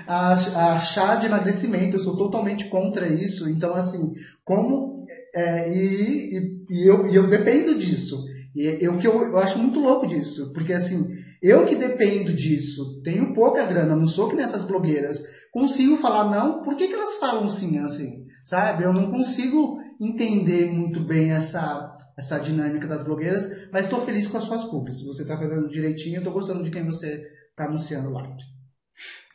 a, 0.07 0.73
a, 0.73 0.79
chá 0.79 1.15
de 1.15 1.25
emagrecimento, 1.25 1.97
eu 1.97 2.01
sou 2.01 2.15
totalmente 2.17 2.67
contra 2.67 3.09
isso, 3.09 3.49
então 3.49 3.75
assim, 3.75 4.13
como, 4.45 4.99
é, 5.35 5.73
e, 5.73 6.37
e, 6.37 6.67
e, 6.69 6.87
eu, 6.87 7.07
e 7.07 7.15
eu 7.15 7.27
dependo 7.27 7.79
disso, 7.79 8.23
e 8.55 8.67
eu 8.85 8.99
que 8.99 9.07
eu, 9.07 9.23
eu 9.23 9.39
acho 9.39 9.59
muito 9.59 9.81
louco 9.81 10.07
disso, 10.07 10.53
porque 10.53 10.75
assim, 10.75 11.14
eu 11.47 11.67
que 11.67 11.77
dependo 11.77 12.33
disso, 12.33 13.03
tenho 13.03 13.35
pouca 13.35 13.67
grana, 13.67 13.95
não 13.95 14.07
sou 14.07 14.31
que 14.31 14.37
nessas 14.37 14.65
blogueiras, 14.65 15.23
consigo 15.53 15.97
falar 15.97 16.31
não, 16.31 16.63
por 16.63 16.75
que, 16.75 16.89
que 16.89 16.95
elas 16.95 17.17
falam 17.17 17.51
sim 17.51 17.79
assim? 17.79 18.25
Sabe? 18.43 18.85
Eu 18.85 18.93
não 18.93 19.11
consigo 19.11 19.79
entender 20.01 20.67
muito 20.73 21.01
bem 21.01 21.33
essa, 21.33 21.99
essa 22.17 22.39
dinâmica 22.39 22.87
das 22.87 23.03
blogueiras, 23.03 23.69
mas 23.71 23.85
estou 23.85 24.01
feliz 24.01 24.27
com 24.27 24.39
as 24.39 24.45
suas 24.45 24.65
pubs. 24.65 24.99
Se 24.99 25.07
você 25.07 25.23
está 25.23 25.37
fazendo 25.37 25.69
direitinho, 25.69 26.19
estou 26.19 26.33
gostando 26.33 26.63
de 26.63 26.71
quem 26.71 26.85
você 26.85 27.27
está 27.51 27.67
anunciando 27.67 28.11
lá. 28.11 28.27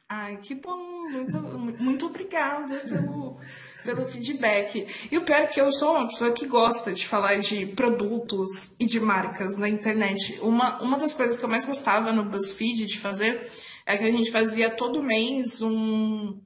Ai, 0.09 0.37
que 0.37 0.55
bom! 0.55 0.89
Muito, 1.11 1.83
muito 1.83 2.05
obrigada 2.05 2.75
pelo, 2.81 3.39
pelo 3.83 4.07
feedback. 4.07 4.87
E 5.11 5.17
o 5.17 5.23
pior 5.23 5.41
é 5.41 5.47
que 5.47 5.59
eu 5.59 5.71
sou 5.71 5.95
uma 5.95 6.07
pessoa 6.07 6.31
que 6.31 6.45
gosta 6.45 6.91
de 6.91 7.07
falar 7.07 7.39
de 7.39 7.65
produtos 7.67 8.75
e 8.79 8.85
de 8.85 8.99
marcas 8.99 9.57
na 9.57 9.69
internet. 9.69 10.39
Uma, 10.41 10.81
uma 10.81 10.97
das 10.97 11.13
coisas 11.13 11.37
que 11.37 11.43
eu 11.43 11.49
mais 11.49 11.65
gostava 11.65 12.11
no 12.11 12.25
BuzzFeed 12.25 12.85
de 12.85 12.99
fazer 12.99 13.51
é 13.85 13.97
que 13.97 14.03
a 14.03 14.11
gente 14.11 14.31
fazia 14.31 14.69
todo 14.69 15.03
mês 15.03 15.61
um, 15.61 16.39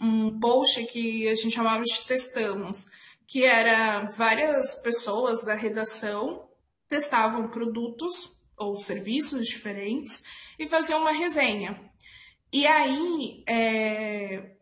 um 0.00 0.38
post 0.38 0.84
que 0.86 1.28
a 1.28 1.34
gente 1.34 1.54
chamava 1.54 1.82
de 1.82 2.00
Testamos, 2.06 2.86
que 3.26 3.44
era 3.44 4.08
várias 4.10 4.74
pessoas 4.82 5.44
da 5.44 5.54
redação 5.54 6.46
testavam 6.88 7.48
produtos 7.48 8.36
ou 8.56 8.76
serviços 8.78 9.46
diferentes 9.46 10.22
e 10.58 10.66
faziam 10.66 11.00
uma 11.00 11.12
resenha. 11.12 11.80
E 12.52 12.66
aí, 12.66 13.42
é, 13.46 14.55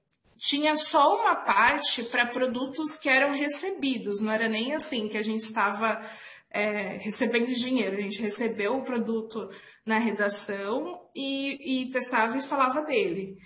tinha 0.45 0.77
só 0.77 1.19
uma 1.19 1.37
parte 1.37 2.03
para 2.03 2.27
produtos 2.27 2.99
que 2.99 3.09
eram 3.09 3.33
recebidos, 3.35 4.21
não 4.21 4.31
era 4.31 4.47
nem 4.47 4.75
assim 4.75 5.09
que 5.09 5.17
a 5.17 5.23
gente 5.23 5.41
estava 5.41 6.03
é, 6.51 6.99
recebendo 6.99 7.47
dinheiro, 7.55 7.97
a 7.97 8.03
gente 8.03 8.21
recebeu 8.21 8.77
o 8.77 8.85
produto 8.85 9.49
na 9.87 9.97
redação 9.97 11.01
e, 11.15 11.85
e 11.85 11.91
testava 11.91 12.37
e 12.37 12.43
falava 12.43 12.83
dele. 12.83 13.39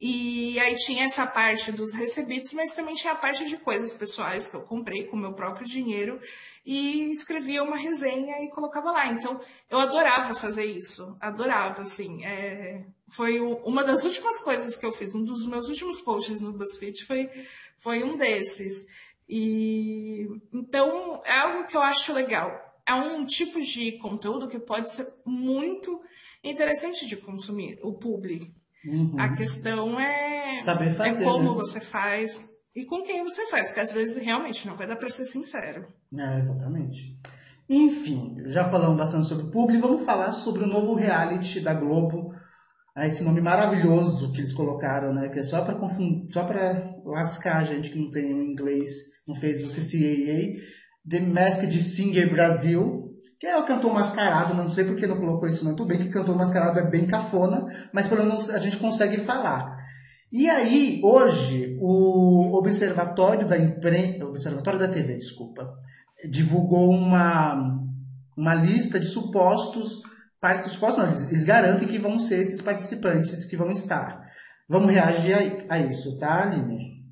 E 0.00 0.58
aí 0.58 0.74
tinha 0.76 1.04
essa 1.04 1.26
parte 1.26 1.70
dos 1.72 1.92
recebidos, 1.92 2.50
mas 2.54 2.74
também 2.74 2.94
tinha 2.94 3.12
a 3.12 3.16
parte 3.16 3.44
de 3.44 3.58
coisas 3.58 3.92
pessoais 3.92 4.46
que 4.46 4.56
eu 4.56 4.62
comprei 4.62 5.04
com 5.04 5.16
meu 5.16 5.34
próprio 5.34 5.66
dinheiro 5.66 6.18
e 6.64 7.12
escrevia 7.12 7.62
uma 7.62 7.76
resenha 7.76 8.42
e 8.42 8.48
colocava 8.48 8.92
lá. 8.92 9.08
Então 9.08 9.38
eu 9.68 9.78
adorava 9.78 10.34
fazer 10.34 10.64
isso, 10.64 11.18
adorava, 11.20 11.82
assim. 11.82 12.24
É... 12.24 12.82
Foi 13.16 13.40
uma 13.40 13.82
das 13.82 14.04
últimas 14.04 14.40
coisas 14.40 14.76
que 14.76 14.84
eu 14.84 14.92
fiz, 14.92 15.14
um 15.14 15.24
dos 15.24 15.46
meus 15.46 15.70
últimos 15.70 16.02
posts 16.02 16.42
no 16.42 16.52
BuzzFeed 16.52 17.02
foi, 17.02 17.30
foi 17.78 18.04
um 18.04 18.14
desses. 18.18 18.86
E 19.26 20.28
então 20.52 21.22
é 21.24 21.38
algo 21.38 21.66
que 21.66 21.74
eu 21.74 21.80
acho 21.80 22.12
legal. 22.12 22.52
É 22.86 22.92
um 22.92 23.24
tipo 23.24 23.58
de 23.62 23.92
conteúdo 23.92 24.48
que 24.48 24.58
pode 24.58 24.94
ser 24.94 25.06
muito 25.24 25.98
interessante 26.44 27.06
de 27.06 27.16
consumir, 27.16 27.78
o 27.82 27.94
publi. 27.94 28.54
Uhum. 28.84 29.16
A 29.18 29.34
questão 29.34 29.98
é, 29.98 30.58
Saber 30.58 30.90
fazer, 30.90 31.22
é 31.22 31.24
como 31.24 31.52
né? 31.52 31.56
você 31.56 31.80
faz 31.80 32.54
e 32.74 32.84
com 32.84 33.02
quem 33.02 33.24
você 33.24 33.46
faz, 33.46 33.72
que 33.72 33.80
às 33.80 33.92
vezes 33.92 34.16
realmente 34.16 34.66
não 34.66 34.76
vai 34.76 34.86
dar 34.86 34.96
para 34.96 35.08
ser 35.08 35.24
sincero. 35.24 35.88
É, 36.14 36.36
exatamente. 36.36 37.18
Enfim, 37.66 38.42
já 38.44 38.66
falamos 38.66 38.98
bastante 38.98 39.26
sobre 39.26 39.46
o 39.46 39.50
Publi, 39.50 39.80
vamos 39.80 40.02
falar 40.02 40.32
sobre 40.32 40.64
o 40.64 40.66
novo 40.66 40.94
reality 40.94 41.60
da 41.60 41.72
Globo, 41.72 42.35
ah, 42.96 43.06
esse 43.06 43.22
nome 43.22 43.42
maravilhoso 43.42 44.32
que 44.32 44.40
eles 44.40 44.54
colocaram, 44.54 45.12
né? 45.12 45.28
Que 45.28 45.40
é 45.40 45.44
só 45.44 45.62
para 45.62 45.74
confundir, 45.74 46.32
só 46.32 46.44
para 46.44 46.96
lascar 47.04 47.58
a 47.58 47.64
gente 47.64 47.90
que 47.90 47.98
não 47.98 48.10
tem 48.10 48.32
o 48.32 48.42
inglês, 48.42 48.88
não 49.28 49.34
fez 49.34 49.62
o 49.62 49.68
CCAA, 49.68 50.62
The 51.06 51.20
Masked 51.20 51.78
Singer 51.78 52.30
Brasil, 52.30 53.12
que 53.38 53.46
é 53.46 53.54
o 53.58 53.66
cantor 53.66 53.92
mascarado, 53.92 54.54
não 54.54 54.70
sei 54.70 54.84
por 54.84 54.96
que 54.96 55.06
não 55.06 55.18
colocou 55.18 55.46
isso 55.46 55.62
não. 55.62 55.76
Tudo 55.76 55.88
bem 55.88 55.98
que 55.98 56.08
cantor 56.08 56.34
mascarado 56.34 56.78
é 56.78 56.90
bem 56.90 57.06
cafona, 57.06 57.66
mas 57.92 58.08
pelo 58.08 58.24
menos 58.24 58.48
a 58.48 58.58
gente 58.58 58.78
consegue 58.78 59.18
falar. 59.18 59.76
E 60.32 60.48
aí, 60.48 61.02
hoje, 61.04 61.76
o 61.78 62.56
Observatório 62.56 63.46
da 63.46 63.58
Imprensa, 63.58 64.24
Observatório 64.24 64.80
da 64.80 64.88
TV, 64.88 65.18
desculpa, 65.18 65.70
divulgou 66.30 66.88
uma, 66.88 67.78
uma 68.34 68.54
lista 68.54 68.98
de 68.98 69.06
supostos 69.06 70.00
participantes, 70.40 70.98
não, 70.98 71.28
eles 71.28 71.44
garantem 71.44 71.88
que 71.88 71.98
vão 71.98 72.18
ser 72.18 72.40
esses 72.40 72.60
participantes 72.62 73.44
que 73.44 73.56
vão 73.56 73.70
estar. 73.70 74.24
Vamos 74.68 74.92
reagir 74.92 75.66
a, 75.68 75.74
a 75.74 75.78
isso, 75.78 76.18
tá, 76.18 76.42
Aline? 76.42 77.04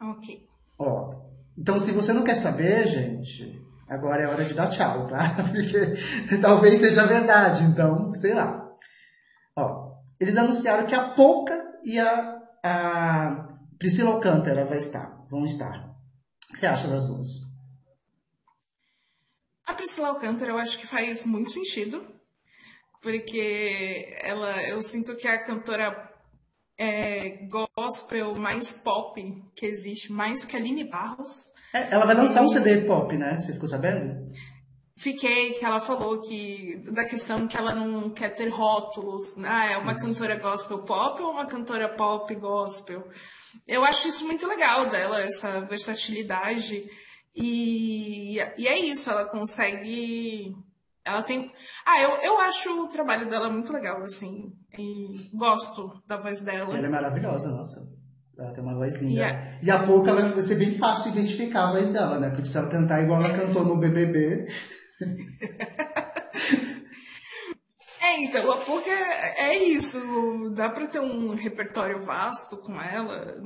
Ok. 0.00 0.46
Ó, 0.78 1.14
então, 1.58 1.78
se 1.78 1.92
você 1.92 2.12
não 2.12 2.24
quer 2.24 2.36
saber, 2.36 2.86
gente, 2.88 3.60
Agora 3.90 4.22
é 4.22 4.26
hora 4.28 4.44
de 4.44 4.54
dar 4.54 4.68
tchau, 4.68 5.08
tá? 5.08 5.34
Porque 5.50 6.38
talvez 6.40 6.78
seja 6.78 7.04
verdade, 7.04 7.64
então, 7.64 8.12
sei 8.12 8.32
lá. 8.32 8.64
Ó, 9.56 9.96
eles 10.20 10.36
anunciaram 10.36 10.86
que 10.86 10.94
a 10.94 11.10
Pouca 11.10 11.60
e 11.84 11.98
a, 11.98 12.38
a 12.64 13.48
Priscila 13.80 14.10
Alcântara 14.12 14.64
vai 14.64 14.78
estar, 14.78 15.24
vão 15.28 15.44
estar. 15.44 15.90
O 16.48 16.52
que 16.52 16.58
você 16.58 16.66
acha 16.66 16.86
das 16.86 17.08
duas? 17.08 17.26
A 19.70 19.74
Priscila 19.74 20.08
Alcântara 20.08 20.50
eu 20.50 20.58
acho 20.58 20.76
que 20.80 20.86
faz 20.86 21.24
muito 21.24 21.52
sentido, 21.52 22.04
porque 23.00 24.16
ela, 24.20 24.60
eu 24.64 24.82
sinto 24.82 25.14
que 25.14 25.28
é 25.28 25.34
a 25.34 25.44
cantora 25.44 26.10
é, 26.76 27.46
gospel 27.76 28.34
mais 28.34 28.72
pop 28.72 29.22
que 29.54 29.64
existe, 29.64 30.10
mais 30.10 30.44
que 30.44 30.56
a 30.56 30.58
Aline 30.58 30.90
Barros. 30.90 31.52
É, 31.72 31.94
ela 31.94 32.04
vai 32.04 32.16
lançar 32.16 32.42
um 32.42 32.48
CD 32.48 32.78
pop, 32.78 33.16
né? 33.16 33.38
Você 33.38 33.52
ficou 33.52 33.68
sabendo? 33.68 34.34
Fiquei, 34.96 35.52
que 35.52 35.64
ela 35.64 35.78
falou 35.78 36.20
que 36.20 36.82
da 36.90 37.04
questão 37.04 37.46
que 37.46 37.56
ela 37.56 37.72
não 37.72 38.10
quer 38.10 38.30
ter 38.30 38.48
rótulos. 38.48 39.36
Ah, 39.38 39.70
é 39.70 39.76
uma 39.76 39.92
isso. 39.92 40.04
cantora 40.04 40.34
gospel 40.34 40.78
pop 40.80 41.22
ou 41.22 41.30
uma 41.30 41.46
cantora 41.46 41.88
pop 41.88 42.34
gospel? 42.34 43.08
Eu 43.68 43.84
acho 43.84 44.08
isso 44.08 44.26
muito 44.26 44.48
legal 44.48 44.90
dela, 44.90 45.20
essa 45.20 45.60
versatilidade. 45.60 46.90
E, 47.34 48.36
e 48.58 48.66
é 48.66 48.78
isso, 48.78 49.10
ela 49.10 49.24
consegue. 49.26 50.54
Ela 51.04 51.22
tem. 51.22 51.50
Ah, 51.86 52.00
eu, 52.00 52.10
eu 52.22 52.40
acho 52.40 52.84
o 52.84 52.88
trabalho 52.88 53.28
dela 53.28 53.50
muito 53.50 53.72
legal, 53.72 54.02
assim. 54.02 54.52
E 54.78 55.30
gosto 55.34 56.02
da 56.06 56.16
voz 56.16 56.40
dela. 56.40 56.76
Ela 56.76 56.86
é 56.86 56.90
maravilhosa, 56.90 57.50
nossa. 57.50 57.88
Ela 58.38 58.52
tem 58.52 58.62
uma 58.62 58.74
voz 58.74 58.96
linda. 58.96 59.12
Yeah. 59.12 59.58
E 59.62 59.70
a 59.70 59.82
pouco 59.84 60.06
vai 60.06 60.28
ser 60.42 60.56
bem 60.56 60.72
fácil 60.72 61.12
identificar 61.12 61.68
a 61.68 61.72
voz 61.72 61.90
dela, 61.90 62.18
né? 62.18 62.30
Porque 62.30 62.46
se 62.46 62.56
ela 62.56 62.68
cantar 62.68 63.02
igual 63.02 63.22
ela 63.22 63.36
cantou 63.36 63.64
no 63.64 63.76
BBB. 63.76 64.46
É, 68.02 68.24
então, 68.24 68.50
a 68.50 68.56
pouco 68.56 68.88
é, 68.88 69.50
é 69.50 69.64
isso. 69.64 69.98
Dá 70.54 70.70
pra 70.70 70.86
ter 70.86 71.00
um 71.00 71.34
repertório 71.34 72.00
vasto 72.00 72.56
com 72.56 72.80
ela. 72.80 73.36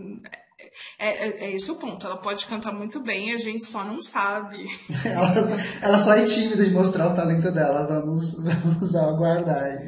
É, 0.99 1.09
é, 1.09 1.45
é, 1.45 1.57
esse 1.57 1.71
o 1.71 1.77
ponto. 1.77 2.07
Ela 2.07 2.17
pode 2.17 2.47
cantar 2.47 2.73
muito 2.73 3.01
bem, 3.01 3.33
a 3.33 3.39
gente 3.39 3.65
só 3.65 3.85
não 3.85 4.01
sabe. 4.03 4.67
ela, 5.05 5.43
só, 5.43 5.57
ela 5.83 5.99
só 5.99 6.15
é 6.15 6.25
tímida 6.25 6.65
de 6.65 6.71
mostrar 6.71 7.09
o 7.09 7.15
talento 7.15 7.51
dela. 7.51 7.87
Vamos, 7.87 8.43
vamos 8.43 8.95
aguardar. 8.97 9.79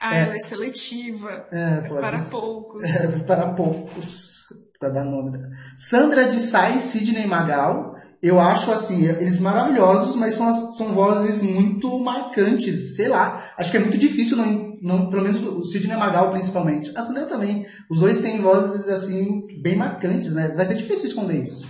Ah, 0.00 0.16
é, 0.16 0.22
ela 0.22 0.36
é 0.36 0.40
seletiva. 0.40 1.46
É, 1.50 1.80
pode 1.88 2.00
para 2.00 2.18
poucos. 2.30 2.84
É, 2.84 3.06
para 3.20 3.48
poucos. 3.54 4.44
Para 4.78 4.90
dar 4.90 5.04
nome. 5.04 5.38
Sandra 5.76 6.26
de 6.26 6.38
Sai, 6.38 6.78
Sidney 6.80 7.26
Magal. 7.26 7.94
Eu 8.22 8.40
acho 8.40 8.72
assim, 8.72 9.04
eles 9.04 9.38
maravilhosos, 9.38 10.16
mas 10.16 10.34
são, 10.34 10.72
são 10.72 10.88
vozes 10.88 11.42
muito 11.42 11.98
marcantes. 11.98 12.96
Sei 12.96 13.08
lá. 13.08 13.52
Acho 13.58 13.70
que 13.70 13.76
é 13.76 13.80
muito 13.80 13.98
difícil 13.98 14.36
não 14.36 14.73
não, 14.84 15.08
pelo 15.08 15.22
menos 15.22 15.42
o 15.42 15.64
Sidney 15.64 15.96
Magal 15.96 16.30
principalmente. 16.30 16.92
A 16.94 17.00
Sandra 17.00 17.24
também. 17.24 17.66
Os 17.88 18.00
dois 18.00 18.20
têm 18.20 18.42
vozes 18.42 18.86
assim 18.86 19.42
bem 19.62 19.76
marcantes, 19.76 20.34
né? 20.34 20.48
Vai 20.48 20.66
ser 20.66 20.74
difícil 20.74 21.06
esconder 21.06 21.42
isso. 21.42 21.66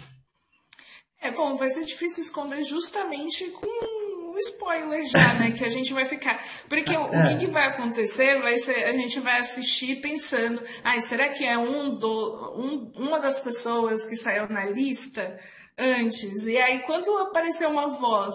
É 1.20 1.30
bom, 1.30 1.56
vai 1.56 1.70
ser 1.70 1.84
difícil 1.84 2.24
esconder 2.24 2.64
justamente 2.64 3.44
com 3.50 4.32
um 4.32 4.36
spoiler 4.38 5.06
já, 5.06 5.34
né? 5.38 5.52
Que 5.52 5.64
a 5.64 5.68
gente 5.68 5.94
vai 5.94 6.04
ficar. 6.06 6.44
Porque 6.68 6.92
é. 6.92 6.98
o 6.98 7.08
que, 7.08 7.38
que, 7.38 7.46
vai 7.46 7.68
acontecer 7.68 8.42
vai 8.42 8.58
ser. 8.58 8.84
A 8.84 8.92
gente 8.92 9.20
vai 9.20 9.38
assistir 9.38 10.00
pensando, 10.00 10.60
ai, 10.82 11.00
será 11.00 11.28
que 11.28 11.44
é 11.44 11.56
um 11.56 11.96
do, 11.96 12.52
um, 12.58 12.92
uma 12.96 13.20
das 13.20 13.38
pessoas 13.38 14.04
que 14.04 14.16
saiu 14.16 14.48
na 14.48 14.64
lista 14.64 15.38
antes? 15.78 16.48
E 16.48 16.58
aí, 16.58 16.80
quando 16.80 17.16
aparecer 17.18 17.68
uma 17.68 17.86
voz 17.86 18.34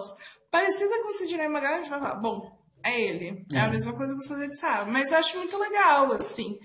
parecida 0.50 1.02
com 1.02 1.10
o 1.10 1.12
Sidney 1.12 1.48
Magal, 1.48 1.74
a 1.74 1.78
gente 1.80 1.90
vai 1.90 2.00
falar, 2.00 2.14
bom, 2.14 2.59
é 2.84 3.00
ele. 3.00 3.44
É, 3.52 3.56
é 3.56 3.60
a 3.60 3.68
mesma 3.68 3.92
coisa 3.92 4.14
que 4.14 4.22
você 4.22 4.54
sabe. 4.54 4.90
Mas 4.90 5.12
acho 5.12 5.36
muito 5.38 5.58
legal, 5.58 6.12
assim. 6.12 6.58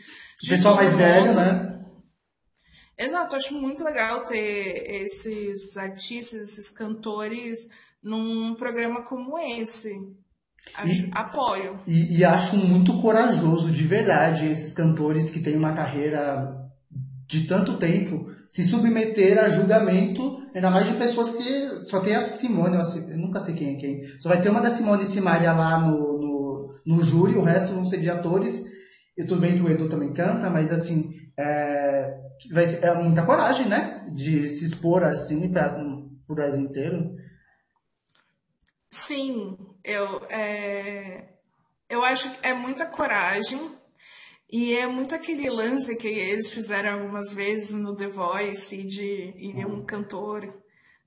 O 0.44 0.50
pessoal 0.50 0.76
mais 0.76 0.96
velho, 0.96 1.34
né? 1.34 1.76
Exato, 2.98 3.36
acho 3.36 3.54
muito 3.54 3.84
legal 3.84 4.26
ter 4.26 4.90
esses 4.90 5.76
artistas, 5.76 6.42
esses 6.44 6.70
cantores 6.70 7.68
num 8.02 8.56
programa 8.56 9.04
como 9.04 9.38
esse. 9.38 9.92
Acho, 10.74 11.06
e, 11.06 11.12
apoio. 11.14 11.80
E, 11.86 12.18
e, 12.18 12.24
acho 12.24 12.56
muito 12.58 13.00
corajoso, 13.02 13.72
de 13.72 13.84
verdade, 13.84 14.48
esses 14.48 14.74
cantores 14.74 15.30
que 15.30 15.40
têm 15.40 15.56
uma 15.56 15.76
carreira 15.76 16.66
de 17.28 17.46
tanto 17.48 17.78
tempo 17.78 18.32
se 18.56 18.64
submeter 18.64 19.38
a 19.38 19.50
julgamento, 19.50 20.42
ainda 20.56 20.72
mais 20.72 20.88
de 20.88 20.94
pessoas 20.94 21.32
que 21.32 21.84
só 21.84 22.00
tem 22.00 22.16
a 22.16 22.22
Simone, 22.22 22.78
eu 22.78 23.18
nunca 23.18 23.38
sei 23.38 23.54
quem 23.54 23.76
é 23.76 23.78
quem. 23.78 24.18
Só 24.18 24.30
vai 24.30 24.40
ter 24.40 24.48
uma 24.48 24.62
da 24.62 24.72
Simone 24.72 25.04
e 25.04 25.08
Simaria 25.08 25.52
lá 25.52 25.78
no, 25.78 26.18
no, 26.18 26.80
no 26.86 27.04
júri, 27.04 27.36
o 27.36 27.44
resto 27.44 27.74
vão 27.74 27.84
ser 27.84 28.00
de 28.00 28.10
atores. 28.10 28.64
E 29.18 29.26
tudo 29.26 29.42
bem 29.42 29.58
que 29.58 29.62
o 29.62 29.70
Edu 29.70 29.90
também 29.90 30.14
canta, 30.14 30.50
mas 30.50 30.72
assim, 30.72 31.12
é, 31.38 32.18
vai 32.54 32.66
ser, 32.66 32.86
é 32.86 32.94
muita 32.94 33.26
coragem, 33.26 33.68
né? 33.68 34.08
De 34.14 34.48
se 34.48 34.64
expor 34.64 35.04
assim 35.04 35.52
para 35.52 35.78
o 36.26 36.34
Brasil 36.34 36.62
inteiro. 36.62 37.14
Sim, 38.90 39.58
eu, 39.84 40.26
é, 40.30 41.26
eu 41.90 42.06
acho 42.06 42.32
que 42.32 42.48
é 42.48 42.54
muita 42.54 42.86
coragem 42.86 43.60
e 44.52 44.74
é 44.74 44.88
muito 44.88 45.16
aquele 45.16 45.50
lance 45.50 45.98
que 45.98 46.08
eles 46.08 46.50
fizeram 46.50 47.00
algumas 47.00 47.34
vezes 47.34 47.72
no 47.72 47.96
The 47.96 48.08
Voice 48.08 48.84
de 48.84 49.34
ir 49.38 49.66
um 49.66 49.84
cantor 49.84 50.54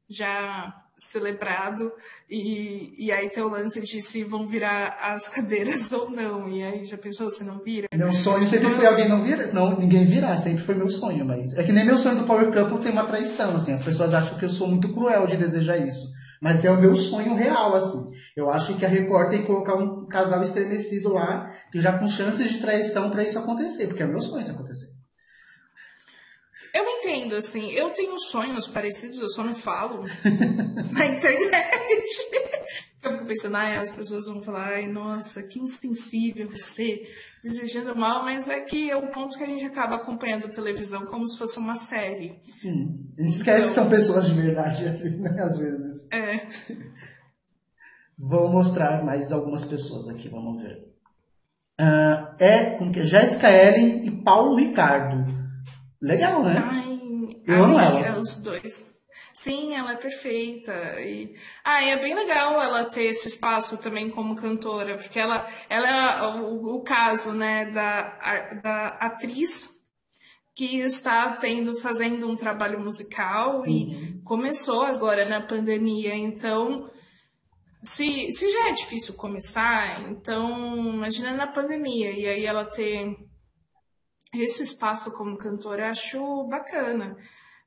já 0.09 0.75
celebrado 0.99 1.93
e, 2.29 2.93
e 2.99 3.13
aí 3.13 3.31
tem 3.31 3.43
o 3.43 3.49
lance 3.49 3.81
de 3.81 4.03
se 4.03 4.25
vão 4.25 4.45
virar 4.45 4.99
as 5.01 5.29
cadeiras 5.31 5.91
ou 5.93 6.11
não. 6.11 6.49
E 6.49 6.63
aí 6.63 6.85
já 6.85 6.99
pensou 6.99 7.31
se 7.31 7.45
não 7.45 7.59
vira? 7.61 7.87
Meu 7.95 8.13
sonho 8.13 8.47
sempre 8.47 8.71
foi 8.71 8.87
alguém 8.87 9.09
não 9.09 9.23
virar, 9.23 9.47
não, 9.53 9.79
ninguém 9.79 10.05
virar, 10.05 10.39
sempre 10.39 10.63
foi 10.63 10.75
meu 10.75 10.89
sonho, 10.89 11.25
mas 11.25 11.57
é 11.57 11.63
que 11.63 11.73
nem 11.73 11.85
meu 11.85 11.99
sonho 11.99 12.17
do 12.17 12.25
Power 12.25 12.53
Couple 12.53 12.83
tem 12.83 12.93
uma 12.93 13.05
traição, 13.05 13.57
assim, 13.57 13.73
as 13.73 13.83
pessoas 13.83 14.13
acham 14.13 14.37
que 14.37 14.45
eu 14.45 14.51
sou 14.51 14.67
muito 14.67 14.93
cruel 14.93 15.27
de 15.27 15.37
desejar 15.37 15.79
isso. 15.79 16.18
Mas 16.41 16.65
é 16.65 16.71
o 16.71 16.81
meu 16.81 16.95
sonho 16.95 17.35
real, 17.35 17.75
assim. 17.75 18.13
Eu 18.37 18.51
acho 18.51 18.77
que 18.77 18.85
a 18.85 18.89
Record 18.89 19.31
tem 19.31 19.41
que 19.41 19.47
colocar 19.47 19.75
um 19.75 20.07
casal 20.07 20.43
estremecido 20.43 21.13
lá, 21.13 21.51
que 21.73 21.81
já 21.81 21.99
com 21.99 22.07
chances 22.07 22.51
de 22.51 22.61
traição 22.61 23.11
para 23.11 23.25
isso 23.25 23.39
acontecer, 23.39 23.89
porque 23.89 24.03
é 24.03 24.07
o 24.07 24.11
meu 24.11 24.21
sonho 24.21 24.43
isso 24.43 24.53
acontecer. 24.53 24.87
Eu 26.73 26.85
entendo, 26.85 27.35
assim, 27.35 27.71
eu 27.73 27.91
tenho 27.91 28.19
sonhos 28.21 28.69
parecidos, 28.69 29.19
eu 29.21 29.29
só 29.29 29.43
não 29.43 29.55
falo 29.55 30.05
na 30.93 31.07
internet. 31.07 32.59
Eu 33.03 33.13
fico 33.13 33.27
pensando, 33.27 33.57
ai, 33.57 33.77
as 33.77 33.93
pessoas 33.93 34.27
vão 34.27 34.43
falar, 34.43 34.75
ai, 34.75 34.87
nossa, 34.87 35.43
que 35.43 35.59
insensível 35.59 36.49
você, 36.51 37.03
desejando 37.43 37.95
mal, 37.95 38.25
mas 38.25 38.49
é 38.49 38.61
que 38.61 38.91
é 38.91 38.97
o 38.97 39.11
ponto 39.11 39.37
que 39.37 39.45
a 39.45 39.47
gente 39.47 39.65
acaba 39.65 39.97
acompanhando 39.97 40.53
televisão 40.53 41.07
como 41.07 41.27
se 41.27 41.39
fosse 41.39 41.59
uma 41.59 41.77
série. 41.77 42.41
Sim. 42.49 43.13
A 43.19 43.23
gente 43.23 43.33
esquece 43.33 43.59
então... 43.59 43.69
que 43.69 43.75
são 43.75 43.89
pessoas 43.89 44.27
de 44.27 44.35
verdade, 44.35 44.85
né, 45.19 45.43
às 45.43 45.59
vezes. 45.59 46.09
É. 46.11 46.47
Vou 48.19 48.49
mostrar 48.51 49.05
mais 49.05 49.31
algumas 49.31 49.65
pessoas 49.65 50.09
aqui, 50.09 50.29
vamos 50.29 50.61
ver. 50.61 50.89
Uh, 51.81 52.35
é, 52.41 52.71
como 52.77 52.91
que 52.91 53.01
é? 53.01 53.05
Jéssica 53.05 53.49
Ellen 53.51 54.05
e 54.05 54.11
Paulo 54.11 54.57
Ricardo. 54.57 55.25
Legal, 56.03 56.43
né? 56.43 56.61
Ai, 56.65 56.99
Eu 57.47 57.65
amo 57.65 57.79
ela. 57.79 58.21
Os 58.21 58.37
dois. 58.39 58.98
Sim, 59.39 59.73
ela 59.73 59.93
é 59.93 59.97
perfeita. 59.97 60.73
E, 61.01 61.33
ah, 61.63 61.81
e 61.81 61.91
é 61.91 61.97
bem 61.97 62.13
legal 62.13 62.61
ela 62.61 62.87
ter 62.87 63.05
esse 63.05 63.29
espaço 63.29 63.79
também 63.79 64.11
como 64.11 64.35
cantora, 64.35 64.99
porque 64.99 65.17
ela, 65.17 65.49
ela 65.71 65.89
é 65.89 66.23
o, 66.41 66.75
o 66.75 66.83
caso, 66.83 67.31
né, 67.33 67.67
da, 67.67 68.53
da 68.61 68.89
atriz 69.01 69.69
que 70.57 70.81
está 70.81 71.37
tendo, 71.37 71.77
fazendo 71.77 72.29
um 72.29 72.35
trabalho 72.35 72.81
musical 72.81 73.65
e 73.65 73.85
uhum. 73.85 74.23
começou 74.25 74.83
agora 74.83 75.25
na 75.25 75.41
pandemia, 75.41 76.17
então 76.17 76.91
se, 77.81 78.33
se 78.33 78.51
já 78.51 78.71
é 78.71 78.73
difícil 78.73 79.15
começar, 79.15 80.11
então 80.11 80.95
imagina 80.95 81.33
na 81.33 81.47
pandemia, 81.47 82.11
e 82.11 82.27
aí 82.27 82.45
ela 82.45 82.65
ter 82.65 83.17
esse 84.35 84.65
espaço 84.65 85.13
como 85.13 85.39
cantora, 85.39 85.85
eu 85.85 85.91
acho 85.91 86.49
bacana. 86.49 87.17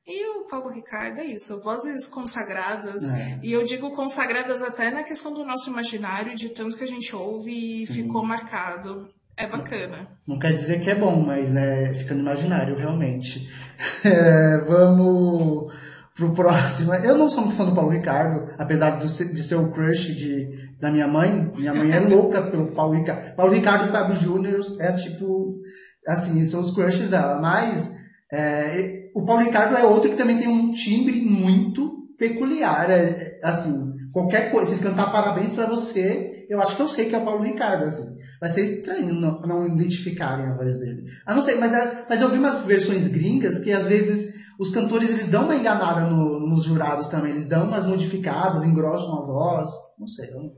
E 0.06 0.38
o 0.38 0.48
Paulo 0.48 0.70
Ricardo 0.70 1.20
é 1.20 1.24
isso, 1.26 1.60
vozes 1.62 2.06
consagradas. 2.06 3.08
É. 3.08 3.38
E 3.42 3.52
eu 3.52 3.64
digo 3.64 3.92
consagradas 3.92 4.60
até 4.60 4.90
na 4.90 5.04
questão 5.04 5.32
do 5.32 5.44
nosso 5.44 5.70
imaginário, 5.70 6.34
de 6.34 6.48
tanto 6.48 6.76
que 6.76 6.84
a 6.84 6.88
gente 6.88 7.14
ouve 7.14 7.52
e 7.52 7.86
Sim. 7.86 7.94
ficou 7.94 8.24
marcado. 8.24 9.08
É 9.36 9.46
bacana. 9.46 10.08
Não, 10.26 10.34
não, 10.34 10.38
quer 10.38 10.52
dizer 10.52 10.80
que 10.80 10.90
é 10.90 10.94
bom, 10.94 11.18
mas 11.20 11.50
né, 11.50 11.94
fica 11.94 12.14
no 12.14 12.20
imaginário, 12.20 12.76
realmente. 12.76 13.50
É, 14.04 14.58
vamos 14.58 15.72
pro 16.14 16.32
próximo. 16.32 16.94
Eu 16.94 17.16
não 17.16 17.28
sou 17.28 17.40
muito 17.40 17.56
fã 17.56 17.64
do 17.64 17.74
Paulo 17.74 17.90
Ricardo, 17.90 18.54
apesar 18.56 19.00
de 19.00 19.08
ser 19.08 19.56
o 19.56 19.72
crush 19.72 20.14
de, 20.14 20.76
da 20.78 20.88
minha 20.88 21.08
mãe. 21.08 21.50
Minha 21.58 21.74
mãe 21.74 21.90
é 21.90 21.98
louca 22.06 22.42
pelo 22.42 22.70
Paulo 22.72 22.94
Ricardo. 22.94 23.34
Paulo 23.34 23.52
Ricardo 23.52 23.86
e 23.86 23.88
Fábio 23.88 24.14
Júnior 24.14 24.60
é 24.78 24.92
tipo, 24.92 25.60
assim, 26.06 26.44
são 26.46 26.60
os 26.60 26.72
crushes 26.72 27.10
dela. 27.10 27.40
Mas 27.40 27.92
é, 28.32 29.01
o 29.14 29.24
Paulo 29.24 29.42
Ricardo 29.42 29.76
é 29.76 29.84
outro 29.84 30.10
que 30.10 30.16
também 30.16 30.38
tem 30.38 30.48
um 30.48 30.72
timbre 30.72 31.20
muito 31.20 32.08
peculiar. 32.18 32.90
É, 32.90 33.40
assim, 33.42 33.92
qualquer 34.12 34.50
coisa, 34.50 34.68
se 34.68 34.74
ele 34.74 34.82
cantar 34.82 35.12
parabéns 35.12 35.52
para 35.52 35.66
você, 35.66 36.46
eu 36.48 36.60
acho 36.60 36.76
que 36.76 36.82
eu 36.82 36.88
sei 36.88 37.08
que 37.08 37.14
é 37.14 37.18
o 37.18 37.24
Paulo 37.24 37.42
Ricardo, 37.42 37.84
assim. 37.84 38.16
Vai 38.40 38.50
ser 38.50 38.62
estranho 38.62 39.14
não, 39.14 39.40
não 39.42 39.66
identificarem 39.66 40.46
a 40.46 40.56
voz 40.56 40.78
dele. 40.78 41.04
Ah, 41.24 41.34
não 41.34 41.42
sei, 41.42 41.56
mas, 41.56 41.72
é, 41.72 42.06
mas 42.08 42.20
eu 42.20 42.28
vi 42.28 42.38
umas 42.38 42.64
versões 42.64 43.06
gringas 43.06 43.58
que 43.60 43.72
às 43.72 43.86
vezes 43.86 44.34
os 44.58 44.70
cantores 44.70 45.10
eles 45.10 45.28
dão 45.28 45.44
uma 45.44 45.54
enganada 45.54 46.02
no, 46.02 46.40
nos 46.40 46.64
jurados 46.64 47.06
também. 47.08 47.30
Eles 47.30 47.48
dão 47.48 47.68
umas 47.68 47.86
modificadas, 47.86 48.64
engrossam 48.64 49.14
a 49.18 49.24
voz. 49.24 49.68
Não 49.98 50.08
sei. 50.08 50.30
Eu... 50.30 50.52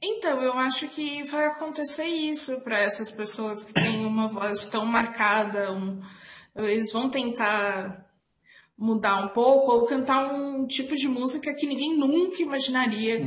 Então, 0.00 0.40
eu 0.40 0.52
acho 0.52 0.88
que 0.88 1.24
vai 1.24 1.46
acontecer 1.46 2.04
isso 2.04 2.60
para 2.60 2.78
essas 2.78 3.10
pessoas 3.10 3.64
que 3.64 3.74
têm 3.74 4.06
uma 4.06 4.28
voz 4.28 4.66
tão 4.66 4.84
marcada. 4.86 5.72
Um, 5.72 6.00
eles 6.58 6.92
vão 6.92 7.08
tentar 7.08 8.06
mudar 8.76 9.24
um 9.24 9.28
pouco 9.28 9.72
ou 9.72 9.86
cantar 9.86 10.32
um 10.32 10.66
tipo 10.66 10.94
de 10.94 11.08
música 11.08 11.54
que 11.54 11.66
ninguém 11.66 11.96
nunca 11.96 12.40
imaginaria 12.40 13.20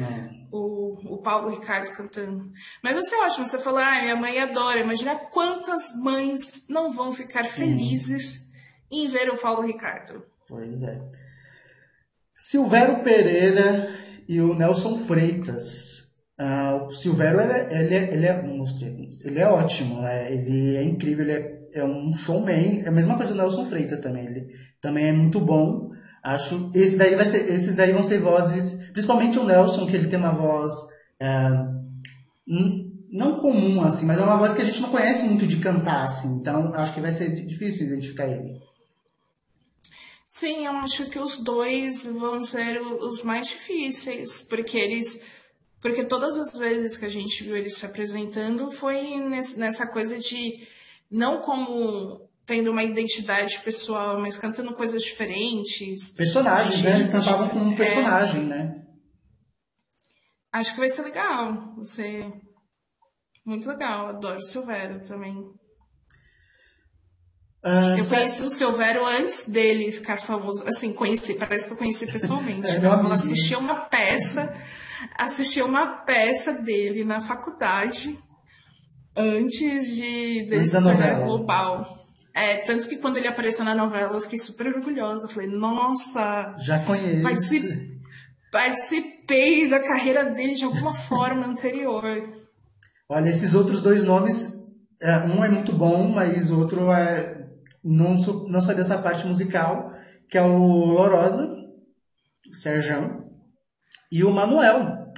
o, 0.52 1.16
o 1.16 1.18
Paulo 1.18 1.50
Ricardo 1.50 1.92
cantando. 1.92 2.52
Mas 2.82 2.96
você 2.96 3.16
ótimo, 3.18 3.46
você 3.46 3.60
falou, 3.60 3.80
ah, 3.80 4.02
minha 4.02 4.16
mãe 4.16 4.40
adora. 4.40 4.80
Imagina 4.80 5.16
quantas 5.16 5.84
mães 6.02 6.68
não 6.70 6.92
vão 6.92 7.14
ficar 7.14 7.46
Sim. 7.46 7.50
felizes 7.50 8.50
em 8.90 9.08
ver 9.08 9.30
o 9.30 9.38
Paulo 9.38 9.66
Ricardo. 9.66 10.24
Pois 10.48 10.84
é. 10.84 11.02
Silvério 12.36 13.04
Pereira 13.04 13.90
e 14.28 14.40
o 14.42 14.56
Nelson 14.56 14.98
Freitas 14.98 16.02
Uh, 16.42 16.88
o 16.88 16.92
Silvério, 16.92 17.40
ele, 17.40 17.94
ele, 17.94 17.96
ele, 17.96 18.26
é, 18.26 18.44
ele 19.26 19.40
é 19.40 19.48
ótimo, 19.48 20.02
né? 20.02 20.34
ele 20.34 20.76
é 20.76 20.84
incrível, 20.84 21.24
ele 21.24 21.34
é, 21.34 21.61
é, 21.74 21.84
um 21.84 22.16
showman. 22.16 22.82
É 22.84 22.88
a 22.88 22.92
mesma 22.92 23.18
coisa 23.18 23.34
do 23.34 23.38
Nelson 23.38 23.66
Freitas 23.66 24.00
também, 24.00 24.26
ele 24.26 24.48
também 24.82 25.06
é 25.06 25.12
muito 25.12 25.40
bom. 25.40 25.92
Acho 26.24 26.72
esse 26.76 26.98
daí 26.98 27.16
vai 27.16 27.26
ser, 27.26 27.52
esses 27.52 27.76
daí 27.76 27.92
vão 27.92 28.04
ser 28.04 28.20
vozes, 28.20 28.90
principalmente 28.92 29.40
o 29.40 29.46
Nelson, 29.46 29.88
que 29.88 29.96
ele 29.96 30.08
tem 30.08 30.20
uma 30.20 30.34
voz 30.34 30.72
é, 31.20 31.50
não 33.12 33.38
comum, 33.38 33.84
assim, 33.84 34.06
mas 34.06 34.18
é 34.18 34.24
uma 34.24 34.38
voz 34.38 34.54
que 34.54 34.62
a 34.62 34.66
gente 34.66 34.82
não 34.82 34.90
conhece 34.90 35.26
muito 35.26 35.46
de 35.46 35.58
cantar, 35.58 36.06
assim, 36.06 36.36
então 36.36 36.74
acho 36.76 36.94
que 36.94 37.02
vai 37.02 37.12
ser 37.12 37.30
difícil 37.46 37.88
identificar 37.88 38.28
ele. 38.28 38.62
Sim, 40.28 40.66
eu 40.66 40.72
acho 40.78 41.10
que 41.10 41.20
os 41.20 41.44
dois 41.44 42.06
vão 42.06 42.42
ser 42.42 42.82
os 42.82 43.22
mais 43.22 43.48
difíceis, 43.48 44.42
porque 44.50 44.78
eles 44.78 45.26
porque 45.82 46.06
todas 46.06 46.38
as 46.38 46.56
vezes 46.58 46.96
que 46.96 47.06
a 47.06 47.10
gente 47.10 47.44
viu 47.44 47.58
ele 47.58 47.70
se 47.70 47.86
apresentando 47.86 48.72
foi 48.72 49.18
nessa 49.58 49.88
coisa 49.88 50.18
de 50.18 50.66
não 51.12 51.41
como 51.41 52.30
tendo 52.45 52.72
uma 52.72 52.84
identidade 52.84 53.59
pessoal, 53.59 54.20
mas 54.20 54.38
cantando 54.38 54.74
coisas 54.74 55.03
diferentes. 55.03 56.14
Personagens, 56.14 56.82
né? 56.84 56.95
Eles 56.95 57.09
cantavam 57.09 57.49
com 57.49 57.59
um 57.59 57.76
personagem, 57.76 58.41
é. 58.41 58.45
né? 58.45 58.86
Acho 60.51 60.74
que 60.74 60.80
vai 60.80 60.89
ser 60.89 61.03
legal. 61.03 61.76
Ser 61.84 62.32
muito 63.45 63.68
legal. 63.68 64.07
Adoro 64.07 64.39
o 64.39 64.43
Silvério 64.43 65.03
também. 65.03 65.38
Uh, 67.64 67.97
eu 67.99 68.05
conheci 68.07 68.41
o 68.41 68.49
Silvério 68.49 69.05
antes 69.05 69.47
dele 69.47 69.91
ficar 69.91 70.20
famoso. 70.20 70.68
Assim, 70.68 70.93
conheci, 70.93 71.36
parece 71.36 71.68
que 71.68 71.74
eu 71.74 71.78
conheci 71.78 72.12
pessoalmente. 72.12 72.68
é, 72.72 72.84
eu 72.84 73.14
assisti 73.14 73.55
uma 73.55 73.76
peça 73.82 74.51
assisti 75.18 75.62
uma 75.62 75.88
peça 75.88 76.53
dele 76.53 77.03
na 77.03 77.22
faculdade 77.22 78.18
antes 79.16 79.95
de 79.95 80.45
dele 80.49 80.68
se 80.68 80.82
tornar 80.82 81.22
global. 81.22 82.05
É, 82.34 82.57
tanto 82.57 82.88
que 82.88 82.97
quando 82.97 83.18
ele 83.18 83.28
apareceu 83.28 83.66
na 83.66 83.76
novela 83.76 84.14
eu 84.14 84.22
fiquei 84.22 84.39
super 84.39 84.68
orgulhosa. 84.68 85.28
falei, 85.28 85.49
nossa. 85.49 86.55
Já 86.59 86.80
conheço. 86.80 87.22
Participei, 87.22 87.99
participei 88.51 89.70
da 89.70 89.80
carreira 89.82 90.26
dele 90.26 90.55
de 90.55 90.64
alguma 90.64 90.93
forma 90.95 91.45
anterior. 91.45 92.03
Olha, 93.09 93.30
esses 93.30 93.53
outros 93.53 93.82
dois 93.82 94.05
nomes, 94.05 94.66
é, 95.01 95.18
um 95.18 95.43
é 95.43 95.49
muito 95.49 95.74
bom, 95.74 96.07
mas 96.09 96.49
o 96.49 96.59
outro 96.59 96.91
é 96.91 97.41
não, 97.84 98.16
não 98.47 98.62
só 98.62 98.74
dessa 98.74 98.97
parte 98.97 99.26
musical, 99.26 99.91
que 100.30 100.38
é 100.38 100.41
o 100.41 100.86
Lorosa, 100.86 101.49
o 102.49 102.55
Sérgio, 102.55 103.26
e 104.12 104.24
o 104.24 104.32
Manuel 104.32 105.12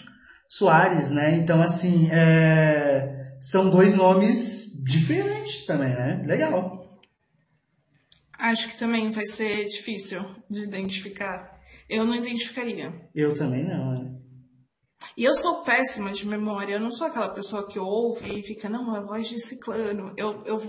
Soares, 0.47 1.11
né? 1.11 1.35
Então, 1.35 1.61
assim, 1.61 2.09
é... 2.11 3.22
são 3.43 3.69
dois 3.69 3.93
nomes 3.93 4.81
diferentes 4.85 5.65
também, 5.65 5.89
né? 5.89 6.23
Legal. 6.25 6.87
Acho 8.39 8.69
que 8.69 8.79
também 8.79 9.11
vai 9.11 9.25
ser 9.25 9.65
difícil 9.65 10.23
de 10.49 10.63
identificar. 10.63 11.59
Eu 11.89 12.05
não 12.05 12.15
identificaria. 12.15 12.93
Eu 13.13 13.35
também 13.35 13.65
não, 13.65 13.91
né? 13.91 14.15
E 15.17 15.25
eu 15.25 15.35
sou 15.35 15.61
péssima 15.65 16.11
de 16.11 16.25
memória, 16.25 16.75
eu 16.75 16.79
não 16.79 16.89
sou 16.89 17.05
aquela 17.05 17.27
pessoa 17.27 17.67
que 17.67 17.77
ouve 17.77 18.39
e 18.39 18.43
fica, 18.43 18.69
não, 18.69 18.95
é 18.95 19.01
voz 19.01 19.27
de 19.27 19.41
ciclano. 19.41 20.13
Eu, 20.15 20.41
eu, 20.45 20.61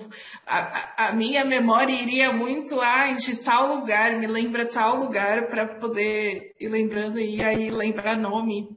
a, 0.44 1.10
a 1.10 1.12
minha 1.12 1.44
memória 1.44 1.92
iria 1.92 2.32
muito, 2.32 2.80
ah, 2.80 3.12
de 3.12 3.36
tal 3.36 3.68
lugar, 3.68 4.18
me 4.18 4.26
lembra 4.26 4.66
tal 4.66 4.96
lugar 4.96 5.46
para 5.46 5.78
poder 5.78 6.56
ir 6.58 6.68
lembrando 6.68 7.20
e 7.20 7.40
aí 7.40 7.70
lembrar 7.70 8.18
nome. 8.18 8.68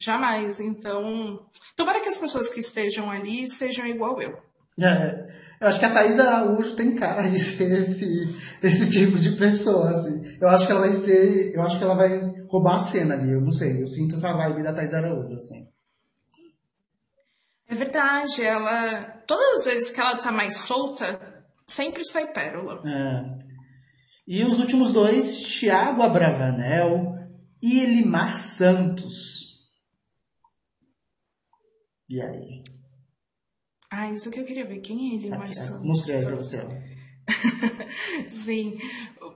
Jamais. 0.00 0.60
Então, 0.60 1.46
tomara 1.76 2.00
que 2.00 2.08
as 2.08 2.16
pessoas 2.16 2.48
que 2.48 2.60
estejam 2.60 3.10
ali 3.10 3.48
sejam 3.48 3.86
igual 3.86 4.20
eu. 4.20 4.38
É, 4.80 5.28
eu 5.60 5.68
acho 5.68 5.78
que 5.78 5.84
a 5.84 5.92
Thaís 5.92 6.18
Araújo 6.18 6.74
tem 6.74 6.96
cara 6.96 7.22
de 7.28 7.38
ser 7.38 7.70
esse, 7.70 8.34
esse 8.62 8.90
tipo 8.90 9.18
de 9.18 9.36
pessoa, 9.36 9.90
assim. 9.90 10.38
Eu 10.40 10.48
acho 10.48 10.64
que 10.64 10.72
ela 10.72 10.80
vai 10.80 10.94
ser. 10.94 11.54
Eu 11.54 11.62
acho 11.62 11.76
que 11.76 11.84
ela 11.84 11.94
vai 11.94 12.18
roubar 12.48 12.76
a 12.76 12.80
cena 12.80 13.14
ali. 13.14 13.30
Eu 13.30 13.42
não 13.42 13.50
sei. 13.50 13.82
Eu 13.82 13.86
sinto 13.86 14.14
essa 14.14 14.32
vibe 14.32 14.62
da 14.62 14.72
Thaís 14.72 14.94
Araújo, 14.94 15.36
assim. 15.36 15.68
É 17.68 17.74
verdade. 17.74 18.42
Ela. 18.42 19.02
Todas 19.26 19.60
as 19.60 19.64
vezes 19.66 19.90
que 19.90 20.00
ela 20.00 20.16
tá 20.16 20.32
mais 20.32 20.56
solta, 20.56 21.20
sempre 21.66 22.06
sai 22.06 22.32
pérola. 22.32 22.80
É. 22.88 23.40
E 24.26 24.44
os 24.44 24.60
últimos 24.60 24.92
dois, 24.92 25.58
Thiago 25.58 26.02
Abravanel 26.02 27.16
e 27.62 27.82
Elimar 27.82 28.38
Santos. 28.38 29.39
E 32.10 32.20
aí? 32.20 32.64
Ah, 33.88 34.10
isso 34.10 34.32
que 34.32 34.40
eu 34.40 34.44
queria 34.44 34.66
ver. 34.66 34.80
Quem 34.80 35.12
é 35.12 35.14
ele, 35.14 35.30
Marcelo? 35.30 35.84
Mostrei 35.84 36.18
aí 36.18 36.26
pra 36.26 36.34
você. 36.34 36.58
Sim. 38.28 38.76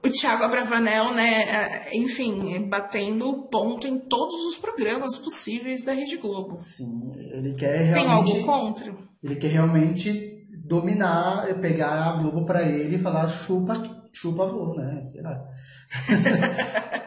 O 0.04 0.10
Thiago 0.10 0.42
Abravanel, 0.42 1.14
né, 1.14 1.42
é, 1.44 1.96
enfim, 1.96 2.68
batendo 2.68 3.48
ponto 3.48 3.86
em 3.86 4.00
todos 4.00 4.44
os 4.46 4.58
programas 4.58 5.16
possíveis 5.18 5.84
da 5.84 5.92
Rede 5.92 6.16
Globo. 6.16 6.56
Sim, 6.56 7.12
ele 7.16 7.54
quer 7.54 7.76
realmente... 7.76 8.32
Tem 8.32 8.42
algo 8.42 8.44
contra? 8.44 8.96
Ele 9.22 9.36
quer 9.36 9.48
realmente 9.48 10.48
dominar, 10.66 11.46
pegar 11.60 11.92
a 11.92 12.16
Globo 12.20 12.44
pra 12.44 12.62
ele 12.62 12.96
e 12.96 12.98
falar 12.98 13.28
chupa, 13.28 13.74
chupa 14.12 14.46
voo, 14.46 14.74
né, 14.74 15.04
sei 15.04 15.22
lá. 15.22 15.40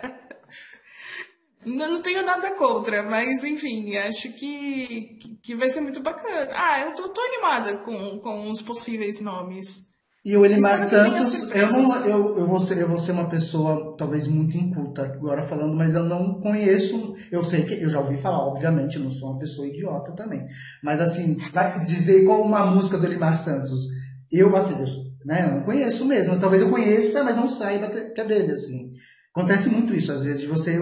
Não, 1.68 1.92
não 1.92 2.02
tenho 2.02 2.26
nada 2.26 2.56
contra, 2.56 3.04
mas 3.04 3.44
enfim, 3.44 3.98
acho 3.98 4.32
que, 4.34 5.20
que 5.44 5.56
vai 5.56 5.70
ser 5.70 5.82
muito 5.82 6.02
bacana. 6.02 6.50
Ah, 6.54 6.80
eu 6.82 6.96
tô, 6.96 7.10
tô 7.10 7.22
animada 7.22 7.78
com, 7.80 8.20
com 8.20 8.50
os 8.50 8.62
possíveis 8.62 9.20
nomes. 9.20 9.88
E 10.28 10.36
o 10.36 10.46
Elimar 10.46 10.78
Santos, 10.78 11.50
eu, 11.52 11.72
não, 11.72 11.96
eu, 12.06 12.38
eu, 12.40 12.46
vou 12.46 12.60
ser, 12.60 12.82
eu 12.82 12.88
vou 12.88 13.00
ser 13.00 13.14
uma 13.14 13.30
pessoa 13.30 13.96
talvez 13.98 14.28
muito 14.28 14.58
inculta 14.58 15.04
agora 15.04 15.42
falando, 15.42 15.74
mas 15.74 15.96
eu 15.96 16.04
não 16.04 16.42
conheço. 16.42 17.16
Eu 17.32 17.42
sei 17.42 17.64
que 17.64 17.76
eu 17.76 17.90
já 17.90 18.00
ouvi 18.00 18.18
falar, 18.18 18.46
obviamente, 18.46 19.00
não 19.00 19.10
sou 19.10 19.32
uma 19.32 19.40
pessoa 19.40 19.68
idiota 19.68 20.12
também. 20.12 20.44
Mas 20.84 21.00
assim, 21.00 21.38
dizer 21.86 22.26
qual 22.26 22.42
uma 22.42 22.66
música 22.66 22.98
do 22.98 23.06
Elimar 23.06 23.38
Santos, 23.38 23.88
eu, 24.30 24.54
assim, 24.56 24.78
eu, 24.82 24.86
né, 25.26 25.46
eu 25.46 25.60
não 25.60 25.64
conheço 25.64 26.04
mesmo. 26.06 26.38
Talvez 26.38 26.62
eu 26.62 26.70
conheça, 26.70 27.24
mas 27.24 27.38
não 27.38 27.48
saiba 27.48 27.88
que 27.88 28.20
é 28.20 28.26
dele, 28.26 28.52
assim. 28.52 28.97
Acontece 29.38 29.70
muito 29.70 29.94
isso, 29.94 30.12
às 30.12 30.24
vezes, 30.24 30.42
de 30.42 30.48
você 30.48 30.80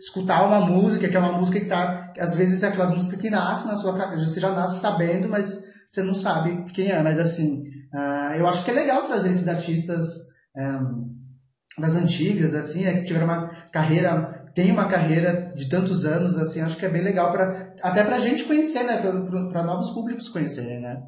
escutar 0.00 0.46
uma 0.46 0.62
música, 0.62 1.06
que 1.06 1.14
é 1.14 1.20
uma 1.20 1.36
música 1.36 1.60
que 1.60 1.66
tá. 1.66 2.10
Às 2.18 2.34
vezes 2.34 2.62
é 2.62 2.68
aquelas 2.68 2.96
músicas 2.96 3.20
que 3.20 3.28
nascem 3.28 3.66
na 3.66 3.76
sua 3.76 3.92
você 3.92 4.40
já 4.40 4.50
nasce 4.52 4.80
sabendo, 4.80 5.28
mas 5.28 5.66
você 5.86 6.02
não 6.02 6.14
sabe 6.14 6.64
quem 6.72 6.90
é. 6.90 7.02
Mas 7.02 7.18
assim, 7.18 7.62
uh, 7.92 8.32
eu 8.38 8.46
acho 8.46 8.64
que 8.64 8.70
é 8.70 8.74
legal 8.74 9.02
trazer 9.02 9.28
esses 9.28 9.46
artistas 9.46 10.30
um, 10.56 11.14
das 11.78 11.94
antigas, 11.94 12.54
assim, 12.54 12.84
né, 12.84 13.00
que 13.00 13.04
tiveram 13.04 13.26
uma 13.26 13.48
carreira, 13.70 14.50
tem 14.54 14.72
uma 14.72 14.88
carreira 14.88 15.52
de 15.54 15.68
tantos 15.68 16.06
anos, 16.06 16.38
assim, 16.38 16.62
acho 16.62 16.78
que 16.78 16.86
é 16.86 16.88
bem 16.88 17.02
legal 17.02 17.30
para 17.30 17.74
até 17.82 18.02
pra 18.02 18.18
gente 18.18 18.44
conhecer, 18.44 18.82
né? 18.82 18.96
Para 18.96 19.62
novos 19.62 19.90
públicos 19.90 20.30
conhecerem, 20.30 20.80
né? 20.80 21.02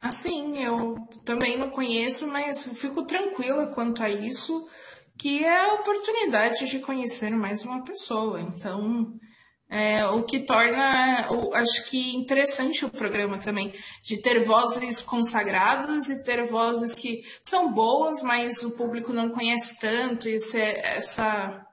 Assim, 0.00 0.62
eu 0.62 0.94
também 1.24 1.58
não 1.58 1.70
conheço, 1.70 2.28
mas 2.28 2.64
fico 2.64 3.02
tranquila 3.02 3.66
quanto 3.66 4.04
a 4.04 4.08
isso 4.08 4.68
que 5.22 5.44
é 5.44 5.56
a 5.56 5.74
oportunidade 5.74 6.66
de 6.66 6.80
conhecer 6.80 7.30
mais 7.30 7.64
uma 7.64 7.84
pessoa. 7.84 8.40
Então, 8.40 9.14
é, 9.70 10.04
o 10.04 10.24
que 10.24 10.40
torna, 10.40 11.28
acho 11.54 11.88
que 11.88 12.16
interessante 12.16 12.84
o 12.84 12.90
programa 12.90 13.38
também, 13.38 13.72
de 14.02 14.20
ter 14.20 14.42
vozes 14.42 15.00
consagradas 15.00 16.08
e 16.08 16.24
ter 16.24 16.44
vozes 16.46 16.96
que 16.96 17.22
são 17.40 17.72
boas, 17.72 18.20
mas 18.20 18.64
o 18.64 18.76
público 18.76 19.12
não 19.12 19.30
conhece 19.30 19.78
tanto, 19.78 20.28
e 20.28 20.34
essa, 20.34 21.66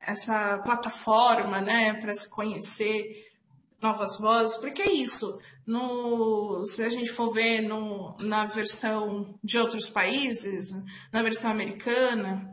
essa 0.00 0.58
plataforma, 0.58 1.60
né, 1.60 1.94
para 1.94 2.14
se 2.14 2.30
conhecer 2.30 3.26
novas 3.82 4.20
vozes, 4.20 4.56
porque 4.58 4.82
é 4.82 4.92
isso. 4.92 5.36
No, 5.66 6.64
se 6.64 6.84
a 6.84 6.88
gente 6.88 7.10
for 7.10 7.32
ver 7.32 7.60
no, 7.62 8.16
na 8.20 8.46
versão 8.46 9.36
de 9.42 9.58
outros 9.58 9.88
países, 9.88 10.70
na 11.12 11.22
versão 11.22 11.50
americana, 11.50 12.51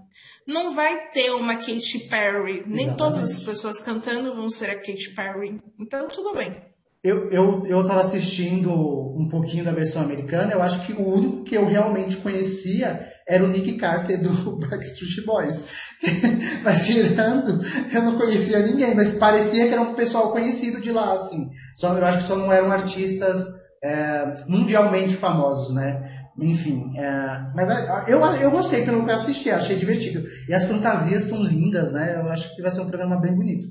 não 0.49 0.73
vai 0.73 1.11
ter 1.11 1.29
uma 1.31 1.55
Katy 1.55 2.07
Perry. 2.09 2.63
Nem 2.65 2.87
Exatamente. 2.87 2.97
todas 2.97 3.23
as 3.23 3.39
pessoas 3.39 3.79
cantando 3.79 4.35
vão 4.35 4.49
ser 4.49 4.71
a 4.71 4.75
Katy 4.75 5.13
Perry. 5.15 5.61
Então, 5.79 6.07
tudo 6.07 6.33
bem. 6.33 6.69
Eu, 7.01 7.29
eu, 7.29 7.65
eu 7.65 7.85
tava 7.85 8.01
assistindo 8.01 8.73
um 8.73 9.29
pouquinho 9.29 9.63
da 9.63 9.71
versão 9.71 10.01
americana, 10.01 10.51
eu 10.51 10.61
acho 10.61 10.85
que 10.85 10.91
o 10.91 11.07
único 11.07 11.43
que 11.45 11.55
eu 11.55 11.65
realmente 11.65 12.17
conhecia 12.17 13.07
era 13.25 13.41
o 13.41 13.47
Nick 13.47 13.77
Carter 13.77 14.21
do 14.21 14.57
Backstreet 14.59 15.23
Boys. 15.25 15.67
mas 16.61 16.85
tirando, 16.85 17.61
eu 17.93 18.01
não 18.01 18.17
conhecia 18.17 18.59
ninguém, 18.59 18.95
mas 18.95 19.17
parecia 19.17 19.67
que 19.67 19.73
era 19.73 19.81
um 19.81 19.93
pessoal 19.93 20.31
conhecido 20.31 20.81
de 20.81 20.91
lá, 20.91 21.13
assim. 21.13 21.49
Só, 21.77 21.97
eu 21.97 22.05
acho 22.05 22.17
que 22.17 22.23
só 22.25 22.35
não 22.35 22.51
eram 22.51 22.69
artistas 22.69 23.45
é, 23.81 24.35
mundialmente 24.47 25.15
famosos, 25.15 25.73
né? 25.73 26.08
Enfim, 26.41 26.97
é, 26.97 27.51
mas 27.53 27.69
é, 27.69 28.13
eu, 28.13 28.19
eu 28.35 28.51
gostei 28.51 28.85
pelo 28.85 29.03
que 29.03 29.11
eu 29.11 29.15
assisti, 29.15 29.49
achei 29.49 29.77
divertido. 29.77 30.27
E 30.47 30.53
as 30.53 30.65
fantasias 30.65 31.23
são 31.23 31.43
lindas, 31.43 31.91
né? 31.91 32.15
Eu 32.15 32.29
acho 32.29 32.55
que 32.55 32.61
vai 32.61 32.71
ser 32.71 32.81
um 32.81 32.87
programa 32.87 33.19
bem 33.19 33.35
bonito. 33.35 33.67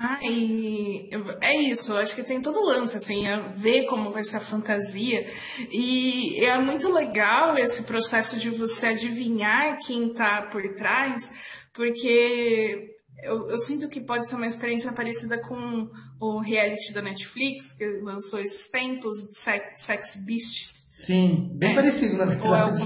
Ah, 0.00 0.20
e 0.22 1.10
é 1.40 1.56
isso, 1.56 1.90
eu 1.90 1.96
acho 1.96 2.14
que 2.14 2.22
tem 2.22 2.40
todo 2.40 2.60
o 2.60 2.64
lance, 2.64 2.96
assim, 2.96 3.26
é 3.26 3.48
ver 3.48 3.84
como 3.86 4.12
vai 4.12 4.22
ser 4.22 4.36
a 4.36 4.40
fantasia. 4.40 5.26
E 5.72 6.44
é 6.44 6.56
muito 6.56 6.92
legal 6.92 7.58
esse 7.58 7.82
processo 7.82 8.38
de 8.38 8.48
você 8.48 8.86
adivinhar 8.86 9.76
quem 9.84 10.14
tá 10.14 10.42
por 10.42 10.62
trás, 10.76 11.32
porque 11.74 12.94
eu, 13.24 13.48
eu, 13.48 13.58
sinto 13.58 13.88
que 13.88 14.00
pode 14.00 14.28
ser 14.28 14.36
uma 14.36 14.46
experiência 14.46 14.92
parecida 14.92 15.40
com 15.42 15.90
o 16.20 16.38
reality 16.38 16.92
da 16.92 17.02
Netflix, 17.02 17.72
que 17.72 17.84
lançou 18.00 18.38
esses 18.38 18.68
tempos, 18.68 19.16
Sex, 19.32 19.82
Sex 19.82 20.24
Beasts. 20.24 20.77
Sim, 20.98 21.52
bem 21.54 21.70
é, 21.70 21.74
parecido, 21.76 22.16
na 22.16 22.24
verdade. 22.24 22.82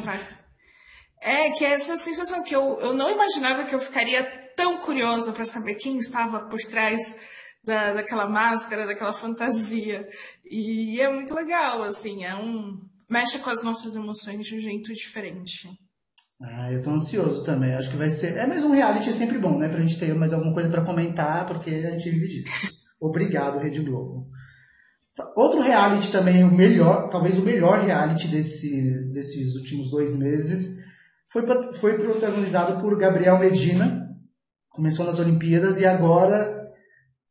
É, 1.23 1.47
é, 1.47 1.51
que 1.53 1.65
é 1.65 1.73
essa 1.73 1.97
sensação 1.97 2.45
que 2.45 2.55
eu, 2.55 2.79
eu 2.79 2.93
não 2.93 3.11
imaginava 3.11 3.65
que 3.65 3.75
eu 3.75 3.81
ficaria 3.81 4.23
tão 4.55 4.83
curiosa 4.83 5.33
para 5.33 5.47
saber 5.47 5.77
quem 5.77 5.97
estava 5.97 6.41
por 6.41 6.61
trás 6.61 7.17
da, 7.65 7.95
daquela 7.95 8.29
máscara, 8.29 8.87
daquela 8.87 9.15
fantasia. 9.15 10.07
E 10.45 11.01
é 11.01 11.11
muito 11.11 11.35
legal, 11.35 11.83
assim, 11.83 12.23
é 12.23 12.37
um. 12.37 12.79
mexe 13.09 13.39
com 13.39 13.49
as 13.49 13.63
nossas 13.63 13.95
emoções 13.95 14.45
de 14.45 14.57
um 14.57 14.61
jeito 14.61 14.93
diferente. 14.93 15.71
Ah, 16.39 16.71
eu 16.71 16.83
tô 16.83 16.91
ansioso 16.91 17.43
também. 17.45 17.73
Acho 17.73 17.91
que 17.91 17.97
vai 17.97 18.11
ser. 18.11 18.37
É, 18.37 18.47
mas 18.47 18.63
um 18.63 18.73
reality 18.73 19.09
é 19.09 19.13
sempre 19.13 19.39
bom, 19.39 19.59
né? 19.59 19.69
Pra 19.69 19.81
gente 19.81 19.99
ter 19.99 20.15
mais 20.15 20.35
alguma 20.35 20.53
coisa 20.53 20.69
para 20.69 20.85
comentar, 20.85 21.47
porque 21.47 21.71
a 21.71 21.93
gente 21.93 22.11
vive 22.11 22.29
disso. 22.29 22.75
Obrigado, 23.01 23.59
Rede 23.59 23.81
Globo. 23.81 24.29
Outro 25.37 25.61
reality 25.61 26.11
também, 26.11 26.43
o 26.43 26.51
melhor, 26.51 27.09
talvez 27.11 27.39
o 27.39 27.43
melhor 27.43 27.81
reality 27.81 28.29
desse, 28.29 29.11
desses 29.13 29.57
últimos 29.57 29.91
dois 29.91 30.17
meses, 30.17 30.83
foi, 31.29 31.43
foi 31.75 31.99
protagonizado 31.99 32.81
por 32.81 32.97
Gabriel 32.97 33.39
Medina, 33.39 34.09
começou 34.71 35.05
nas 35.05 35.19
Olimpíadas 35.19 35.79
e 35.81 35.87
agora 35.87 36.63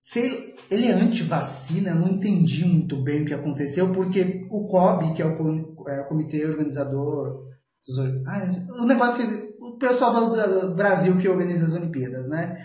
se 0.02 0.56
ele 0.70 0.88
é 0.88 0.94
anti-vacina, 0.94 1.94
não 1.94 2.08
entendi 2.08 2.66
muito 2.66 3.04
bem 3.04 3.22
o 3.22 3.26
que 3.26 3.34
aconteceu, 3.36 3.94
porque 3.94 4.48
o 4.50 4.68
COB, 4.68 5.14
que 5.14 5.22
é 5.22 5.26
o, 5.26 5.88
é 5.88 6.02
o 6.02 6.08
comitê 6.08 6.44
organizador 6.44 7.46
dos, 7.86 8.00
ah, 8.28 8.50
o 8.82 8.86
negócio 8.86 9.18
que 9.18 9.56
o 9.62 9.78
pessoal 9.78 10.30
do, 10.30 10.70
do 10.70 10.76
Brasil 10.76 11.18
que 11.20 11.30
organiza 11.30 11.66
as 11.66 11.74
Olimpíadas, 11.76 12.28
né? 12.28 12.58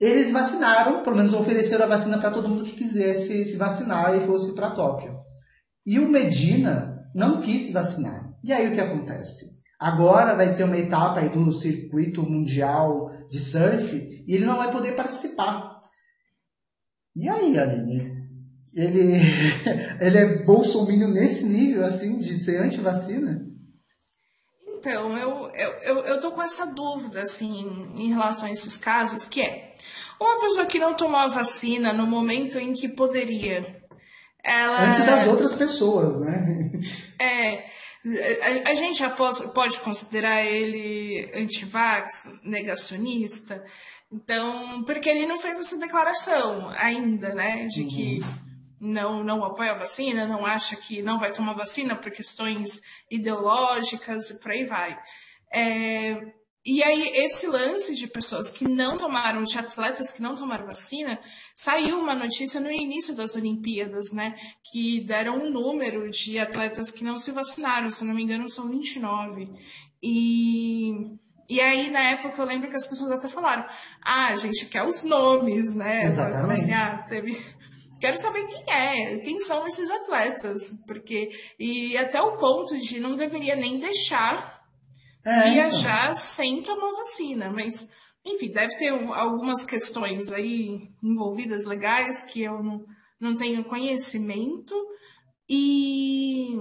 Eles 0.00 0.30
vacinaram, 0.32 1.02
pelo 1.02 1.16
menos 1.16 1.34
ofereceram 1.34 1.84
a 1.84 1.88
vacina 1.88 2.18
para 2.18 2.30
todo 2.30 2.48
mundo 2.48 2.64
que 2.64 2.72
quisesse 2.72 3.44
se 3.44 3.56
vacinar 3.56 4.16
e 4.16 4.20
fosse 4.20 4.54
para 4.54 4.70
Tóquio. 4.70 5.16
E 5.86 5.98
o 5.98 6.08
Medina 6.08 7.08
não 7.14 7.40
quis 7.40 7.66
se 7.66 7.72
vacinar. 7.72 8.34
E 8.42 8.52
aí 8.52 8.68
o 8.68 8.74
que 8.74 8.80
acontece? 8.80 9.54
Agora 9.78 10.34
vai 10.34 10.54
ter 10.54 10.64
uma 10.64 10.78
etapa 10.78 11.20
aí 11.20 11.28
do 11.28 11.52
circuito 11.52 12.22
mundial 12.22 13.10
de 13.28 13.38
surf 13.38 13.96
e 14.26 14.34
ele 14.34 14.46
não 14.46 14.56
vai 14.56 14.70
poder 14.70 14.96
participar. 14.96 15.80
E 17.14 17.28
aí, 17.28 17.56
Aline? 17.58 18.12
Ele, 18.74 19.14
ele 20.00 20.18
é 20.18 20.44
bolsominion 20.44 21.10
nesse 21.10 21.46
nível, 21.46 21.84
assim, 21.84 22.18
de 22.18 22.42
ser 22.42 22.60
anti-vacina? 22.60 23.53
Então, 24.86 25.16
eu, 25.16 25.50
eu, 25.54 25.70
eu, 25.82 25.98
eu 26.00 26.20
tô 26.20 26.30
com 26.32 26.42
essa 26.42 26.66
dúvida, 26.66 27.22
assim, 27.22 27.90
em 27.96 28.10
relação 28.10 28.46
a 28.46 28.52
esses 28.52 28.76
casos, 28.76 29.24
que 29.24 29.40
é 29.40 29.74
uma 30.20 30.38
pessoa 30.38 30.66
que 30.66 30.78
não 30.78 30.92
tomou 30.92 31.18
a 31.18 31.26
vacina 31.26 31.90
no 31.90 32.06
momento 32.06 32.58
em 32.58 32.74
que 32.74 32.86
poderia. 32.86 33.82
Ela... 34.44 34.90
Antes 34.90 35.06
das 35.06 35.26
outras 35.26 35.54
pessoas, 35.54 36.20
né? 36.20 36.70
É. 37.18 37.64
A, 38.42 38.72
a 38.72 38.74
gente 38.74 38.98
já 38.98 39.08
pode, 39.08 39.54
pode 39.54 39.80
considerar 39.80 40.44
ele 40.44 41.32
antivax, 41.34 42.28
negacionista. 42.44 43.64
Então, 44.12 44.84
porque 44.84 45.08
ele 45.08 45.26
não 45.26 45.38
fez 45.38 45.58
essa 45.58 45.78
declaração 45.78 46.68
ainda, 46.76 47.34
né? 47.34 47.66
De 47.68 47.80
uhum. 47.80 47.88
que 47.88 48.20
não, 48.80 49.24
não 49.24 49.44
apoia 49.44 49.72
a 49.72 49.78
vacina, 49.78 50.26
não 50.26 50.44
acha 50.44 50.76
que 50.76 51.02
não 51.02 51.18
vai 51.18 51.32
tomar 51.32 51.54
vacina 51.54 51.96
por 51.96 52.10
questões 52.10 52.80
ideológicas 53.10 54.30
e 54.30 54.40
por 54.40 54.50
aí 54.50 54.64
vai. 54.64 54.98
É, 55.52 56.20
e 56.66 56.82
aí, 56.82 57.12
esse 57.16 57.46
lance 57.46 57.94
de 57.94 58.06
pessoas 58.06 58.50
que 58.50 58.66
não 58.66 58.96
tomaram, 58.96 59.44
de 59.44 59.58
atletas 59.58 60.10
que 60.10 60.22
não 60.22 60.34
tomaram 60.34 60.64
vacina, 60.64 61.20
saiu 61.54 61.98
uma 61.98 62.14
notícia 62.14 62.58
no 62.58 62.72
início 62.72 63.14
das 63.14 63.36
Olimpíadas, 63.36 64.12
né? 64.12 64.34
Que 64.72 65.02
deram 65.02 65.44
um 65.44 65.50
número 65.50 66.10
de 66.10 66.38
atletas 66.38 66.90
que 66.90 67.04
não 67.04 67.18
se 67.18 67.32
vacinaram, 67.32 67.90
se 67.90 68.02
eu 68.02 68.08
não 68.08 68.14
me 68.14 68.22
engano, 68.22 68.48
são 68.48 68.70
29. 68.70 69.46
E, 70.02 70.90
e 71.50 71.60
aí, 71.60 71.90
na 71.90 72.00
época, 72.00 72.40
eu 72.40 72.46
lembro 72.46 72.70
que 72.70 72.76
as 72.76 72.86
pessoas 72.86 73.10
até 73.10 73.28
falaram: 73.28 73.66
ah, 74.02 74.28
a 74.28 74.36
gente 74.36 74.64
quer 74.64 74.84
os 74.84 75.02
nomes, 75.02 75.74
né? 75.74 76.04
Exatamente. 76.04 76.62
Assim, 76.62 76.72
ah, 76.72 77.04
teve. 77.06 77.44
Quero 78.04 78.18
saber 78.18 78.46
quem 78.48 78.64
é, 78.70 79.18
quem 79.20 79.38
são 79.38 79.66
esses 79.66 79.90
atletas, 79.90 80.78
porque 80.86 81.30
e 81.58 81.96
até 81.96 82.20
o 82.20 82.36
ponto 82.36 82.78
de 82.78 83.00
não 83.00 83.16
deveria 83.16 83.56
nem 83.56 83.78
deixar 83.78 84.62
é, 85.24 85.52
viajar 85.52 86.10
então. 86.10 86.14
sem 86.14 86.62
tomar 86.62 86.92
vacina, 86.92 87.50
mas 87.50 87.90
enfim, 88.22 88.52
deve 88.52 88.76
ter 88.76 88.90
algumas 88.90 89.64
questões 89.64 90.30
aí 90.30 90.90
envolvidas 91.02 91.64
legais 91.64 92.22
que 92.24 92.42
eu 92.42 92.62
não, 92.62 92.84
não 93.18 93.36
tenho 93.36 93.64
conhecimento. 93.64 94.74
E 95.48 96.58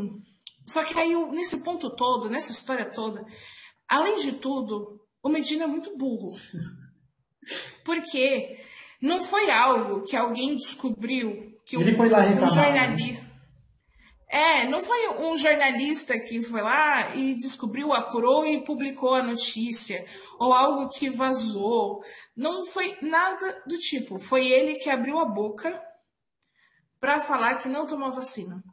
só 0.65 0.81
que 0.85 0.97
aí 0.97 1.13
nesse 1.31 1.61
ponto 1.61 1.93
todo, 1.93 2.29
nessa 2.29 2.53
história 2.53 2.85
toda, 2.85 3.21
além 3.85 4.15
de 4.15 4.31
tudo, 4.31 4.97
o 5.21 5.27
Medina 5.27 5.65
é 5.65 5.67
muito 5.67 5.97
burro. 5.97 6.29
Porque 7.83 8.63
não 9.03 9.21
foi 9.21 9.51
algo 9.51 10.03
que 10.03 10.15
alguém 10.15 10.55
descobriu 10.55 11.53
que 11.65 11.75
Ele 11.75 11.91
foi 11.91 12.07
lá 12.09 12.19
reclamar. 12.21 12.49
Um 12.49 12.55
jornalista 12.55 13.33
é, 14.33 14.65
não 14.65 14.81
foi 14.81 15.09
um 15.19 15.37
jornalista 15.37 16.19
que 16.19 16.41
foi 16.41 16.59
lá 16.59 17.15
e 17.15 17.35
descobriu, 17.35 17.93
apurou 17.93 18.43
e 18.43 18.63
publicou 18.63 19.13
a 19.13 19.21
notícia, 19.21 20.03
ou 20.39 20.51
algo 20.51 20.89
que 20.89 21.07
vazou. 21.07 22.03
Não 22.35 22.65
foi 22.65 22.97
nada 22.99 23.61
do 23.67 23.77
tipo. 23.77 24.17
Foi 24.17 24.47
ele 24.47 24.79
que 24.79 24.89
abriu 24.89 25.19
a 25.19 25.25
boca 25.25 25.79
para 26.99 27.19
falar 27.19 27.59
que 27.59 27.69
não 27.69 27.85
tomou 27.85 28.11
vacina. 28.11 28.63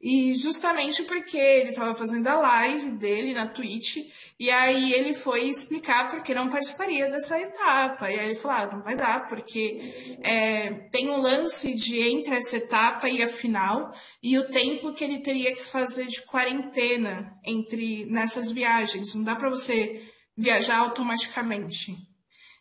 E 0.00 0.36
justamente 0.36 1.02
porque 1.02 1.36
ele 1.36 1.70
estava 1.70 1.92
fazendo 1.92 2.28
a 2.28 2.36
live 2.36 2.92
dele 2.92 3.34
na 3.34 3.48
Twitch, 3.48 3.96
e 4.38 4.48
aí 4.48 4.92
ele 4.92 5.12
foi 5.12 5.48
explicar 5.48 6.08
porque 6.08 6.32
não 6.32 6.48
participaria 6.48 7.10
dessa 7.10 7.36
etapa. 7.36 8.08
E 8.08 8.16
aí 8.16 8.26
ele 8.26 8.36
falou: 8.36 8.56
ah, 8.56 8.76
não 8.76 8.82
vai 8.82 8.94
dar, 8.94 9.26
porque 9.26 10.16
é, 10.22 10.70
tem 10.92 11.10
um 11.10 11.20
lance 11.20 11.74
de 11.74 11.98
entre 12.00 12.36
essa 12.36 12.58
etapa 12.58 13.08
e 13.08 13.20
a 13.20 13.28
final, 13.28 13.92
e 14.22 14.38
o 14.38 14.48
tempo 14.48 14.94
que 14.94 15.02
ele 15.02 15.20
teria 15.20 15.52
que 15.52 15.64
fazer 15.64 16.06
de 16.06 16.22
quarentena 16.22 17.36
entre 17.44 18.04
nessas 18.06 18.52
viagens. 18.52 19.16
Não 19.16 19.24
dá 19.24 19.34
para 19.34 19.50
você 19.50 20.08
viajar 20.36 20.78
automaticamente. 20.78 21.96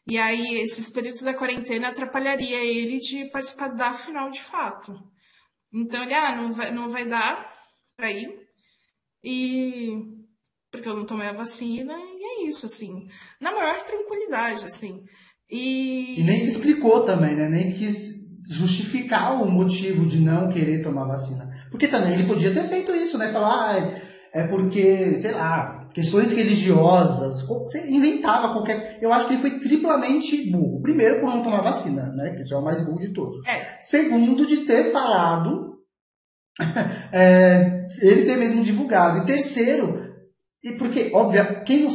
E 0.10 0.18
aí, 0.18 0.56
esses 0.56 0.90
períodos 0.90 1.22
da 1.22 1.36
quarentena 1.36 1.90
atrapalharia 1.90 2.64
ele 2.64 2.98
de 2.98 3.26
participar 3.26 3.68
da 3.68 3.94
final 3.94 4.32
de 4.32 4.42
fato. 4.42 4.98
Então 5.74 6.03
ele, 6.03 6.13
ah, 6.13 6.36
não 6.36 6.53
vai, 6.53 6.72
não 6.72 6.89
vai 6.89 7.07
dar 7.07 7.53
pra 7.95 8.11
ir. 8.11 8.30
E 9.24 10.18
porque 10.72 10.88
eu 10.88 10.95
não 10.95 11.05
tomei 11.05 11.28
a 11.28 11.34
vacina, 11.34 11.93
e 11.93 12.24
é 12.24 12.47
isso, 12.47 12.65
assim. 12.65 13.07
Na 13.41 13.51
maior 13.51 13.82
tranquilidade, 13.84 14.65
assim. 14.65 15.03
E, 15.49 16.20
e 16.20 16.24
nem 16.24 16.38
se 16.38 16.49
explicou 16.49 17.03
também, 17.03 17.36
né? 17.36 17.47
Nem 17.47 17.72
quis 17.72 18.18
justificar 18.49 19.41
o 19.41 19.49
motivo 19.49 20.05
de 20.05 20.20
não 20.20 20.49
querer 20.49 20.82
tomar 20.82 21.05
vacina. 21.05 21.49
Porque 21.72 21.88
também 21.88 22.13
ele 22.13 22.28
podia 22.28 22.53
ter 22.53 22.63
feito 22.65 22.93
isso, 22.93 23.18
né? 23.18 23.32
Falar, 23.32 23.76
ah, 23.76 24.01
é 24.34 24.47
porque, 24.47 25.15
sei 25.18 25.32
lá, 25.32 25.76
questões 25.98 26.32
religiosas, 26.32 27.41
você 27.48 27.89
inventava 27.89 28.54
qualquer. 28.54 29.00
Eu 29.02 29.12
acho 29.12 29.26
que 29.26 29.34
ele 29.34 29.41
foi 29.41 29.60
triplamente 29.60 30.52
burro. 30.52 30.80
Primeiro, 30.80 31.20
por 31.20 31.26
não 31.28 31.41
tomar 31.41 31.62
vacina, 31.62 32.14
né? 32.14 32.36
Que 32.36 32.43
isso 32.43 32.54
é 32.54 32.58
o 32.58 32.64
mais 32.64 32.86
burro 32.86 33.00
de 33.00 33.12
todos. 33.16 33.43
É. 33.48 33.80
Segundo, 33.82 34.45
de 34.45 34.58
ter 34.58 34.91
falado. 34.91 35.80
é, 37.12 37.88
ele 38.00 38.26
ter 38.26 38.38
mesmo 38.38 38.64
divulgado. 38.64 39.18
E 39.18 39.26
terceiro, 39.26 40.14
e 40.64 40.74
porque, 40.74 41.10
óbvio, 41.16 41.64
quem 41.64 41.86
não, 41.86 41.89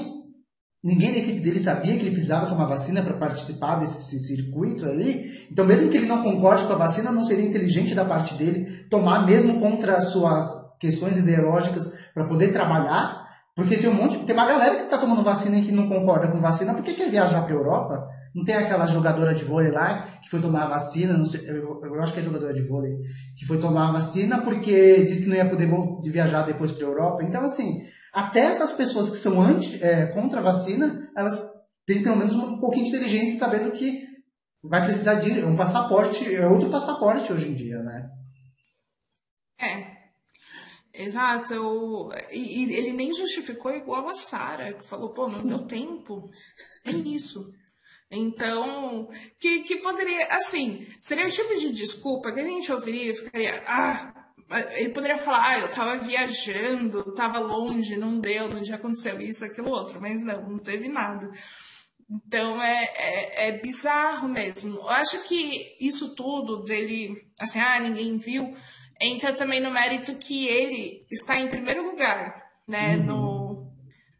ninguém 0.82 1.12
da 1.12 1.18
equipe 1.18 1.40
dele 1.40 1.60
sabia 1.60 1.96
que 1.96 2.02
ele 2.02 2.10
precisava 2.10 2.46
tomar 2.46 2.66
vacina 2.66 3.02
para 3.02 3.16
participar 3.16 3.76
desse 3.76 4.18
circuito 4.18 4.84
ali. 4.84 5.46
Então, 5.48 5.64
mesmo 5.64 5.88
que 5.90 5.96
ele 5.96 6.08
não 6.08 6.24
concorde 6.24 6.64
com 6.64 6.72
a 6.72 6.76
vacina, 6.76 7.12
não 7.12 7.24
seria 7.24 7.46
inteligente 7.46 7.94
da 7.94 8.04
parte 8.04 8.34
dele 8.34 8.84
tomar, 8.90 9.24
mesmo 9.24 9.60
contra 9.60 9.94
as 9.96 10.06
suas 10.06 10.44
questões 10.80 11.18
ideológicas, 11.18 11.96
para 12.12 12.26
poder 12.26 12.52
trabalhar. 12.52 13.21
Porque 13.54 13.76
tem 13.76 13.90
um 13.90 13.94
monte, 13.94 14.18
tem 14.24 14.34
uma 14.34 14.46
galera 14.46 14.76
que 14.76 14.84
está 14.84 14.96
tomando 14.96 15.22
vacina 15.22 15.58
e 15.58 15.62
que 15.62 15.72
não 15.72 15.88
concorda 15.88 16.28
com 16.28 16.40
vacina 16.40 16.72
porque 16.72 16.94
quer 16.94 17.10
viajar 17.10 17.42
para 17.42 17.52
a 17.52 17.56
Europa. 17.56 18.08
Não 18.34 18.44
tem 18.44 18.54
aquela 18.54 18.86
jogadora 18.86 19.34
de 19.34 19.44
vôlei 19.44 19.70
lá 19.70 20.08
que 20.22 20.30
foi 20.30 20.40
tomar 20.40 20.68
vacina, 20.68 21.22
sei, 21.26 21.50
eu, 21.50 21.80
eu, 21.84 22.00
acho 22.00 22.14
que 22.14 22.20
é 22.20 22.24
jogadora 22.24 22.54
de 22.54 22.62
vôlei, 22.62 22.96
que 23.36 23.44
foi 23.44 23.58
tomar 23.58 23.92
vacina 23.92 24.40
porque 24.40 25.04
disse 25.04 25.24
que 25.24 25.28
não 25.28 25.36
ia 25.36 25.50
poder 25.50 25.68
viajar 26.02 26.42
depois 26.42 26.70
para 26.70 26.86
a 26.86 26.88
Europa. 26.88 27.22
Então, 27.22 27.44
assim, 27.44 27.82
até 28.14 28.40
essas 28.40 28.72
pessoas 28.72 29.10
que 29.10 29.16
são 29.16 29.38
anti, 29.40 29.82
é, 29.82 30.06
contra 30.06 30.40
a 30.40 30.42
vacina, 30.42 31.10
elas 31.14 31.42
têm 31.86 32.02
pelo 32.02 32.16
menos 32.16 32.34
um 32.34 32.58
pouquinho 32.58 32.84
de 32.84 32.90
inteligência 32.90 33.38
sabendo 33.38 33.70
que 33.72 34.02
vai 34.62 34.82
precisar 34.82 35.16
de 35.16 35.44
um 35.44 35.54
passaporte, 35.54 36.34
é 36.34 36.46
outro 36.46 36.70
passaporte 36.70 37.30
hoje 37.30 37.50
em 37.50 37.54
dia, 37.54 37.82
né? 37.82 38.08
É. 39.60 39.91
Exato. 40.92 41.54
Eu, 41.54 42.10
e, 42.30 42.64
ele 42.74 42.92
nem 42.92 43.12
justificou 43.12 43.74
igual 43.74 44.08
a 44.08 44.14
Sara, 44.14 44.74
que 44.74 44.86
falou, 44.86 45.10
pô, 45.10 45.28
no 45.28 45.44
meu 45.44 45.60
tempo, 45.60 46.28
é 46.84 46.90
isso. 46.90 47.52
Então, 48.10 49.08
que, 49.40 49.60
que 49.62 49.76
poderia, 49.76 50.26
assim, 50.26 50.86
seria 51.00 51.26
o 51.26 51.30
tipo 51.30 51.58
de 51.58 51.72
desculpa 51.72 52.30
que 52.30 52.40
a 52.40 52.44
gente 52.44 52.70
ouviria 52.70 53.10
e 53.10 53.14
ficaria, 53.14 53.64
ah, 53.66 54.22
ele 54.72 54.90
poderia 54.90 55.16
falar, 55.16 55.48
ah, 55.48 55.58
eu 55.60 55.70
tava 55.70 55.96
viajando, 55.96 57.14
tava 57.14 57.38
longe, 57.38 57.96
não 57.96 58.20
deu, 58.20 58.48
não 58.48 58.60
tinha 58.60 58.76
aconteceu 58.76 59.18
isso, 59.18 59.46
aquilo, 59.46 59.70
outro, 59.70 59.98
mas 59.98 60.22
não, 60.22 60.50
não 60.50 60.58
teve 60.58 60.88
nada. 60.88 61.30
Então 62.10 62.62
é, 62.62 62.84
é, 62.96 63.48
é, 63.48 63.52
bizarro 63.52 64.28
mesmo. 64.28 64.76
Eu 64.76 64.90
acho 64.90 65.22
que 65.24 65.74
isso 65.80 66.14
tudo 66.14 66.62
dele, 66.64 67.26
assim, 67.38 67.58
ah, 67.58 67.80
ninguém 67.80 68.18
viu, 68.18 68.54
entra 69.02 69.34
também 69.34 69.60
no 69.60 69.70
mérito 69.70 70.14
que 70.14 70.46
ele 70.46 71.04
está 71.10 71.38
em 71.38 71.48
primeiro 71.48 71.84
lugar, 71.84 72.42
né, 72.66 72.96
uhum. 72.96 73.04
no, 73.04 73.72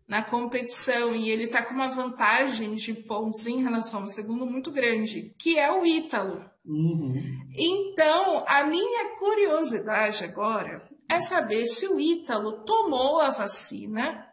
na 0.09 0.23
competição 0.23 1.15
e 1.15 1.31
ele 1.31 1.45
está 1.45 1.63
com 1.63 1.75
uma 1.75 1.89
vantagem 1.89 2.75
de 2.75 2.93
pontos 2.93 3.47
em 3.47 3.63
relação 3.63 4.03
ao 4.03 4.09
segundo 4.09 4.45
muito 4.45 4.71
grande, 4.71 5.35
que 5.39 5.59
é 5.59 5.71
o 5.71 5.87
Ítalo. 5.87 6.45
Uhum. 6.65 7.15
Então, 7.57 8.45
a 8.47 8.65
minha 8.65 9.17
curiosidade 9.19 10.25
agora 10.25 10.83
é 11.09 11.21
saber 11.21 11.67
se 11.67 11.87
o 11.87 12.01
Ítalo 12.01 12.65
tomou 12.65 13.21
a 13.21 13.31
vacina 13.31 14.27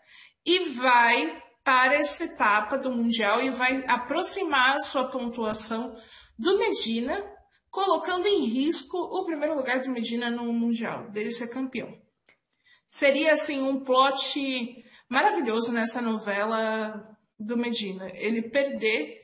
e 0.45 0.65
vai 0.69 1.41
para 1.63 1.95
essa 1.95 2.23
etapa 2.23 2.77
do 2.77 2.91
Mundial 2.91 3.41
e 3.41 3.49
vai 3.51 3.83
aproximar 3.87 4.75
a 4.75 4.79
sua 4.79 5.05
pontuação 5.05 5.95
do 6.37 6.57
Medina, 6.57 7.23
colocando 7.69 8.27
em 8.27 8.45
risco 8.45 8.97
o 8.97 9.25
primeiro 9.25 9.55
lugar 9.55 9.81
do 9.81 9.89
Medina 9.89 10.29
no 10.29 10.51
Mundial, 10.51 11.09
dele 11.11 11.31
ser 11.31 11.49
campeão. 11.49 11.99
Seria 12.89 13.33
assim 13.33 13.61
um 13.61 13.83
plot 13.83 14.83
maravilhoso 15.07 15.71
nessa 15.71 16.01
novela 16.01 17.17
do 17.37 17.55
Medina. 17.57 18.09
Ele 18.15 18.41
perder 18.41 19.19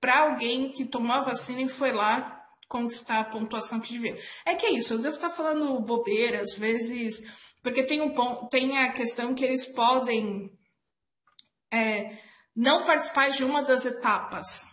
para 0.00 0.20
alguém 0.20 0.72
que 0.72 0.84
tomou 0.84 1.14
a 1.14 1.20
vacina 1.20 1.62
e 1.62 1.68
foi 1.68 1.92
lá 1.92 2.40
conquistar 2.68 3.20
a 3.20 3.24
pontuação 3.24 3.80
que 3.80 3.92
devia. 3.92 4.18
É 4.46 4.54
que 4.54 4.66
é 4.66 4.70
isso, 4.70 4.94
eu 4.94 4.98
devo 4.98 5.16
estar 5.16 5.30
falando 5.30 5.80
bobeira, 5.80 6.40
às 6.40 6.54
vezes, 6.54 7.20
porque 7.62 7.82
tem, 7.82 8.00
um, 8.00 8.48
tem 8.48 8.78
a 8.78 8.92
questão 8.92 9.34
que 9.34 9.44
eles 9.44 9.66
podem 9.74 10.50
é, 11.70 12.18
não 12.56 12.84
participar 12.84 13.30
de 13.30 13.44
uma 13.44 13.62
das 13.62 13.84
etapas. 13.84 14.71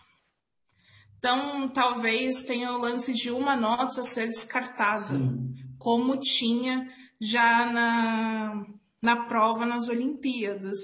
Então, 1.20 1.68
talvez 1.68 2.44
tenha 2.44 2.72
o 2.72 2.78
lance 2.78 3.12
de 3.12 3.30
uma 3.30 3.54
nota 3.54 4.02
ser 4.02 4.26
descartada, 4.26 5.02
Sim. 5.02 5.54
como 5.78 6.18
tinha 6.18 6.88
já 7.20 7.70
na, 7.70 8.64
na 9.02 9.24
prova 9.26 9.66
nas 9.66 9.90
Olimpíadas. 9.90 10.78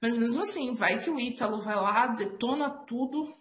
Mas 0.00 0.16
mesmo 0.16 0.40
assim, 0.40 0.72
vai 0.72 0.98
que 0.98 1.10
o 1.10 1.20
Ítalo 1.20 1.60
vai 1.60 1.76
lá, 1.76 2.06
detona 2.06 2.70
tudo 2.70 3.34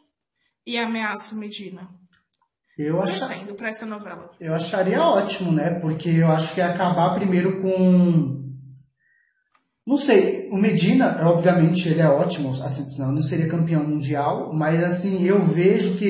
e 0.68 0.78
ameaça 0.78 1.36
Medina. 1.36 1.89
Eu 2.78 3.02
acha... 3.02 3.54
para 3.56 3.70
essa 3.70 3.86
novela. 3.86 4.32
Eu 4.38 4.54
acharia 4.54 5.02
ótimo, 5.02 5.54
né? 5.54 5.80
Porque 5.80 6.10
eu 6.10 6.28
acho 6.28 6.54
que 6.54 6.60
ia 6.60 6.68
acabar 6.68 7.16
primeiro 7.16 7.62
com. 7.62 8.41
Não 9.88 9.97
sei, 9.97 10.49
o 10.52 10.58
Medina, 10.58 11.18
obviamente, 11.30 11.88
ele 11.88 12.02
é 12.02 12.08
ótimo, 12.08 12.52
assim, 12.64 12.88
senão 12.89 13.12
não 13.12 13.24
seria 13.24 13.47
campeão 13.47 13.84
mundial, 13.84 14.54
mas 14.54 14.84
assim, 14.84 15.24
eu 15.24 15.41
vejo 15.41 15.97
que 15.97 16.06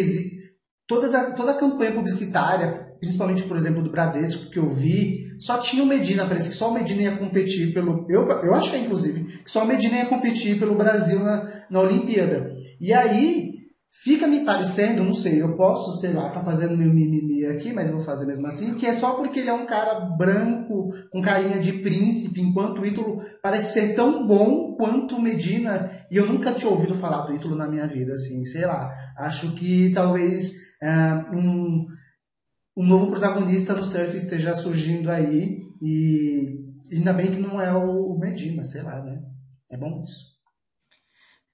existe. 1.00 1.12
Toda, 1.12 1.32
toda 1.34 1.52
a 1.52 1.58
campanha 1.58 1.92
publicitária, 1.92 2.88
principalmente, 3.00 3.44
por 3.44 3.58
exemplo, 3.58 3.82
do 3.82 3.92
Bradesco, 3.92 4.50
que 4.50 4.60
eu 4.60 4.70
vi, 4.70 5.32
só 5.40 5.58
tinha 5.60 5.84
o 5.84 5.88
Medina, 5.88 6.26
parece 6.26 6.50
que 6.50 6.56
só 6.56 6.70
o 6.70 6.74
Medina 6.74 7.02
ia 7.02 7.18
competir 7.18 7.74
pelo. 7.74 8.06
Eu, 8.10 8.30
eu 8.30 8.54
achei, 8.54 8.82
inclusive, 8.82 9.24
que 9.44 9.50
só 9.50 9.64
o 9.64 9.68
Medina 9.68 9.98
ia 9.98 10.06
competir 10.06 10.60
pelo 10.60 10.76
Brasil 10.76 11.20
na, 11.20 11.66
na 11.70 11.80
Olimpíada. 11.80 12.52
E 12.80 12.94
aí, 12.94 13.52
fica 13.92 14.28
me 14.28 14.46
parecendo, 14.46 15.04
não 15.04 15.14
sei, 15.14 15.42
eu 15.42 15.54
posso, 15.54 16.00
sei 16.00 16.14
lá, 16.14 16.30
tá 16.30 16.42
fazendo 16.42 16.78
meu 16.78 16.94
mimimi 16.94 17.46
aqui, 17.46 17.74
mas 17.74 17.90
vou 17.92 18.00
fazer 18.00 18.26
mesmo 18.26 18.48
assim, 18.48 18.76
que 18.76 18.86
é 18.86 18.94
só 18.94 19.14
porque 19.14 19.40
ele 19.40 19.50
é 19.50 19.54
um 19.54 19.66
cara 19.66 20.00
branco, 20.00 20.94
com 21.12 21.22
carinha 21.22 21.60
de 21.60 21.74
príncipe, 21.74 22.40
enquanto 22.40 22.82
o 22.82 22.86
Ítalo 22.86 23.22
parece 23.44 23.74
ser 23.74 23.96
tão 23.96 24.26
bom 24.26 24.76
quanto 24.76 25.18
o 25.18 25.22
Medina. 25.22 25.92
E 26.10 26.18
eu 26.18 26.26
nunca 26.26 26.54
tinha 26.54 26.72
ouvido 26.72 26.96
falar 26.96 27.26
do 27.26 27.36
Ítalo 27.36 27.56
na 27.56 27.68
minha 27.68 27.88
vida, 27.88 28.14
assim, 28.14 28.46
sei 28.46 28.66
lá. 28.66 28.90
Acho 29.18 29.54
que 29.54 29.92
talvez 29.94 30.71
um 30.82 31.88
um 32.76 32.86
novo 32.86 33.12
protagonista 33.12 33.74
no 33.74 33.84
surf 33.84 34.16
esteja 34.16 34.56
surgindo 34.56 35.12
aí 35.12 35.60
e 35.82 36.58
ainda 36.92 37.14
bem 37.14 37.32
que 37.32 37.40
não 37.40 37.62
é 37.62 37.74
o 37.74 38.18
Medina, 38.18 38.64
sei 38.64 38.82
lá, 38.82 39.02
né? 39.04 39.22
É 39.70 39.78
bom 39.78 40.04
isso. 40.04 40.32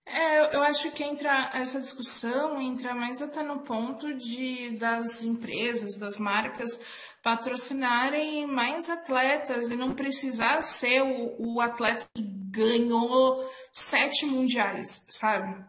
É, 0.06 0.56
eu 0.56 0.62
acho 0.64 0.90
que 0.92 1.04
entra 1.04 1.52
essa 1.54 1.82
discussão 1.82 2.62
entra 2.62 2.96
mais 2.96 3.22
até 3.22 3.44
no 3.44 3.60
ponto 3.60 4.14
de 4.14 4.72
das 4.78 5.24
empresas, 5.24 5.98
das 5.98 6.18
marcas 6.18 6.80
patrocinarem 7.22 8.48
mais 8.48 8.90
atletas 8.90 9.70
e 9.70 9.76
não 9.76 9.92
precisar 9.92 10.62
ser 10.62 11.02
o, 11.02 11.56
o 11.56 11.62
atleta 11.62 12.06
que 12.16 12.22
ganhou 12.24 13.46
sete 13.74 14.26
mundiais, 14.26 15.08
sabe? 15.10 15.62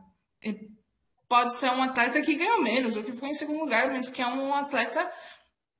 Pode 1.28 1.56
ser 1.56 1.70
um 1.70 1.82
atleta 1.82 2.22
que 2.22 2.34
ganhou 2.34 2.62
menos, 2.62 2.96
ou 2.96 3.04
que 3.04 3.12
foi 3.12 3.28
em 3.30 3.34
segundo 3.34 3.60
lugar, 3.60 3.88
mas 3.88 4.08
que 4.08 4.22
é 4.22 4.26
um 4.26 4.54
atleta 4.54 5.10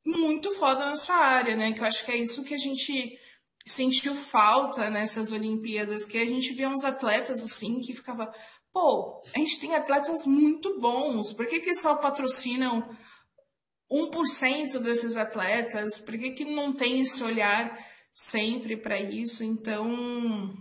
muito 0.04 0.52
foda 0.54 0.86
na 0.86 0.96
sua 0.96 1.16
área, 1.16 1.56
né? 1.56 1.72
Que 1.72 1.80
eu 1.80 1.86
acho 1.86 2.04
que 2.04 2.12
é 2.12 2.16
isso 2.16 2.44
que 2.44 2.54
a 2.54 2.58
gente 2.58 3.18
sentiu 3.66 4.14
falta 4.14 4.88
nessas 4.88 5.32
Olimpíadas, 5.32 6.06
que 6.06 6.18
a 6.18 6.24
gente 6.24 6.52
via 6.54 6.68
uns 6.68 6.84
atletas 6.84 7.42
assim 7.42 7.80
que 7.80 7.94
ficava, 7.94 8.32
pô, 8.72 9.20
a 9.34 9.38
gente 9.38 9.60
tem 9.60 9.74
atletas 9.74 10.26
muito 10.26 10.78
bons, 10.80 11.32
por 11.32 11.46
que, 11.46 11.60
que 11.60 11.74
só 11.74 11.96
patrocinam 11.96 12.88
1% 13.90 14.78
desses 14.80 15.16
atletas? 15.16 15.98
Por 15.98 16.18
que, 16.18 16.32
que 16.32 16.44
não 16.44 16.74
tem 16.74 17.00
esse 17.00 17.22
olhar 17.24 17.76
sempre 18.12 18.76
para 18.76 19.00
isso? 19.00 19.42
Então, 19.42 20.54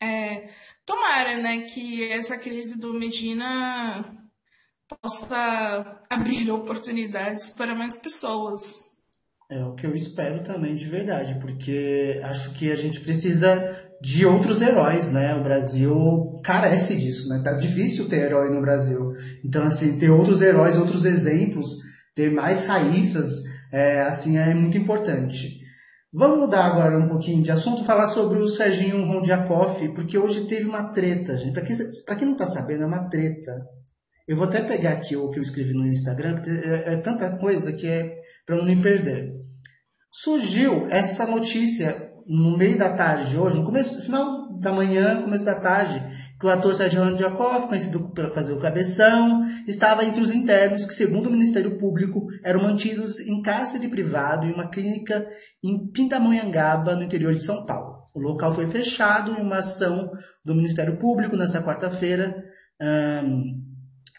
é, 0.00 0.52
tomara, 0.88 1.36
né, 1.36 1.60
que 1.60 2.10
essa 2.10 2.38
crise 2.38 2.78
do 2.78 2.94
Medina 2.94 4.10
possa 5.02 6.00
abrir 6.08 6.48
oportunidades 6.50 7.50
para 7.50 7.74
mais 7.74 7.94
pessoas. 7.96 8.88
É 9.50 9.62
o 9.64 9.74
que 9.74 9.86
eu 9.86 9.94
espero 9.94 10.42
também 10.42 10.74
de 10.74 10.86
verdade, 10.86 11.38
porque 11.40 12.20
acho 12.24 12.54
que 12.54 12.70
a 12.70 12.74
gente 12.74 13.00
precisa 13.00 13.76
de 14.00 14.26
outros 14.26 14.60
heróis, 14.60 15.10
né? 15.10 15.34
O 15.34 15.42
Brasil 15.42 16.38
carece 16.44 16.96
disso, 16.96 17.30
né? 17.30 17.40
Tá 17.42 17.54
difícil 17.54 18.08
ter 18.08 18.26
herói 18.26 18.50
no 18.50 18.60
Brasil. 18.60 19.14
Então, 19.42 19.64
assim, 19.64 19.98
ter 19.98 20.10
outros 20.10 20.42
heróis, 20.42 20.76
outros 20.76 21.06
exemplos, 21.06 21.78
ter 22.14 22.30
mais 22.30 22.66
raíças, 22.66 23.42
é, 23.72 24.02
assim, 24.02 24.36
é 24.36 24.54
muito 24.54 24.76
importante. 24.76 25.57
Vamos 26.12 26.38
mudar 26.38 26.64
agora 26.64 26.98
um 26.98 27.08
pouquinho 27.08 27.42
de 27.42 27.50
assunto, 27.50 27.84
falar 27.84 28.06
sobre 28.06 28.38
o 28.38 28.48
Serginho 28.48 29.04
Rondiakoff, 29.04 29.88
porque 29.94 30.16
hoje 30.16 30.46
teve 30.46 30.66
uma 30.66 30.92
treta, 30.92 31.36
gente. 31.36 31.52
Para 31.52 31.62
quem, 31.62 31.76
quem 32.18 32.28
não 32.28 32.36
tá 32.36 32.46
sabendo, 32.46 32.84
é 32.84 32.86
uma 32.86 33.08
treta 33.08 33.54
eu 34.28 34.36
vou 34.36 34.46
até 34.46 34.60
pegar 34.60 34.90
aqui 34.90 35.16
o 35.16 35.30
que 35.30 35.38
eu 35.38 35.42
escrevi 35.42 35.72
no 35.72 35.86
Instagram, 35.86 36.34
porque 36.34 36.50
é, 36.50 36.92
é 36.92 36.96
tanta 36.98 37.34
coisa 37.38 37.72
que 37.72 37.86
é 37.86 38.14
para 38.44 38.56
não 38.56 38.64
me 38.66 38.76
perder. 38.76 39.32
Surgiu 40.12 40.86
essa 40.90 41.26
notícia 41.26 42.12
no 42.26 42.58
meio 42.58 42.76
da 42.76 42.90
tarde 42.90 43.30
de 43.30 43.38
hoje, 43.38 43.58
no 43.58 43.64
começo, 43.64 44.02
final 44.02 44.58
da 44.58 44.70
manhã, 44.70 45.22
começo 45.22 45.46
da 45.46 45.54
tarde, 45.54 46.04
que 46.38 46.46
o 46.46 46.50
ator 46.50 46.74
Sérgio 46.74 47.18
Jakov, 47.18 47.66
conhecido 47.66 48.10
por 48.10 48.30
fazer 48.32 48.52
o 48.52 48.60
Cabeção, 48.60 49.44
estava 49.66 50.04
entre 50.04 50.22
os 50.22 50.30
internos 50.30 50.84
que, 50.84 50.94
segundo 50.94 51.26
o 51.26 51.32
Ministério 51.32 51.76
Público, 51.78 52.26
eram 52.44 52.62
mantidos 52.62 53.18
em 53.18 53.42
cárcere 53.42 53.88
privado 53.88 54.46
em 54.46 54.52
uma 54.52 54.68
clínica 54.68 55.26
em 55.62 55.90
Pindamonhangaba, 55.90 56.94
no 56.94 57.02
interior 57.02 57.34
de 57.34 57.42
São 57.42 57.66
Paulo. 57.66 57.98
O 58.14 58.20
local 58.20 58.52
foi 58.52 58.66
fechado 58.66 59.32
em 59.32 59.42
uma 59.42 59.56
ação 59.56 60.12
do 60.44 60.54
Ministério 60.54 60.96
Público 60.96 61.36
nessa 61.36 61.62
quarta-feira, 61.62 62.36
um, 62.80 63.68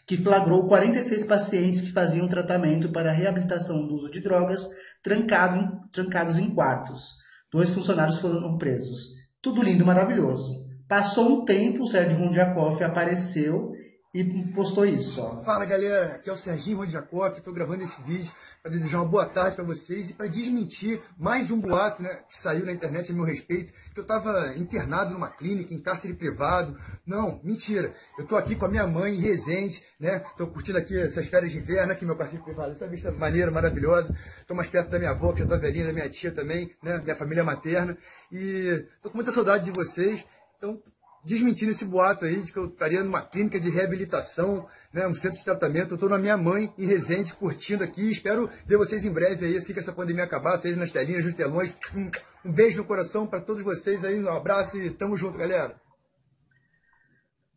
que 0.06 0.16
flagrou 0.16 0.66
46 0.66 1.24
pacientes 1.24 1.80
que 1.80 1.92
faziam 1.92 2.28
tratamento 2.28 2.90
para 2.90 3.12
reabilitação 3.12 3.86
do 3.86 3.94
uso 3.94 4.10
de 4.10 4.20
drogas 4.20 4.68
trancado, 5.02 5.66
trancados 5.90 6.36
em 6.36 6.50
quartos. 6.50 7.14
Dois 7.50 7.70
funcionários 7.70 8.18
foram 8.18 8.58
presos. 8.58 9.08
Tudo 9.40 9.62
lindo, 9.62 9.86
maravilhoso. 9.86 10.69
Passou 10.90 11.42
um 11.42 11.44
tempo, 11.44 11.84
o 11.84 11.86
Sérgio 11.86 12.18
Rundiakoff 12.18 12.82
apareceu 12.82 13.76
e 14.12 14.24
postou 14.52 14.84
isso. 14.84 15.22
Ó. 15.22 15.40
Fala 15.44 15.64
galera, 15.64 16.16
aqui 16.16 16.28
é 16.28 16.32
o 16.32 16.36
Serginho 16.36 16.78
Rundiakoff, 16.78 17.38
estou 17.38 17.54
gravando 17.54 17.84
esse 17.84 18.02
vídeo 18.02 18.32
para 18.60 18.72
desejar 18.72 18.98
uma 18.98 19.08
boa 19.08 19.24
tarde 19.24 19.54
para 19.54 19.64
vocês 19.64 20.10
e 20.10 20.14
para 20.14 20.26
desmentir 20.26 21.00
mais 21.16 21.48
um 21.48 21.60
boato 21.60 22.02
né, 22.02 22.08
que 22.28 22.36
saiu 22.36 22.66
na 22.66 22.72
internet 22.72 23.12
a 23.12 23.14
meu 23.14 23.22
respeito, 23.22 23.72
que 23.94 24.00
eu 24.00 24.02
estava 24.02 24.52
internado 24.56 25.14
numa 25.14 25.28
clínica, 25.28 25.72
em 25.72 25.78
cárcere 25.78 26.12
privado. 26.12 26.76
Não, 27.06 27.40
mentira. 27.44 27.94
Eu 28.18 28.24
estou 28.24 28.36
aqui 28.36 28.56
com 28.56 28.64
a 28.64 28.68
minha 28.68 28.84
mãe 28.84 29.14
em 29.14 29.20
Resende, 29.20 29.84
né? 30.00 30.24
Estou 30.32 30.48
curtindo 30.48 30.78
aqui 30.78 31.00
essas 31.00 31.28
férias 31.28 31.52
de 31.52 31.58
inverno, 31.58 31.92
aqui 31.92 32.04
meu 32.04 32.16
cárcere 32.16 32.42
privado, 32.42 32.72
essa 32.72 32.88
vista 32.88 33.12
maneira, 33.12 33.52
maravilhosa. 33.52 34.12
Estou 34.40 34.56
mais 34.56 34.68
perto 34.68 34.90
da 34.90 34.98
minha 34.98 35.12
avó, 35.12 35.32
que 35.32 35.38
já 35.38 35.44
está 35.44 35.56
velhinha, 35.56 35.86
da 35.86 35.92
minha 35.92 36.10
tia 36.10 36.32
também, 36.32 36.74
né? 36.82 36.98
Minha 36.98 37.14
família 37.14 37.44
materna. 37.44 37.96
E 38.32 38.88
estou 38.96 39.12
com 39.12 39.18
muita 39.18 39.30
saudade 39.30 39.66
de 39.66 39.70
vocês. 39.70 40.26
Então, 40.60 40.78
desmentindo 41.24 41.70
esse 41.70 41.86
boato 41.86 42.26
aí 42.26 42.42
de 42.42 42.52
que 42.52 42.58
eu 42.58 42.66
estaria 42.66 43.02
numa 43.02 43.22
clínica 43.22 43.58
de 43.58 43.70
reabilitação, 43.70 44.66
né, 44.92 45.06
um 45.06 45.14
centro 45.14 45.38
de 45.38 45.44
tratamento. 45.44 45.92
Eu 45.92 45.94
estou 45.94 46.10
na 46.10 46.18
minha 46.18 46.36
mãe, 46.36 46.70
em 46.76 46.84
Resende, 46.84 47.32
curtindo 47.32 47.82
aqui. 47.82 48.10
Espero 48.10 48.46
ver 48.66 48.76
vocês 48.76 49.02
em 49.02 49.10
breve 49.10 49.46
aí, 49.46 49.56
assim 49.56 49.72
que 49.72 49.80
essa 49.80 49.90
pandemia 49.90 50.24
acabar, 50.24 50.58
seja 50.58 50.76
nas 50.76 50.90
telinhas, 50.90 51.24
nos 51.24 51.34
telões. 51.34 51.74
Um 52.44 52.52
beijo 52.52 52.76
no 52.76 52.84
coração 52.84 53.26
para 53.26 53.40
todos 53.40 53.62
vocês 53.62 54.04
aí, 54.04 54.22
um 54.22 54.28
abraço 54.28 54.76
e 54.76 54.90
tamo 54.90 55.16
junto, 55.16 55.38
galera. 55.38 55.74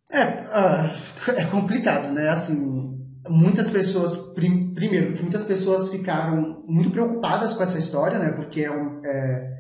É, 0.10 0.24
uh, 0.24 1.32
é 1.36 1.46
complicado, 1.48 2.10
né? 2.10 2.30
Assim, 2.30 2.98
muitas 3.28 3.70
pessoas, 3.70 4.16
prim, 4.34 4.74
primeiro, 4.74 5.22
muitas 5.22 5.44
pessoas 5.44 5.90
ficaram 5.90 6.64
muito 6.66 6.90
preocupadas 6.90 7.52
com 7.52 7.64
essa 7.64 7.78
história, 7.78 8.18
né? 8.18 8.32
Porque 8.32 8.62
é 8.62 8.72
um, 8.72 9.06
é, 9.06 9.54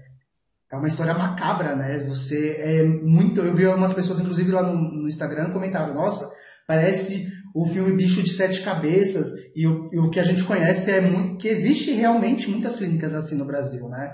é 0.74 0.76
uma 0.76 0.88
história 0.88 1.13
macabra, 1.13 1.76
né? 1.76 1.99
Você 1.99 2.55
é 2.57 2.84
muito. 2.84 3.41
Eu 3.41 3.53
vi 3.53 3.63
algumas 3.63 3.93
pessoas, 3.93 4.19
inclusive 4.19 4.51
lá 4.51 4.63
no, 4.63 4.74
no 4.74 5.07
Instagram, 5.07 5.51
comentaram: 5.51 5.93
nossa, 5.93 6.28
parece 6.67 7.28
o 7.53 7.63
filme 7.63 7.95
Bicho 7.95 8.24
de 8.24 8.32
Sete 8.32 8.63
Cabeças. 8.63 9.28
E 9.55 9.67
o, 9.67 9.88
e 9.93 9.99
o 9.99 10.09
que 10.09 10.19
a 10.19 10.24
gente 10.24 10.43
conhece 10.43 10.89
é 10.89 10.99
muito. 10.99 11.38
que 11.38 11.47
existe 11.47 11.91
realmente 11.91 12.49
muitas 12.49 12.76
clínicas 12.76 13.13
assim 13.13 13.36
no 13.36 13.45
Brasil, 13.45 13.88
né? 13.88 14.11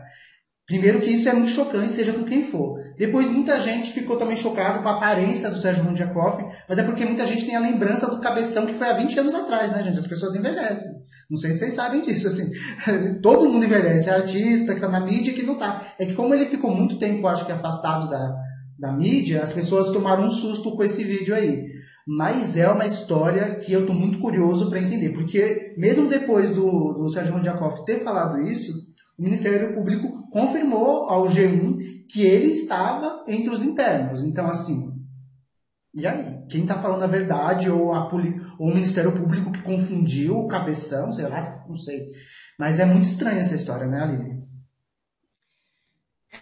Primeiro 0.68 1.00
que 1.00 1.10
isso 1.10 1.30
é 1.30 1.34
muito 1.34 1.50
chocante, 1.50 1.94
seja 1.94 2.12
com 2.12 2.26
quem 2.26 2.44
for. 2.44 2.78
Depois 2.98 3.32
muita 3.32 3.60
gente 3.62 3.92
ficou 3.92 4.18
também 4.18 4.36
chocado 4.36 4.84
com 4.84 4.90
a 4.90 4.98
aparência 4.98 5.50
do 5.50 5.58
Sérgio 5.58 5.84
Mundiakoff, 5.86 6.44
mas 6.68 6.78
é 6.78 6.84
porque 6.84 7.06
muita 7.06 7.26
gente 7.26 7.46
tem 7.46 7.56
a 7.56 7.60
lembrança 7.60 8.08
do 8.08 8.20
cabeção 8.20 8.68
que 8.68 8.74
foi 8.74 8.88
há 8.88 8.94
20 8.94 9.20
anos 9.20 9.34
atrás, 9.34 9.72
né, 9.72 9.82
gente? 9.82 9.98
As 9.98 10.06
pessoas 10.06 10.36
envelhecem. 10.36 10.92
Não 11.30 11.38
sei 11.38 11.52
se 11.52 11.60
vocês 11.60 11.74
sabem 11.76 12.02
disso, 12.02 12.28
assim. 12.28 12.52
Todo 13.22 13.50
mundo 13.50 13.66
envelhece, 13.66 14.10
é 14.10 14.14
artista 14.14 14.74
que 14.74 14.82
tá 14.82 14.90
na 14.90 15.00
mídia 15.00 15.34
que 15.34 15.44
não 15.44 15.58
tá. 15.58 15.94
É 16.00 16.06
que 16.06 16.16
como 16.16 16.34
ele 16.34 16.48
ficou 16.48 16.76
muito 16.76 16.98
tempo, 16.98 17.28
acho 17.28 17.46
que 17.46 17.52
afastado 17.52 18.10
da, 18.10 18.36
da 18.80 18.92
mídia, 18.92 19.44
as 19.44 19.54
pessoas 19.54 19.90
tomaram 19.90 20.26
um 20.26 20.32
susto 20.32 20.76
com 20.76 20.84
esse 20.84 21.04
vídeo 21.04 21.36
aí. 21.36 21.68
Mas 22.08 22.58
é 22.58 22.68
uma 22.68 22.88
história 22.88 23.56
que 23.60 23.72
eu 23.72 23.86
tô 23.86 23.94
muito 23.94 24.18
curioso 24.18 24.70
para 24.70 24.80
entender, 24.80 25.10
porque 25.10 25.76
mesmo 25.78 26.10
depois 26.10 26.50
do, 26.50 26.94
do 26.94 27.10
Sérgio 27.10 27.36
Mundiakoff 27.36 27.86
ter 27.86 28.00
falado 28.00 28.42
isso, 28.42 28.72
o 29.18 29.22
Ministério 29.22 29.76
Público 29.76 30.28
confirmou 30.32 31.10
ao 31.10 31.28
G1 31.28 31.78
que 32.10 32.24
ele 32.26 32.54
estava 32.54 33.24
entre 33.28 33.52
os 33.52 33.64
internos. 33.64 34.24
Então, 34.24 34.50
assim, 34.50 34.99
e 35.94 36.06
aí? 36.06 36.46
Quem 36.50 36.62
está 36.62 36.78
falando 36.78 37.04
a 37.04 37.08
verdade 37.08 37.70
ou, 37.70 37.94
a 37.94 38.08
ou 38.12 38.68
o 38.68 38.74
Ministério 38.74 39.12
Público 39.12 39.52
que 39.52 39.62
confundiu 39.62 40.38
o 40.38 40.48
cabeção, 40.48 41.12
sei 41.12 41.28
lá, 41.28 41.66
não 41.68 41.76
sei. 41.76 42.12
Mas 42.58 42.80
é 42.80 42.86
muito 42.86 43.06
estranha 43.06 43.42
essa 43.42 43.56
história, 43.56 43.88
né, 43.88 44.02
Aline? 44.02 44.48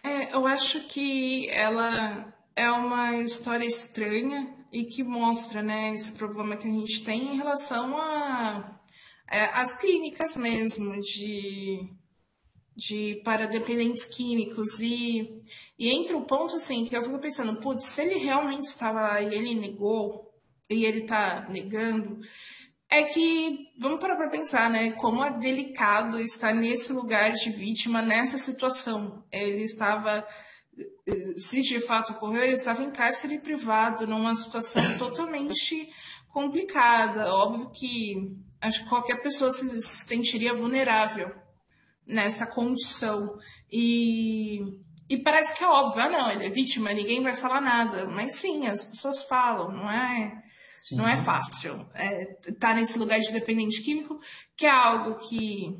É, 0.04 0.36
eu 0.36 0.46
acho 0.46 0.82
que 0.88 1.50
ela 1.50 2.34
é 2.56 2.70
uma 2.72 3.16
história 3.18 3.66
estranha 3.66 4.54
e 4.72 4.86
que 4.86 5.04
mostra 5.04 5.62
né, 5.62 5.94
esse 5.94 6.12
problema 6.12 6.58
que 6.58 6.68
a 6.68 6.72
gente 6.72 7.04
tem 7.04 7.34
em 7.34 7.38
relação 7.38 7.98
a, 7.98 8.80
é, 9.32 9.46
as 9.46 9.80
clínicas 9.80 10.36
mesmo 10.36 11.00
de 11.02 11.90
de 12.78 13.20
para 13.26 13.48
dependentes 13.48 14.06
químicos 14.06 14.80
e, 14.80 15.42
e 15.80 15.90
entra 15.90 16.16
o 16.16 16.26
ponto 16.26 16.56
assim 16.56 16.86
que 16.86 16.96
eu 16.96 17.02
fico 17.02 17.18
pensando, 17.18 17.60
putz, 17.60 17.88
se 17.88 18.04
ele 18.04 18.20
realmente 18.20 18.66
estava 18.66 19.02
lá 19.02 19.20
e 19.20 19.34
ele 19.34 19.56
negou 19.56 20.32
e 20.70 20.86
ele 20.86 21.00
está 21.00 21.48
negando, 21.50 22.20
é 22.88 23.04
que 23.04 23.72
vamos 23.80 24.00
parar 24.00 24.16
para 24.16 24.30
pensar, 24.30 24.70
né? 24.70 24.92
Como 24.92 25.24
é 25.24 25.32
delicado 25.40 26.20
estar 26.22 26.54
nesse 26.54 26.94
lugar 26.94 27.32
de 27.32 27.50
vítima 27.50 28.02
nessa 28.02 28.38
situação. 28.38 29.26
Ele 29.32 29.64
estava 29.64 30.26
se 31.36 31.64
de 31.64 31.80
fato 31.80 32.12
ocorreu, 32.12 32.44
ele 32.44 32.54
estava 32.54 32.84
em 32.84 32.92
cárcere 32.92 33.40
privado, 33.40 34.06
numa 34.06 34.36
situação 34.36 34.98
totalmente 35.00 35.90
complicada. 36.30 37.34
Óbvio 37.34 37.72
que 37.72 38.38
acho 38.62 38.84
que 38.84 38.90
qualquer 38.90 39.22
pessoa 39.22 39.50
se 39.50 39.82
sentiria 39.82 40.54
vulnerável 40.54 41.47
nessa 42.08 42.48
condição. 42.48 43.38
E, 43.72 44.60
e 45.10 45.18
parece 45.18 45.58
que 45.58 45.64
é 45.64 45.68
óbvio, 45.68 46.04
ah, 46.04 46.10
não, 46.10 46.32
ele 46.32 46.46
é 46.46 46.50
vítima, 46.50 46.94
ninguém 46.94 47.22
vai 47.22 47.36
falar 47.36 47.62
nada. 47.62 48.06
Mas 48.06 48.36
sim, 48.36 48.68
as 48.68 48.86
pessoas 48.86 49.24
falam, 49.24 49.72
não 49.72 49.92
é, 49.92 50.44
não 50.94 51.08
é 51.08 51.18
fácil. 51.18 51.88
É, 51.94 52.26
tá 52.60 52.74
nesse 52.74 52.98
lugar 52.98 53.20
de 53.20 53.32
dependente 53.32 53.82
químico, 53.82 54.20
que 54.56 54.66
é 54.66 54.72
algo 54.72 55.16
que 55.28 55.78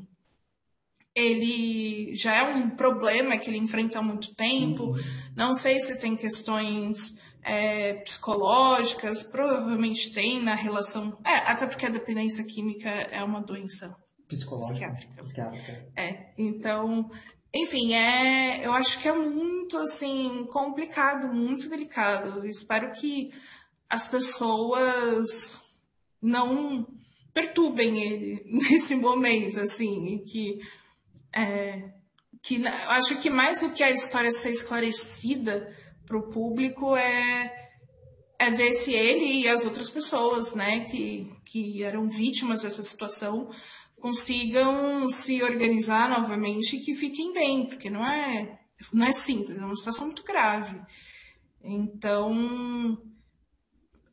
ele 1.14 2.14
já 2.14 2.36
é 2.36 2.42
um 2.42 2.70
problema 2.70 3.36
que 3.38 3.50
ele 3.50 3.58
enfrenta 3.58 3.98
há 3.98 4.02
muito 4.02 4.34
tempo. 4.34 4.84
Uhum. 4.84 4.96
Não 5.34 5.54
sei 5.54 5.80
se 5.80 5.98
tem 5.98 6.14
questões 6.14 7.18
é, 7.42 7.94
psicológicas, 7.94 9.24
provavelmente 9.24 10.12
tem 10.12 10.40
na 10.40 10.54
relação. 10.54 11.18
É, 11.24 11.38
até 11.50 11.66
porque 11.66 11.86
a 11.86 11.90
dependência 11.90 12.44
química 12.44 12.88
é 12.88 13.22
uma 13.24 13.40
doença 13.40 13.96
Psicológica. 14.28 14.90
Psiquiátrica. 14.90 15.22
Psiquiátrica. 15.22 15.92
É, 15.96 16.32
então, 16.36 17.10
enfim, 17.54 17.94
é, 17.94 18.64
eu 18.64 18.72
acho 18.72 19.00
que 19.00 19.08
é 19.08 19.12
muito, 19.12 19.78
assim, 19.78 20.46
complicado, 20.50 21.32
muito 21.32 21.68
delicado. 21.68 22.40
Eu 22.40 22.46
espero 22.46 22.92
que 22.92 23.32
as 23.88 24.06
pessoas 24.06 25.66
não 26.20 26.86
perturbem 27.32 28.02
ele 28.02 28.42
nesse 28.52 28.94
momento, 28.94 29.60
assim, 29.60 30.22
que, 30.26 30.60
é, 31.34 31.90
que 32.42 32.56
eu 32.56 32.90
acho 32.90 33.20
que 33.20 33.30
mais 33.30 33.60
do 33.60 33.70
que 33.70 33.82
a 33.82 33.90
história 33.90 34.30
ser 34.30 34.50
esclarecida 34.50 35.74
para 36.04 36.18
o 36.18 36.30
público 36.30 36.94
é 36.96 37.68
é 38.38 38.50
ver 38.50 38.72
se 38.72 38.94
ele 38.94 39.42
e 39.42 39.48
as 39.48 39.64
outras 39.64 39.90
pessoas, 39.90 40.54
né, 40.54 40.84
que, 40.84 41.28
que 41.44 41.82
eram 41.82 42.08
vítimas 42.08 42.62
dessa 42.62 42.82
situação, 42.82 43.50
consigam 44.00 45.08
se 45.08 45.42
organizar 45.42 46.08
novamente 46.08 46.76
e 46.76 46.80
que 46.80 46.94
fiquem 46.94 47.32
bem, 47.32 47.66
porque 47.66 47.90
não 47.90 48.06
é, 48.06 48.58
não 48.92 49.06
é 49.06 49.12
simples, 49.12 49.58
é 49.58 49.64
uma 49.64 49.76
situação 49.76 50.06
muito 50.06 50.24
grave. 50.24 50.80
Então, 51.62 52.96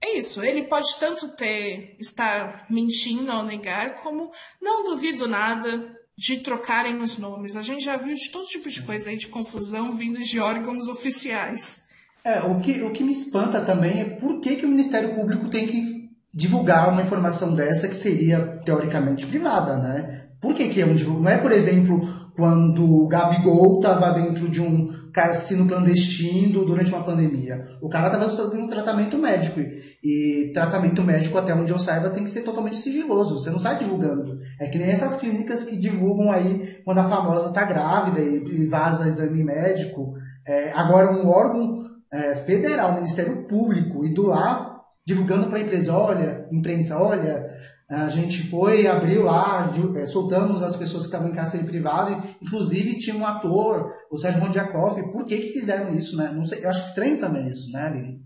é 0.04 0.18
isso. 0.18 0.44
Ele 0.44 0.64
pode 0.64 1.00
tanto 1.00 1.30
ter 1.30 1.96
estar 2.00 2.66
mentindo 2.70 3.32
ao 3.32 3.46
negar, 3.46 4.02
como 4.02 4.32
não 4.62 4.84
duvido 4.84 5.28
nada 5.28 5.96
de 6.18 6.40
trocarem 6.40 7.02
os 7.02 7.18
nomes. 7.18 7.56
A 7.56 7.62
gente 7.62 7.84
já 7.84 7.98
viu 7.98 8.16
de 8.16 8.30
todo 8.32 8.48
tipo 8.48 8.70
de 8.70 8.82
coisa 8.84 9.10
aí 9.10 9.18
de 9.18 9.28
confusão 9.28 9.92
vindo 9.92 10.20
de 10.20 10.40
órgãos 10.40 10.88
oficiais. 10.88 11.86
É, 12.24 12.42
o 12.42 12.60
que, 12.60 12.82
o 12.82 12.92
que 12.92 13.04
me 13.04 13.12
espanta 13.12 13.62
também 13.62 14.02
é 14.02 14.06
por 14.06 14.40
que, 14.40 14.56
que 14.56 14.66
o 14.66 14.70
Ministério 14.70 15.14
Público 15.14 15.50
tem 15.50 15.68
que 15.68 16.05
divulgar 16.36 16.92
uma 16.92 17.02
informação 17.02 17.56
dessa 17.56 17.88
que 17.88 17.96
seria 17.96 18.60
teoricamente 18.66 19.26
privada, 19.26 19.78
né? 19.78 20.26
Por 20.42 20.54
que, 20.54 20.68
que 20.68 20.82
é 20.82 20.86
um 20.86 20.94
divulgo? 20.94 21.22
Não 21.22 21.32
é, 21.32 21.38
por 21.38 21.52
exemplo, 21.52 22.02
quando 22.36 22.86
o 22.86 23.08
Gabigol 23.08 23.80
estava 23.80 24.12
dentro 24.12 24.50
de 24.50 24.62
um 24.62 24.90
cassino 25.14 25.66
clandestino 25.66 26.66
durante 26.66 26.92
uma 26.92 27.06
pandemia. 27.06 27.64
O 27.82 27.88
cara 27.88 28.08
estava 28.08 28.30
fazendo 28.30 28.62
um 28.62 28.68
tratamento 28.68 29.18
médico. 29.18 29.62
E 30.04 30.52
tratamento 30.54 31.02
médico, 31.02 31.38
até 31.38 31.56
onde 31.56 31.72
eu 31.72 31.80
saiba, 31.80 32.10
tem 32.10 32.26
que 32.26 32.30
ser 32.30 32.42
totalmente 32.42 32.78
sigiloso. 32.78 33.40
Você 33.40 33.50
não 33.50 33.58
sai 33.58 33.80
divulgando. 33.80 34.38
É 34.60 34.68
que 34.68 34.78
nem 34.78 34.90
essas 34.90 35.16
clínicas 35.16 35.64
que 35.64 35.78
divulgam 35.78 36.32
aí 36.32 36.82
quando 36.84 36.98
a 37.00 37.10
famosa 37.10 37.48
está 37.48 37.64
grávida 37.64 38.20
e 38.22 38.68
vaza 38.68 39.08
exame 39.08 39.42
médico. 39.42 40.12
É, 40.46 40.74
agora, 40.74 41.12
um 41.12 41.30
órgão 41.30 41.86
é, 42.12 42.36
federal, 42.36 42.94
Ministério 42.94 43.48
Público, 43.48 44.06
e 44.06 44.14
do 44.14 44.28
lá 44.28 44.75
divulgando 45.06 45.48
para 45.48 45.60
a 45.60 45.62
empresa, 45.62 45.96
olha, 45.98 46.48
imprensa, 46.52 46.98
olha, 46.98 47.46
A 47.88 48.10
gente 48.10 48.42
foi, 48.50 48.88
abriu 48.88 49.22
lá, 49.24 49.72
é, 49.96 50.08
soltamos 50.08 50.64
as 50.64 50.76
pessoas 50.76 51.04
que 51.04 51.10
estavam 51.10 51.30
em 51.30 51.36
cárcere 51.36 51.66
privado, 51.66 52.28
inclusive 52.42 52.98
tinha 52.98 53.16
um 53.16 53.24
ator, 53.24 53.94
o 54.10 54.18
Sérgio 54.18 54.42
Rondiakoff. 54.42 55.00
Por 55.12 55.24
que 55.28 55.38
que 55.38 55.54
fizeram 55.54 55.94
isso, 55.94 56.18
né? 56.18 56.32
Não 56.34 56.44
sei, 56.44 56.66
eu 56.66 56.70
acho 56.70 56.84
estranho 56.84 57.20
também 57.20 57.48
isso, 57.48 57.72
né, 57.72 57.86
Aline? 57.86 58.26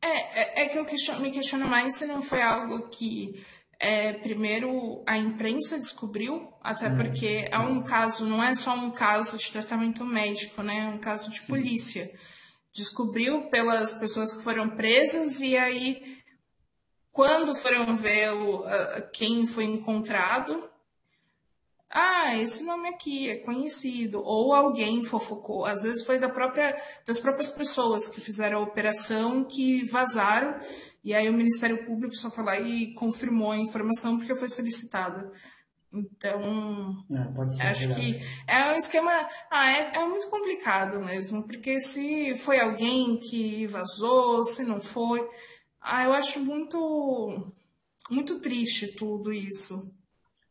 É, 0.00 0.62
é, 0.62 0.62
é 0.62 0.68
que 0.68 0.78
eu 0.78 0.84
questiono, 0.84 1.20
me 1.20 1.32
questiono 1.32 1.66
mais 1.66 1.96
se 1.96 2.06
não 2.06 2.22
foi 2.22 2.40
algo 2.40 2.88
que 2.88 3.44
é, 3.80 4.12
primeiro 4.12 5.02
a 5.04 5.18
imprensa 5.18 5.76
descobriu, 5.76 6.48
até 6.62 6.88
hum. 6.88 6.96
porque 6.96 7.48
é 7.50 7.58
um 7.58 7.82
caso, 7.82 8.26
não 8.26 8.40
é 8.40 8.54
só 8.54 8.76
um 8.76 8.92
caso 8.92 9.36
de 9.36 9.50
tratamento 9.50 10.04
médico, 10.04 10.62
né? 10.62 10.84
É 10.84 10.94
um 10.94 10.98
caso 10.98 11.32
de 11.32 11.42
polícia. 11.42 12.08
Descobriu 12.76 13.48
pelas 13.48 13.94
pessoas 13.94 14.34
que 14.34 14.44
foram 14.44 14.68
presas 14.68 15.40
e 15.40 15.56
aí 15.56 16.18
quando 17.10 17.54
foram 17.56 17.96
ver 17.96 18.30
o, 18.30 18.62
quem 19.10 19.46
foi 19.46 19.64
encontrado, 19.64 20.68
ah, 21.88 22.36
esse 22.36 22.62
nome 22.62 22.90
aqui 22.90 23.30
é 23.30 23.36
conhecido, 23.36 24.20
ou 24.22 24.52
alguém 24.52 25.02
fofocou. 25.02 25.64
Às 25.64 25.82
vezes 25.82 26.04
foi 26.04 26.18
da 26.18 26.28
própria, 26.28 26.76
das 27.06 27.18
próprias 27.18 27.48
pessoas 27.48 28.06
que 28.06 28.20
fizeram 28.20 28.58
a 28.58 28.62
operação 28.62 29.44
que 29.44 29.82
vazaram, 29.86 30.60
e 31.02 31.14
aí 31.14 31.26
o 31.30 31.32
Ministério 31.32 31.86
Público 31.86 32.14
só 32.14 32.30
foi 32.30 32.44
lá 32.44 32.60
e 32.60 32.92
confirmou 32.92 33.52
a 33.52 33.56
informação 33.58 34.18
porque 34.18 34.36
foi 34.36 34.50
solicitada. 34.50 35.32
Então, 35.98 37.04
é, 37.10 37.68
acho 37.68 37.94
que 37.94 38.20
é 38.46 38.72
um 38.72 38.76
esquema. 38.76 39.10
Ah, 39.50 39.70
é, 39.70 39.96
é 39.96 40.08
muito 40.08 40.28
complicado 40.28 41.00
mesmo, 41.00 41.42
porque 41.44 41.80
se 41.80 42.36
foi 42.36 42.60
alguém 42.60 43.18
que 43.18 43.66
vazou, 43.66 44.44
se 44.44 44.62
não 44.62 44.80
foi. 44.80 45.26
Ah, 45.80 46.04
eu 46.04 46.12
acho 46.12 46.40
muito, 46.40 47.52
muito 48.10 48.40
triste 48.40 48.88
tudo 48.88 49.32
isso. 49.32 49.90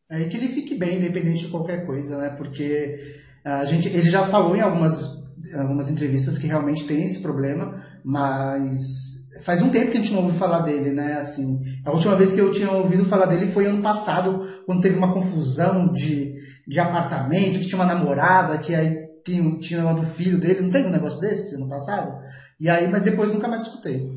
É, 0.08 0.24
que 0.24 0.36
ele 0.36 0.48
fique 0.48 0.74
bem, 0.74 0.98
independente 0.98 1.44
de 1.44 1.50
qualquer 1.50 1.84
coisa, 1.84 2.18
né? 2.18 2.30
Porque 2.30 3.20
a 3.44 3.64
gente, 3.64 3.88
ele 3.88 4.08
já 4.08 4.26
falou 4.26 4.56
em 4.56 4.60
algumas, 4.60 5.22
algumas 5.54 5.88
entrevistas 5.88 6.38
que 6.38 6.46
realmente 6.46 6.86
tem 6.86 7.04
esse 7.04 7.20
problema, 7.20 7.84
mas 8.04 9.16
faz 9.40 9.62
um 9.62 9.70
tempo 9.70 9.90
que 9.90 9.98
a 9.98 10.00
gente 10.00 10.12
não 10.12 10.24
ouve 10.24 10.38
falar 10.38 10.60
dele, 10.60 10.90
né? 10.90 11.14
Assim, 11.14 11.60
a 11.84 11.90
última 11.90 12.14
vez 12.16 12.32
que 12.32 12.40
eu 12.40 12.52
tinha 12.52 12.70
ouvido 12.70 13.04
falar 13.04 13.26
dele 13.26 13.46
foi 13.46 13.66
ano 13.66 13.82
passado, 13.82 14.55
quando 14.66 14.82
teve 14.82 14.98
uma 14.98 15.14
confusão 15.14 15.92
de, 15.92 16.34
de 16.66 16.80
apartamento, 16.80 17.60
que 17.60 17.68
tinha 17.68 17.80
uma 17.80 17.94
namorada, 17.94 18.58
que 18.58 18.74
aí 18.74 19.06
tinha, 19.24 19.58
tinha 19.58 19.86
o 19.86 19.94
do 19.94 20.02
filho 20.02 20.38
dele, 20.38 20.62
não 20.62 20.70
teve 20.70 20.88
um 20.88 20.92
negócio 20.92 21.20
desse 21.20 21.54
ano 21.54 21.68
passado? 21.68 22.20
E 22.58 22.68
aí, 22.68 22.88
mas 22.88 23.02
depois 23.02 23.32
nunca 23.32 23.48
mais 23.48 23.66
escutei. 23.66 24.10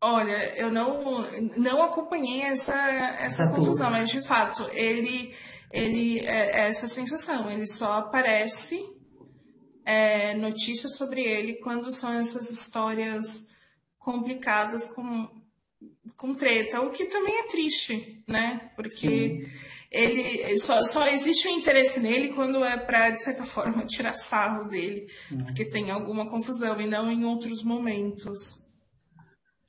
Olha, 0.00 0.56
eu 0.56 0.70
não, 0.70 1.30
não 1.56 1.82
acompanhei 1.82 2.42
essa, 2.42 2.74
essa 3.18 3.48
confusão, 3.50 3.90
mas 3.90 4.08
de 4.08 4.22
fato, 4.22 4.68
ele, 4.72 5.34
ele 5.70 6.20
é, 6.20 6.64
é 6.64 6.68
essa 6.68 6.88
sensação, 6.88 7.50
ele 7.50 7.66
só 7.66 7.98
aparece 7.98 8.78
é, 9.84 10.34
notícias 10.34 10.96
sobre 10.96 11.22
ele 11.22 11.54
quando 11.54 11.92
são 11.92 12.12
essas 12.12 12.50
histórias 12.50 13.48
complicadas 13.98 14.86
com, 14.86 15.28
com 16.16 16.34
treta, 16.34 16.80
o 16.80 16.90
que 16.90 17.06
também 17.06 17.38
é 17.40 17.48
triste, 17.48 18.22
né? 18.28 18.70
Porque 18.76 18.90
Sim. 18.90 19.46
ele 19.90 20.58
só, 20.58 20.82
só 20.82 21.08
existe 21.08 21.48
um 21.48 21.58
interesse 21.58 22.00
nele 22.00 22.28
quando 22.28 22.64
é 22.64 22.76
para, 22.76 23.10
de 23.10 23.22
certa 23.22 23.44
forma, 23.44 23.84
tirar 23.88 24.16
sarro 24.16 24.68
dele, 24.68 25.06
hum. 25.32 25.44
porque 25.44 25.64
tem 25.64 25.90
alguma 25.90 26.28
confusão 26.28 26.80
e 26.80 26.86
não 26.86 27.10
em 27.10 27.24
outros 27.24 27.62
momentos. 27.62 28.66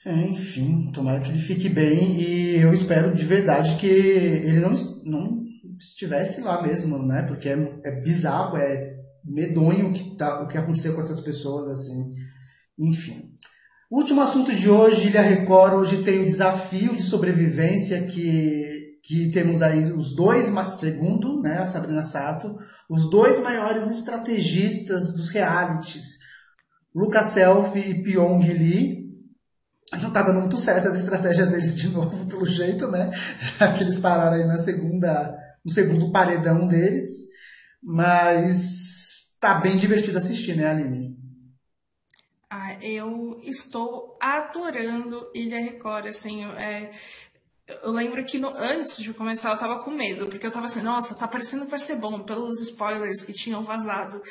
É, 0.05 0.13
enfim, 0.27 0.89
tomara 0.93 1.19
que 1.19 1.29
ele 1.29 1.39
fique 1.39 1.67
bem 1.67 2.21
e 2.21 2.61
eu 2.61 2.71
espero 2.71 3.13
de 3.13 3.25
verdade 3.25 3.77
que 3.77 3.87
ele 3.87 4.59
não, 4.59 4.73
não 5.03 5.43
estivesse 5.77 6.41
lá 6.41 6.61
mesmo, 6.61 7.05
né? 7.05 7.23
Porque 7.23 7.49
é, 7.49 7.79
é 7.83 8.01
bizarro, 8.01 8.57
é 8.57 8.95
medonho 9.23 9.89
o 9.89 9.93
que, 9.93 10.15
tá, 10.15 10.41
o 10.41 10.47
que 10.47 10.57
aconteceu 10.57 10.95
com 10.95 11.01
essas 11.01 11.19
pessoas, 11.19 11.67
assim. 11.67 12.15
Enfim. 12.79 13.26
Último 13.89 14.21
assunto 14.21 14.53
de 14.53 14.69
hoje, 14.69 15.07
Ilha 15.07 15.21
Record, 15.21 15.73
hoje 15.73 16.03
tem 16.03 16.21
o 16.21 16.25
desafio 16.25 16.95
de 16.95 17.03
sobrevivência 17.03 18.05
que, 18.05 18.99
que 19.03 19.31
temos 19.31 19.61
aí 19.61 19.91
os 19.93 20.15
dois, 20.15 20.47
segundo 20.77 21.41
né, 21.41 21.59
a 21.59 21.65
Sabrina 21.65 22.03
Sato, 22.03 22.55
os 22.89 23.09
dois 23.09 23.39
maiores 23.41 23.89
estrategistas 23.89 25.13
dos 25.13 25.29
realities, 25.29 26.19
Lucas 26.93 27.27
Selfie 27.27 27.91
e 27.91 28.03
Pyong 28.03 28.43
Lee, 28.43 29.07
não 30.01 30.11
tá 30.11 30.21
dando 30.21 30.41
muito 30.41 30.57
certo 30.57 30.87
as 30.89 30.95
estratégias 30.95 31.49
deles 31.49 31.73
de 31.75 31.89
novo, 31.89 32.25
pelo 32.27 32.45
jeito, 32.45 32.91
né? 32.91 33.09
Já 33.57 33.71
que 33.71 33.83
eles 33.83 33.97
pararam 33.97 34.35
aí 34.35 34.45
na 34.45 34.59
segunda, 34.59 35.37
no 35.63 35.71
segundo 35.71 36.11
paredão 36.11 36.67
deles. 36.67 37.05
Mas 37.81 39.37
tá 39.39 39.55
bem 39.55 39.77
divertido 39.77 40.17
assistir, 40.17 40.57
né, 40.57 40.67
Aline? 40.67 41.15
Ah, 42.49 42.77
eu 42.81 43.39
estou 43.43 44.17
adorando 44.21 45.29
Ilha 45.33 45.59
Record, 45.59 46.07
assim, 46.07 46.45
é, 46.45 46.91
eu 47.83 47.91
lembro 47.91 48.23
que 48.23 48.37
no, 48.37 48.47
antes 48.49 48.97
de 48.97 49.13
começar 49.13 49.51
eu 49.51 49.57
tava 49.57 49.79
com 49.79 49.91
medo, 49.91 50.27
porque 50.27 50.47
eu 50.47 50.51
tava 50.51 50.67
assim, 50.67 50.81
nossa, 50.81 51.13
tá 51.15 51.27
parecendo 51.27 51.65
que 51.65 51.71
vai 51.71 51.79
ser 51.79 51.97
bom, 51.97 52.23
pelos 52.23 52.61
spoilers 52.61 53.25
que 53.25 53.33
tinham 53.33 53.63
vazado. 53.63 54.21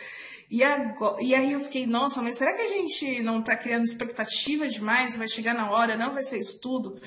E, 0.50 0.62
agora, 0.62 1.22
e 1.22 1.34
aí 1.34 1.52
eu 1.52 1.60
fiquei, 1.60 1.86
nossa, 1.86 2.22
mas 2.22 2.38
será 2.38 2.54
que 2.54 2.62
a 2.62 2.68
gente 2.68 3.20
não 3.22 3.40
está 3.40 3.56
criando 3.56 3.84
expectativa 3.84 4.66
demais? 4.66 5.16
Vai 5.16 5.28
chegar 5.28 5.54
na 5.54 5.70
hora, 5.70 5.96
não 5.96 6.12
vai 6.12 6.22
ser 6.22 6.38
isso 6.38 6.60
tudo? 6.60 7.00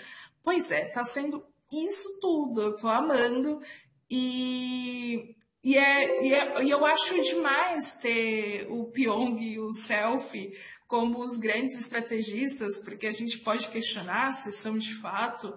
Pois 0.44 0.70
é, 0.72 0.86
tá 0.86 1.04
sendo 1.04 1.44
isso 1.72 2.20
tudo. 2.20 2.62
Eu 2.62 2.76
tô 2.76 2.88
amando. 2.88 3.62
E, 4.10 5.36
e, 5.64 5.78
é, 5.78 6.24
e, 6.26 6.34
é, 6.34 6.64
e 6.64 6.70
eu 6.70 6.86
acho 6.86 7.22
demais 7.22 7.94
ter 7.94 8.68
o 8.70 8.86
Pyong 8.92 9.40
e 9.42 9.60
o 9.60 9.72
Selfie 9.74 10.54
como 10.90 11.24
os 11.24 11.38
grandes 11.38 11.80
estrategistas, 11.80 12.80
porque 12.80 13.06
a 13.06 13.12
gente 13.12 13.38
pode 13.38 13.70
questionar 13.70 14.34
se 14.34 14.52
são 14.52 14.76
de 14.76 14.96
fato, 14.96 15.56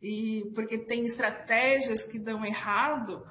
e 0.00 0.44
porque 0.54 0.76
tem 0.76 1.06
estratégias 1.06 2.04
que 2.04 2.18
dão 2.18 2.44
errado 2.44 3.26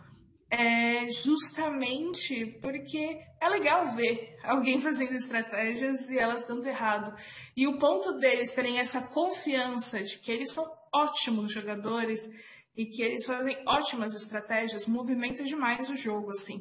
é 0.49 1.09
justamente 1.09 2.45
porque 2.61 3.19
é 3.39 3.49
legal 3.49 3.87
ver 3.87 4.35
alguém 4.43 4.81
fazendo 4.81 5.13
estratégias 5.13 6.09
e 6.09 6.17
elas 6.17 6.45
dando 6.45 6.67
errado. 6.67 7.15
E 7.55 7.67
o 7.67 7.77
ponto 7.77 8.13
deles 8.17 8.51
terem 8.51 8.79
essa 8.79 9.01
confiança 9.01 10.03
de 10.03 10.17
que 10.17 10.31
eles 10.31 10.51
são 10.51 10.63
ótimos 10.91 11.51
jogadores 11.51 12.27
e 12.75 12.85
que 12.85 13.01
eles 13.01 13.25
fazem 13.25 13.57
ótimas 13.67 14.15
estratégias 14.15 14.87
movimenta 14.87 15.43
demais 15.43 15.89
o 15.89 15.95
jogo, 15.95 16.31
assim. 16.31 16.59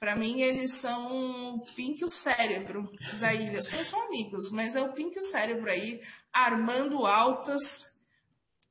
Para 0.00 0.14
mim, 0.14 0.40
eles 0.40 0.72
são 0.72 1.56
o 1.56 1.66
Pink 1.74 2.02
e 2.02 2.04
o 2.04 2.10
cérebro 2.10 2.88
da 3.18 3.34
ilha. 3.34 3.58
Eles 3.58 3.88
são 3.88 4.06
amigos, 4.06 4.52
mas 4.52 4.76
é 4.76 4.80
o 4.80 4.92
Pink 4.92 5.16
e 5.16 5.18
o 5.18 5.24
cérebro 5.24 5.68
aí, 5.68 6.00
armando 6.32 7.04
altas 7.04 7.98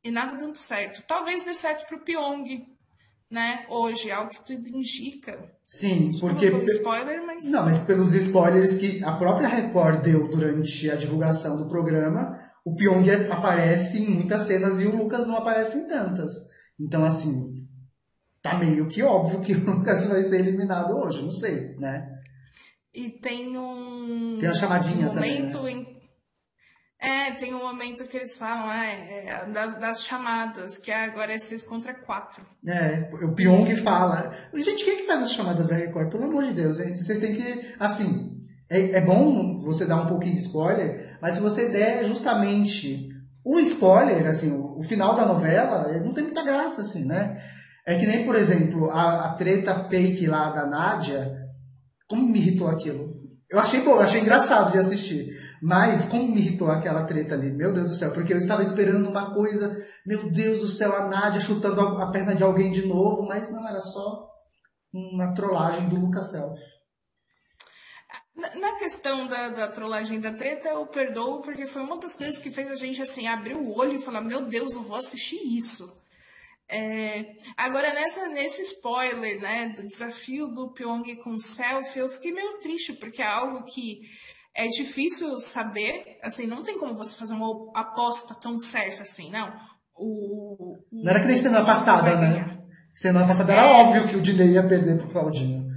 e 0.03 0.09
nada 0.09 0.37
dando 0.37 0.55
certo. 0.55 1.03
Talvez 1.05 1.43
dê 1.43 1.53
certo 1.53 1.85
pro 1.85 1.99
Pyong, 1.99 2.65
né, 3.29 3.65
hoje, 3.69 4.09
algo 4.09 4.31
que 4.31 4.45
tudo 4.45 4.69
indica. 4.69 5.51
Sim, 5.65 6.09
Desculpa 6.09 6.35
porque. 6.35 6.49
Pelo 6.49 6.65
spoiler, 6.65 7.25
mas. 7.25 7.45
Não, 7.51 7.65
mas 7.65 7.77
pelos 7.79 8.13
spoilers 8.13 8.77
que 8.77 9.03
a 9.03 9.11
própria 9.17 9.49
Record 9.49 10.01
deu 10.01 10.29
durante 10.29 10.89
a 10.89 10.95
divulgação 10.95 11.57
do 11.57 11.67
programa, 11.67 12.39
o 12.63 12.73
Pyong 12.73 13.05
aparece 13.29 13.99
em 13.99 14.09
muitas 14.09 14.43
cenas 14.43 14.79
e 14.79 14.87
o 14.87 14.95
Lucas 14.95 15.27
não 15.27 15.35
aparece 15.35 15.77
em 15.77 15.87
tantas. 15.89 16.33
Então, 16.79 17.03
assim, 17.03 17.56
tá 18.51 18.57
meio 18.57 18.87
que 18.87 19.01
óbvio 19.03 19.41
que 19.41 19.53
o 19.55 19.65
Lucas 19.65 20.09
vai 20.09 20.23
ser 20.23 20.39
eliminado 20.39 20.97
hoje, 20.97 21.23
não 21.23 21.31
sei, 21.31 21.75
né? 21.77 22.07
E 22.93 23.09
tem 23.09 23.57
um. 23.57 24.37
Tem 24.39 24.49
uma 24.49 24.55
chamadinha 24.55 25.09
um 25.09 25.13
também. 25.13 25.37
Momento 25.37 25.63
né? 25.63 25.71
em 25.71 25.97
é, 26.99 27.31
tem 27.31 27.53
um 27.53 27.59
momento 27.59 28.07
que 28.07 28.17
eles 28.17 28.37
falam, 28.37 28.67
ah, 28.67 28.85
é, 28.85 29.45
das, 29.53 29.79
das, 29.79 30.03
chamadas, 30.03 30.79
que 30.79 30.91
agora 30.91 31.31
é 31.31 31.37
6 31.37 31.61
contra 31.63 31.93
4. 31.93 32.43
É, 32.65 33.09
o 33.23 33.33
Pyong 33.33 33.75
fala. 33.75 34.35
Gente, 34.55 34.83
quem 34.83 34.95
é 34.95 34.97
que 34.97 35.05
faz 35.05 35.21
as 35.21 35.31
chamadas 35.31 35.67
da 35.67 35.75
Record? 35.75 36.09
Pelo 36.09 36.23
amor 36.23 36.43
de 36.43 36.53
Deus, 36.53 36.79
hein? 36.79 36.97
vocês 36.97 37.19
têm 37.19 37.35
que. 37.35 37.75
Assim, 37.79 38.41
é, 38.67 38.93
é 38.93 39.01
bom 39.01 39.59
você 39.59 39.85
dar 39.85 40.01
um 40.01 40.07
pouquinho 40.07 40.33
de 40.33 40.39
spoiler, 40.39 41.17
mas 41.21 41.35
se 41.35 41.39
você 41.39 41.69
der 41.69 42.03
justamente 42.03 43.09
o 43.43 43.59
spoiler, 43.59 44.25
assim, 44.25 44.51
o, 44.51 44.79
o 44.79 44.83
final 44.83 45.13
da 45.13 45.25
novela, 45.25 46.01
não 46.01 46.13
tem 46.13 46.23
muita 46.23 46.43
graça, 46.43 46.81
assim, 46.81 47.05
né? 47.05 47.39
É 47.87 47.97
que 47.97 48.05
nem, 48.05 48.25
por 48.25 48.35
exemplo, 48.35 48.89
a, 48.89 49.27
a 49.27 49.33
treta 49.35 49.85
fake 49.85 50.27
lá 50.27 50.49
da 50.49 50.65
Nádia. 50.65 51.47
Como 52.05 52.27
me 52.27 52.37
irritou 52.37 52.67
aquilo? 52.67 53.15
Eu 53.49 53.57
achei 53.59 53.79
bom, 53.79 53.91
eu 53.91 54.01
achei 54.01 54.19
engraçado 54.19 54.73
de 54.73 54.77
assistir. 54.77 55.39
Mas 55.61 56.03
como 56.03 56.27
me 56.27 56.41
irritou 56.41 56.69
aquela 56.69 57.05
treta 57.05 57.33
ali, 57.33 57.49
meu 57.49 57.71
Deus 57.71 57.89
do 57.89 57.95
céu, 57.95 58.11
porque 58.11 58.33
eu 58.33 58.37
estava 58.37 58.61
esperando 58.61 59.07
uma 59.09 59.33
coisa, 59.33 59.81
meu 60.05 60.29
Deus 60.29 60.59
do 60.59 60.67
céu, 60.67 60.97
a 60.97 61.07
Nádia 61.07 61.39
chutando 61.39 61.79
a 61.79 62.11
perna 62.11 62.35
de 62.35 62.43
alguém 62.43 62.73
de 62.73 62.85
novo, 62.85 63.25
mas 63.25 63.49
não, 63.53 63.65
era 63.65 63.79
só 63.79 64.27
uma 64.93 65.33
trollagem 65.33 65.87
do 65.87 65.95
Lucas 65.95 66.31
Self. 66.31 66.61
Na 68.35 68.75
questão 68.77 69.27
da, 69.27 69.47
da 69.47 69.67
trollagem 69.69 70.19
da 70.19 70.33
treta, 70.33 70.67
eu 70.67 70.85
perdoo, 70.87 71.41
porque 71.41 71.65
foi 71.65 71.81
uma 71.81 71.97
das 71.97 72.15
coisas 72.15 72.37
que 72.37 72.51
fez 72.51 72.69
a 72.69 72.75
gente 72.75 73.01
assim 73.01 73.27
abrir 73.27 73.55
o 73.55 73.73
olho 73.73 73.93
e 73.93 74.01
falar: 74.01 74.21
Meu 74.21 74.45
Deus, 74.45 74.75
eu 74.75 74.83
vou 74.83 74.97
assistir 74.97 75.39
isso. 75.57 76.05
É, 76.69 77.37
agora, 77.55 77.93
nessa, 77.93 78.27
nesse 78.27 78.61
spoiler 78.63 79.39
né, 79.41 79.69
do 79.69 79.87
desafio 79.87 80.47
do 80.49 80.73
Pyong 80.73 81.15
com 81.23 81.39
selfie, 81.39 81.99
eu 81.99 82.09
fiquei 82.09 82.33
meio 82.33 82.59
triste, 82.59 82.93
porque 82.93 83.21
é 83.21 83.27
algo 83.27 83.63
que 83.63 84.01
é 84.53 84.67
difícil 84.67 85.39
saber. 85.39 86.17
Assim, 86.21 86.45
não 86.45 86.63
tem 86.63 86.77
como 86.77 86.95
você 86.95 87.15
fazer 87.15 87.35
uma 87.35 87.71
aposta 87.73 88.35
tão 88.35 88.59
certa 88.59 89.03
assim, 89.03 89.31
não. 89.31 89.53
O, 89.95 90.77
o 90.91 91.03
não 91.03 91.09
era 91.09 91.21
que 91.21 91.27
nem 91.27 91.37
semana 91.37 91.65
passada, 91.65 92.17
né? 92.17 92.57
Semana 92.93 93.27
passada 93.27 93.53
era 93.53 93.61
é... 93.61 93.83
óbvio 93.83 94.07
que 94.09 94.15
o 94.15 94.21
Dinei 94.21 94.49
ia 94.49 94.67
perder 94.67 94.97
pro 94.97 95.09
Claudinho. 95.09 95.67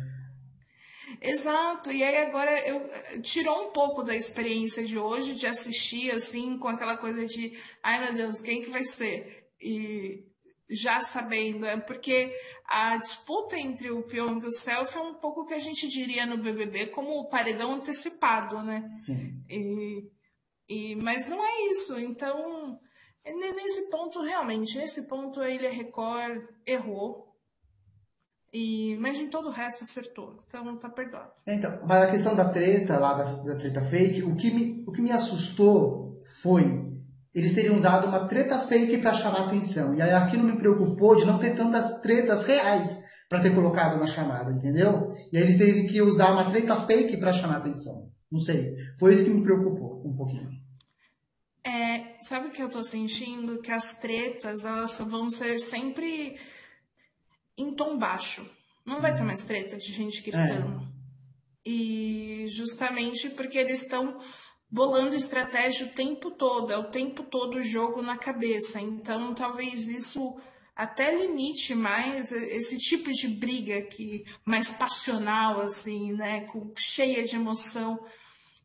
Exato, 1.22 1.92
e 1.92 2.02
aí 2.02 2.16
agora 2.16 2.50
eu 2.66 3.20
tirou 3.20 3.68
um 3.68 3.72
pouco 3.72 4.02
da 4.02 4.16
experiência 4.16 4.82
de 4.86 4.98
hoje 4.98 5.34
de 5.34 5.46
assistir 5.46 6.10
assim 6.12 6.56
com 6.58 6.66
aquela 6.66 6.96
coisa 6.96 7.26
de, 7.26 7.52
ai 7.82 8.02
meu 8.02 8.14
Deus, 8.14 8.40
quem 8.40 8.62
que 8.62 8.70
vai 8.70 8.86
ser? 8.86 9.50
E 9.60 10.24
já 10.70 11.00
sabendo, 11.00 11.66
é 11.66 11.76
porque 11.76 12.32
a 12.64 12.96
disputa 12.96 13.58
entre 13.58 13.90
o 13.90 14.02
Pyong 14.02 14.40
e 14.42 14.46
o 14.46 14.52
Self 14.52 14.96
é 14.96 15.00
um 15.00 15.14
pouco 15.14 15.42
o 15.42 15.46
que 15.46 15.54
a 15.54 15.58
gente 15.58 15.88
diria 15.88 16.24
no 16.24 16.38
BBB 16.38 16.86
como 16.86 17.18
o 17.18 17.28
paredão 17.28 17.74
antecipado, 17.74 18.62
né? 18.62 18.88
Sim. 18.90 19.42
E, 19.48 20.08
e, 20.68 20.96
mas 20.96 21.28
não 21.28 21.44
é 21.44 21.70
isso, 21.70 21.98
então 21.98 22.78
nesse 23.24 23.90
ponto 23.90 24.22
realmente, 24.22 24.78
nesse 24.78 25.06
ponto 25.06 25.40
a 25.40 25.50
Ilha 25.50 25.70
Record 25.70 26.42
errou, 26.66 27.28
e, 28.52 28.96
mas 28.98 29.18
em 29.18 29.28
todo 29.28 29.48
o 29.48 29.52
resto 29.52 29.84
acertou, 29.84 30.42
então 30.46 30.76
tá 30.76 30.88
perdoado. 30.88 31.32
É, 31.46 31.54
então, 31.54 31.80
mas 31.86 32.02
a 32.02 32.10
questão 32.10 32.34
da 32.34 32.48
treta 32.48 32.98
lá, 32.98 33.14
da, 33.14 33.24
da 33.24 33.56
treta 33.56 33.82
fake, 33.82 34.22
o 34.22 34.34
que, 34.36 34.50
me, 34.50 34.84
o 34.86 34.92
que 34.92 35.02
me 35.02 35.12
assustou 35.12 36.20
foi 36.40 36.89
eles 37.34 37.54
teriam 37.54 37.76
usado 37.76 38.06
uma 38.06 38.26
treta 38.26 38.58
fake 38.58 38.98
para 38.98 39.14
chamar 39.14 39.46
atenção. 39.46 39.94
E 39.94 40.02
aí 40.02 40.10
aquilo 40.10 40.44
me 40.44 40.56
preocupou 40.56 41.16
de 41.16 41.24
não 41.24 41.38
ter 41.38 41.54
tantas 41.54 42.00
tretas 42.00 42.44
reais 42.44 42.98
para 43.28 43.40
ter 43.40 43.54
colocado 43.54 43.98
na 43.98 44.06
chamada, 44.06 44.52
entendeu? 44.52 45.12
E 45.32 45.36
aí 45.36 45.44
eles 45.44 45.56
teriam 45.56 45.86
que 45.86 46.02
usar 46.02 46.32
uma 46.32 46.50
treta 46.50 46.74
fake 46.80 47.16
para 47.18 47.32
chamar 47.32 47.58
atenção. 47.58 48.10
Não 48.30 48.40
sei. 48.40 48.74
Foi 48.98 49.14
isso 49.14 49.24
que 49.24 49.30
me 49.30 49.42
preocupou 49.42 50.02
um 50.04 50.16
pouquinho. 50.16 50.50
É, 51.64 52.16
sabe 52.20 52.48
o 52.48 52.50
que 52.50 52.62
eu 52.62 52.68
tô 52.68 52.82
sentindo? 52.82 53.60
Que 53.60 53.70
as 53.70 53.98
tretas, 53.98 54.64
elas 54.64 54.98
vão 54.98 55.30
ser 55.30 55.60
sempre 55.60 56.36
em 57.56 57.74
tom 57.74 57.96
baixo. 57.96 58.44
Não 58.84 59.00
vai 59.00 59.14
ter 59.14 59.22
mais 59.22 59.44
treta 59.44 59.76
de 59.76 59.92
gente 59.92 60.22
gritando. 60.22 60.82
É. 60.82 60.90
E 61.64 62.46
justamente 62.48 63.28
porque 63.30 63.58
eles 63.58 63.82
estão 63.82 64.18
bolando 64.70 65.16
estratégia 65.16 65.86
o 65.86 65.90
tempo 65.90 66.30
todo, 66.30 66.72
é 66.72 66.78
o 66.78 66.90
tempo 66.90 67.22
todo 67.24 67.56
o 67.56 67.64
jogo 67.64 68.00
na 68.00 68.16
cabeça. 68.16 68.80
Então, 68.80 69.34
talvez 69.34 69.88
isso 69.88 70.36
até 70.76 71.14
limite 71.14 71.74
mais 71.74 72.32
esse 72.32 72.78
tipo 72.78 73.12
de 73.12 73.28
briga 73.28 73.82
que 73.82 74.24
mais 74.44 74.70
passional 74.70 75.60
assim, 75.60 76.12
né, 76.12 76.42
com 76.42 76.72
cheia 76.76 77.24
de 77.24 77.36
emoção. 77.36 77.98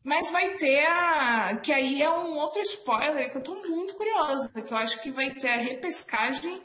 Mas 0.02 0.30
vai 0.30 0.56
ter 0.56 0.86
a 0.86 1.56
que 1.56 1.72
aí 1.72 2.00
é 2.00 2.08
um 2.08 2.36
outro 2.36 2.62
spoiler 2.62 3.30
que 3.30 3.38
eu 3.38 3.42
tô 3.42 3.56
muito 3.56 3.94
curiosa, 3.96 4.50
que 4.62 4.72
eu 4.72 4.78
acho 4.78 5.02
que 5.02 5.10
vai 5.10 5.34
ter 5.34 5.48
a 5.48 5.56
repescagem 5.56 6.62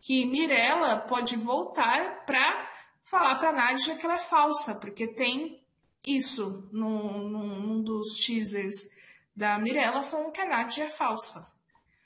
que 0.00 0.24
Mirella 0.24 0.98
pode 0.98 1.36
voltar 1.36 2.24
para 2.24 2.70
falar 3.04 3.34
para 3.34 3.52
Nádia 3.52 3.96
que 3.96 4.06
ela 4.06 4.14
é 4.14 4.18
falsa, 4.18 4.76
porque 4.76 5.08
tem 5.08 5.63
isso 6.06 6.68
num, 6.72 7.28
num, 7.28 7.82
dos 7.82 8.16
teasers 8.16 8.88
da 9.34 9.58
Mirella 9.58 10.02
falando 10.02 10.32
que 10.32 10.40
a 10.40 10.48
Nádia 10.48 10.84
é 10.84 10.90
falsa. 10.90 11.46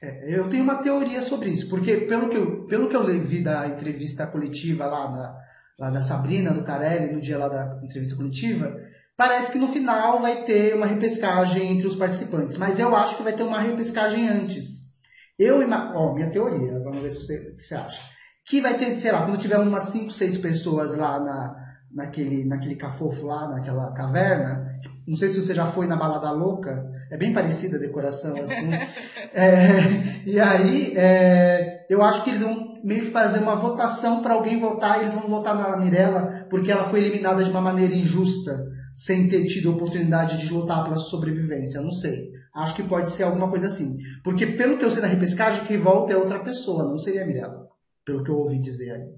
É, 0.01 0.39
eu 0.39 0.49
tenho 0.49 0.62
uma 0.62 0.77
teoria 0.77 1.20
sobre 1.20 1.51
isso, 1.51 1.69
porque 1.69 1.97
pelo 1.97 2.29
que 2.29 2.37
eu, 2.37 2.65
pelo 2.66 2.89
que 2.89 2.97
eu 2.97 3.05
vi 3.20 3.43
da 3.43 3.66
entrevista 3.66 4.27
coletiva 4.27 4.87
lá, 4.87 5.11
na, 5.11 5.37
lá 5.79 5.91
da 5.91 6.01
Sabrina, 6.01 6.53
do 6.53 6.62
Carelli, 6.62 7.12
no 7.12 7.20
dia 7.20 7.37
lá 7.37 7.49
da 7.49 7.81
entrevista 7.83 8.16
coletiva, 8.16 8.77
parece 9.16 9.51
que 9.51 9.59
no 9.59 9.66
final 9.66 10.20
vai 10.20 10.45
ter 10.45 10.75
uma 10.77 10.87
repescagem 10.87 11.73
entre 11.73 11.89
os 11.89 11.97
participantes, 11.97 12.57
mas 12.57 12.79
eu 12.79 12.95
acho 12.95 13.16
que 13.16 13.23
vai 13.25 13.33
ter 13.33 13.43
uma 13.43 13.61
repescagem 13.61 14.29
antes. 14.29 14.89
Eu, 15.37 15.61
ó, 15.95 16.15
minha 16.15 16.31
teoria, 16.31 16.79
vamos 16.81 17.01
ver 17.01 17.11
se 17.11 17.25
você, 17.25 17.55
que 17.57 17.65
você 17.65 17.75
acha. 17.75 18.03
Que 18.45 18.61
vai 18.61 18.79
ter, 18.79 18.95
sei 18.95 19.12
lá, 19.12 19.25
quando 19.25 19.39
tiver 19.39 19.59
umas 19.59 19.85
5, 19.85 20.11
6 20.11 20.39
pessoas 20.39 20.97
lá 20.97 21.19
na, 21.20 21.68
naquele, 21.90 22.44
naquele 22.44 22.77
cafofo 22.77 23.27
lá, 23.27 23.48
naquela 23.48 23.93
caverna. 23.93 24.66
Não 25.06 25.16
sei 25.16 25.28
se 25.28 25.40
você 25.40 25.55
já 25.55 25.66
foi 25.66 25.86
na 25.86 25.97
Balada 25.97 26.31
Louca, 26.32 26.86
é 27.10 27.16
bem 27.16 27.32
parecida 27.32 27.77
a 27.77 27.81
decoração, 27.81 28.36
assim. 28.40 28.70
é, 29.32 30.27
e 30.27 30.39
aí, 30.39 30.93
é, 30.97 31.86
eu 31.89 32.02
acho 32.02 32.23
que 32.23 32.31
eles 32.31 32.43
vão 32.43 32.78
meio 32.85 33.06
que 33.06 33.10
fazer 33.10 33.39
uma 33.39 33.56
votação 33.56 34.23
para 34.23 34.35
alguém 34.35 34.60
votar, 34.60 34.98
e 34.98 35.02
eles 35.02 35.15
vão 35.15 35.28
votar 35.28 35.55
na 35.55 35.77
Mirella, 35.77 36.47
porque 36.51 36.70
ela 36.70 36.85
foi 36.85 37.01
eliminada 37.01 37.43
de 37.43 37.51
uma 37.51 37.60
maneira 37.60 37.94
injusta, 37.94 38.66
sem 38.94 39.28
ter 39.28 39.47
tido 39.47 39.73
oportunidade 39.73 40.39
de 40.39 40.52
lutar 40.52 40.85
pela 40.85 40.97
sua 40.97 41.10
sobrevivência. 41.10 41.78
Eu 41.78 41.85
não 41.85 41.93
sei. 41.93 42.31
Acho 42.55 42.74
que 42.74 42.82
pode 42.82 43.10
ser 43.10 43.23
alguma 43.23 43.48
coisa 43.48 43.69
assim. 43.69 43.97
Porque 44.24 44.44
pelo 44.44 44.77
que 44.77 44.85
eu 44.85 44.90
sei 44.90 45.01
na 45.01 45.06
repescagem, 45.06 45.65
quem 45.65 45.78
volta 45.78 46.12
é 46.12 46.16
outra 46.16 46.40
pessoa, 46.40 46.85
não 46.85 46.98
seria 46.98 47.23
a 47.23 47.27
Mirella. 47.27 47.69
Pelo 48.05 48.24
que 48.24 48.31
eu 48.31 48.36
ouvi 48.36 48.59
dizer 48.60 48.90
aí. 48.90 49.09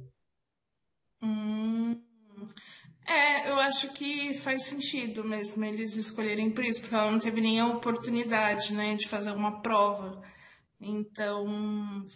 Hum, 1.22 1.59
é, 3.06 3.50
eu 3.50 3.58
acho 3.58 3.88
que 3.92 4.34
faz 4.34 4.64
sentido 4.64 5.24
mesmo 5.24 5.64
eles 5.64 5.96
escolherem 5.96 6.50
por 6.50 6.64
isso, 6.64 6.80
porque 6.80 6.94
ela 6.94 7.10
não 7.10 7.18
teve 7.18 7.40
nem 7.40 7.60
a 7.60 7.66
oportunidade, 7.66 8.74
né, 8.74 8.94
de 8.94 9.08
fazer 9.08 9.32
uma 9.32 9.60
prova. 9.60 10.22
Então, 10.82 11.44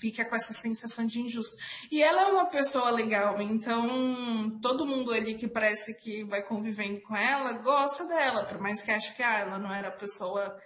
fica 0.00 0.24
com 0.24 0.34
essa 0.34 0.54
sensação 0.54 1.06
de 1.06 1.20
injusto. 1.20 1.54
E 1.92 2.02
ela 2.02 2.22
é 2.22 2.32
uma 2.32 2.46
pessoa 2.46 2.90
legal, 2.90 3.40
então 3.42 4.58
todo 4.62 4.86
mundo 4.86 5.12
ali 5.12 5.34
que 5.34 5.46
parece 5.46 6.00
que 6.02 6.24
vai 6.24 6.42
convivendo 6.42 7.00
com 7.02 7.14
ela 7.14 7.52
gosta 7.62 8.06
dela, 8.06 8.44
por 8.44 8.58
mais 8.58 8.82
que 8.82 8.90
ache 8.90 9.14
que 9.14 9.22
ah, 9.22 9.40
ela 9.40 9.58
não 9.58 9.74
era 9.74 9.88
a 9.88 9.96
pessoa 9.96 10.56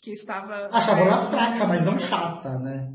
que 0.00 0.10
estava. 0.10 0.70
Achava 0.72 1.00
ela 1.02 1.30
fraca, 1.30 1.66
mas 1.66 1.84
não 1.84 1.98
chata, 1.98 2.58
né? 2.60 2.88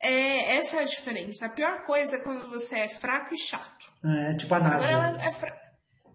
É, 0.00 0.56
essa 0.56 0.78
é 0.78 0.80
a 0.80 0.86
diferença. 0.86 1.46
A 1.46 1.50
pior 1.50 1.86
coisa 1.86 2.16
é 2.16 2.20
quando 2.20 2.50
você 2.50 2.80
é 2.80 2.88
fraco 2.88 3.34
e 3.34 3.38
chato. 3.38 3.86
É, 4.04 4.34
tipo 4.34 4.52
a 4.54 4.58
Nádia. 4.60 4.78
Agora 4.78 5.08
ela 5.08 5.22
é 5.22 5.32
fraca. 5.32 5.63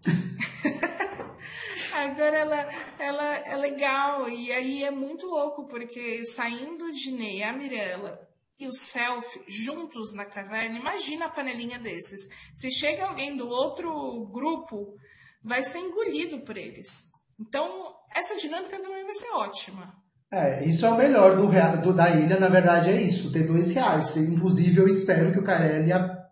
Agora 1.92 2.36
ela, 2.38 2.68
ela 2.98 3.36
é 3.46 3.56
legal. 3.56 4.28
E 4.28 4.52
aí 4.52 4.84
é 4.84 4.90
muito 4.90 5.26
louco, 5.26 5.66
porque 5.66 6.24
saindo 6.24 6.92
de 6.92 7.10
Ney, 7.12 7.42
a 7.42 7.52
Mirella 7.52 8.18
e 8.58 8.66
o 8.66 8.72
Self 8.72 9.26
juntos 9.48 10.12
na 10.14 10.24
caverna, 10.24 10.78
imagina 10.78 11.26
a 11.26 11.30
panelinha 11.30 11.78
desses. 11.78 12.28
Se 12.54 12.70
chega 12.70 13.06
alguém 13.06 13.36
do 13.36 13.48
outro 13.48 14.26
grupo, 14.32 14.94
vai 15.42 15.62
ser 15.62 15.78
engolido 15.78 16.40
por 16.40 16.56
eles. 16.56 17.08
Então, 17.40 17.94
essa 18.14 18.36
dinâmica 18.36 18.78
também 18.78 19.04
vai 19.04 19.14
ser 19.14 19.30
ótima. 19.30 19.94
É, 20.32 20.64
isso 20.64 20.86
é 20.86 20.90
o 20.90 20.96
melhor 20.96 21.36
do, 21.36 21.82
do, 21.82 21.92
da 21.92 22.10
ilha, 22.10 22.38
na 22.38 22.48
verdade 22.48 22.90
é 22.90 23.02
isso, 23.02 23.32
ter 23.32 23.44
dois 23.44 23.72
reais. 23.72 24.16
Inclusive, 24.16 24.78
eu 24.78 24.86
espero 24.86 25.32
que 25.32 25.38
o 25.40 25.44
Carelli 25.44 25.90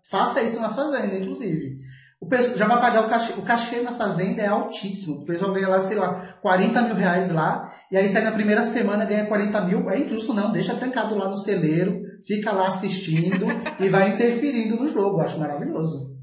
faça 0.08 0.42
isso 0.42 0.60
na 0.60 0.70
Fazenda, 0.70 1.16
inclusive. 1.16 1.78
O 2.20 2.26
pessoal 2.26 2.58
já 2.58 2.66
vai 2.66 2.80
pagar 2.80 3.06
o 3.06 3.08
cachê. 3.08 3.32
O 3.34 3.42
cachê 3.42 3.80
na 3.80 3.92
Fazenda 3.92 4.42
é 4.42 4.46
altíssimo. 4.46 5.22
O 5.22 5.24
pessoal 5.24 5.52
ganha 5.52 5.68
lá, 5.68 5.80
sei 5.80 5.96
lá, 5.96 6.38
40 6.40 6.82
mil 6.82 6.94
reais 6.94 7.30
lá, 7.30 7.72
e 7.92 7.96
aí 7.96 8.08
sai 8.08 8.22
na 8.22 8.32
primeira 8.32 8.64
semana 8.64 9.04
ganha 9.04 9.26
40 9.26 9.60
mil. 9.62 9.88
É 9.88 10.00
injusto 10.00 10.34
não, 10.34 10.50
deixa 10.50 10.74
trancado 10.74 11.16
lá 11.16 11.28
no 11.28 11.36
celeiro, 11.36 12.00
fica 12.26 12.50
lá 12.50 12.68
assistindo 12.68 13.46
e 13.78 13.88
vai 13.88 14.10
interferindo 14.10 14.76
no 14.76 14.88
jogo. 14.88 15.20
Acho 15.20 15.38
maravilhoso 15.38 16.18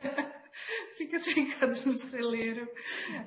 fica 0.98 1.20
trancado 1.20 1.86
no 1.86 1.96
celeiro. 1.96 2.68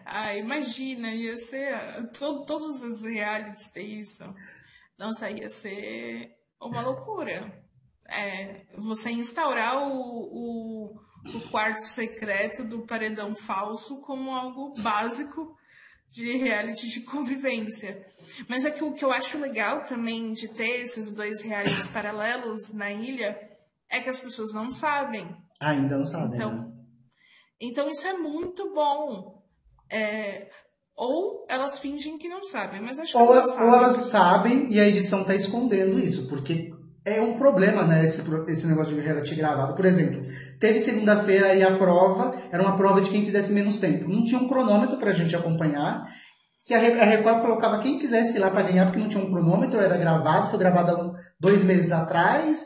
Ah, 0.06 0.36
imagina, 0.36 1.12
ia 1.12 1.38
ser. 1.38 1.76
Todo, 2.18 2.46
todos 2.46 2.84
os 2.84 3.04
realities 3.04 3.70
têm 3.70 4.00
isso. 4.00 4.24
Nossa, 4.98 5.30
ia 5.30 5.50
ser 5.50 6.32
uma 6.62 6.82
loucura. 6.82 7.62
É, 8.08 8.66
você 8.78 9.10
instaurar 9.12 9.78
o, 9.78 9.92
o, 9.92 11.00
o 11.26 11.50
quarto 11.50 11.82
secreto 11.82 12.64
do 12.64 12.86
paredão 12.86 13.36
falso 13.36 14.02
como 14.02 14.32
algo 14.32 14.74
básico 14.82 15.56
de 16.10 16.38
reality 16.38 16.90
de 16.90 17.02
convivência. 17.02 18.06
Mas 18.48 18.66
é 18.66 18.72
que 18.72 18.84
o 18.84 18.94
que 18.94 19.04
eu 19.04 19.12
acho 19.12 19.40
legal 19.40 19.84
também 19.86 20.34
de 20.34 20.48
ter 20.48 20.82
esses 20.82 21.12
dois 21.12 21.42
realities 21.42 21.88
paralelos 21.88 22.74
na 22.74 22.92
ilha 22.92 23.38
é 23.90 24.00
que 24.00 24.10
as 24.10 24.20
pessoas 24.20 24.54
não 24.54 24.70
sabem. 24.70 25.36
Ainda 25.60 25.98
não 25.98 26.06
sabem. 26.06 26.36
Então, 26.36 26.56
né? 26.56 26.74
Então 27.60 27.90
isso 27.90 28.06
é 28.08 28.14
muito 28.14 28.74
bom. 28.74 29.42
É, 29.90 30.50
ou 30.96 31.46
elas 31.50 31.80
fingem 31.80 32.18
que 32.18 32.28
não 32.28 32.44
sabem, 32.44 32.82
mas 32.82 33.00
acho 33.00 33.14
que 33.14 33.18
ou, 33.18 33.34
elas 33.34 33.52
sabem. 33.52 33.68
Ou 33.68 33.76
elas 33.76 33.96
sabem 33.96 34.72
e 34.72 34.80
a 34.80 34.88
edição 34.88 35.22
está 35.22 35.34
escondendo 35.34 36.00
isso, 36.00 36.28
porque 36.28 36.72
é 37.06 37.22
um 37.22 37.38
problema, 37.38 37.84
né, 37.84 38.04
esse, 38.04 38.24
esse 38.48 38.68
negócio 38.68 38.96
de 38.96 39.02
reality 39.02 39.36
gravado. 39.36 39.76
Por 39.76 39.86
exemplo, 39.86 40.26
teve 40.60 40.80
segunda-feira 40.80 41.54
e 41.54 41.62
a 41.62 41.78
prova, 41.78 42.36
era 42.52 42.64
uma 42.64 42.78
prova 42.78 43.02
de 43.02 43.10
quem 43.10 43.26
fizesse 43.26 43.52
menos 43.52 43.78
tempo. 43.78 44.08
Não 44.08 44.24
tinha 44.24 44.40
um 44.40 44.48
cronômetro 44.48 44.98
pra 44.98 45.12
gente 45.12 45.36
acompanhar. 45.36 46.08
Se 46.58 46.74
a 46.74 46.80
Record 46.80 47.42
colocava 47.42 47.84
quem 47.84 48.00
quisesse 48.00 48.38
ir 48.38 48.40
lá 48.40 48.50
para 48.50 48.62
ganhar, 48.62 48.86
porque 48.86 49.00
não 49.00 49.10
tinha 49.10 49.22
um 49.22 49.30
cronômetro, 49.30 49.82
era 49.82 49.98
gravado, 49.98 50.50
foi 50.50 50.58
gravado 50.58 51.14
dois 51.38 51.62
meses 51.66 51.92
atrás. 51.92 52.66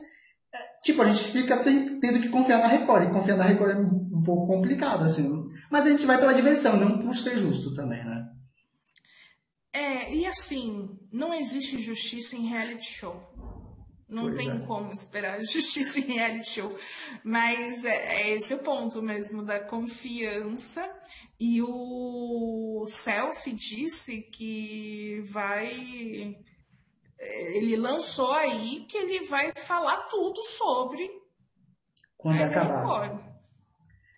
É, 0.54 0.58
tipo, 0.84 1.02
a 1.02 1.06
gente 1.06 1.24
fica 1.24 1.58
tendo 1.58 2.22
que 2.22 2.30
confiar 2.30 2.60
na 2.60 2.68
Record, 2.68 3.06
e 3.06 3.12
confiar 3.12 3.38
na 3.38 3.44
Record 3.44 3.72
é 3.72 3.80
um 3.80 4.24
pouco 4.24 4.46
complicado, 4.46 5.04
assim. 5.04 5.48
Mas 5.72 5.88
a 5.88 5.90
gente 5.90 6.06
vai 6.06 6.20
pela 6.20 6.34
diversão, 6.34 6.78
não 6.78 7.00
por 7.00 7.16
ser 7.16 7.40
justo 7.40 7.74
também, 7.74 8.04
né? 8.06 8.24
É, 9.74 10.14
e 10.14 10.28
assim, 10.28 10.90
não 11.12 11.34
existe 11.34 11.80
justiça 11.80 12.36
em 12.36 12.48
reality 12.48 12.86
show. 12.86 13.16
Não 14.10 14.24
pois 14.24 14.38
tem 14.38 14.52
é. 14.52 14.60
como 14.60 14.92
esperar 14.94 15.40
justiça 15.44 16.00
em 16.00 16.14
reality 16.14 16.50
show. 16.50 16.78
Mas 17.24 17.84
é, 17.84 18.22
é, 18.22 18.30
esse 18.36 18.54
o 18.54 18.60
ponto 18.60 19.02
mesmo 19.02 19.44
da 19.44 19.60
confiança. 19.60 20.90
E 21.40 21.62
o 21.62 22.86
Selfie 22.88 23.54
disse 23.54 24.22
que 24.22 25.22
vai. 25.26 26.36
Ele 27.20 27.76
lançou 27.76 28.32
aí 28.32 28.86
que 28.90 28.98
ele 28.98 29.26
vai 29.26 29.52
falar 29.56 30.08
tudo 30.08 30.42
sobre. 30.44 31.08
Quando 32.18 32.42
acabar. 32.42 33.38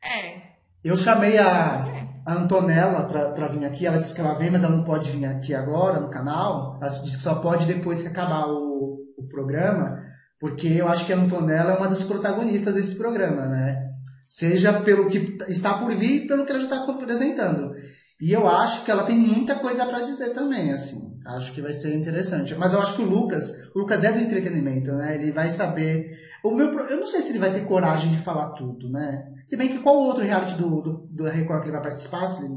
É. 0.02 0.50
Eu 0.82 0.96
chamei 0.96 1.38
a, 1.38 1.84
a 2.26 2.34
Antonella 2.34 3.06
para 3.34 3.48
vir 3.48 3.66
aqui. 3.66 3.86
Ela 3.86 3.98
disse 3.98 4.16
que 4.16 4.22
ela 4.22 4.34
vem, 4.34 4.50
mas 4.50 4.64
ela 4.64 4.78
não 4.78 4.86
pode 4.86 5.10
vir 5.12 5.26
aqui 5.26 5.54
agora 5.54 6.00
no 6.00 6.10
canal. 6.10 6.78
Ela 6.82 6.90
disse 6.90 7.18
que 7.18 7.24
só 7.24 7.42
pode 7.42 7.66
depois 7.66 8.02
que 8.02 8.08
acabar 8.08 8.48
o 8.48 8.89
programa, 9.30 10.04
porque 10.40 10.68
eu 10.68 10.88
acho 10.88 11.06
que 11.06 11.14
a 11.14 11.18
Antonella 11.18 11.74
é 11.74 11.78
uma 11.78 11.88
das 11.88 12.04
protagonistas 12.04 12.74
desse 12.74 12.96
programa, 12.96 13.46
né? 13.46 13.90
Seja 14.26 14.74
pelo 14.82 15.08
que 15.08 15.38
está 15.48 15.74
por 15.74 15.94
vir, 15.96 16.28
pelo 16.28 16.46
que 16.46 16.52
ela 16.52 16.62
já 16.62 16.68
está 16.68 16.92
apresentando. 16.92 17.74
E 18.22 18.34
eu 18.34 18.48
acho 18.48 18.84
que 18.84 18.92
ela 18.92 19.04
tem 19.04 19.18
muita 19.18 19.56
coisa 19.56 19.86
para 19.86 20.02
dizer 20.02 20.34
também, 20.34 20.72
assim. 20.72 21.18
Acho 21.26 21.54
que 21.54 21.62
vai 21.62 21.74
ser 21.74 21.96
interessante. 21.96 22.54
Mas 22.56 22.74
eu 22.74 22.82
acho 22.82 22.96
que 22.96 23.02
o 23.02 23.10
Lucas, 23.10 23.50
o 23.74 23.80
Lucas 23.80 24.04
é 24.04 24.12
do 24.12 24.20
entretenimento, 24.20 24.92
né? 24.94 25.16
Ele 25.16 25.32
vai 25.32 25.50
saber. 25.50 26.18
O 26.44 26.52
meu, 26.52 26.68
eu 26.90 27.00
não 27.00 27.08
sei 27.08 27.22
se 27.22 27.32
ele 27.32 27.40
vai 27.40 27.54
ter 27.54 27.66
coragem 27.66 28.12
de 28.12 28.18
falar 28.18 28.50
tudo, 28.52 28.90
né? 28.90 29.26
Se 29.46 29.56
bem 29.56 29.70
que 29.70 29.80
qual 29.80 29.96
outro 29.96 30.24
reality 30.24 30.56
do, 30.56 30.82
do, 30.82 31.08
do 31.12 31.24
Record 31.26 31.62
que 31.62 31.68
ele 31.68 31.78
vai 31.78 31.82
participar, 31.82 32.28
se 32.28 32.44
ele, 32.44 32.56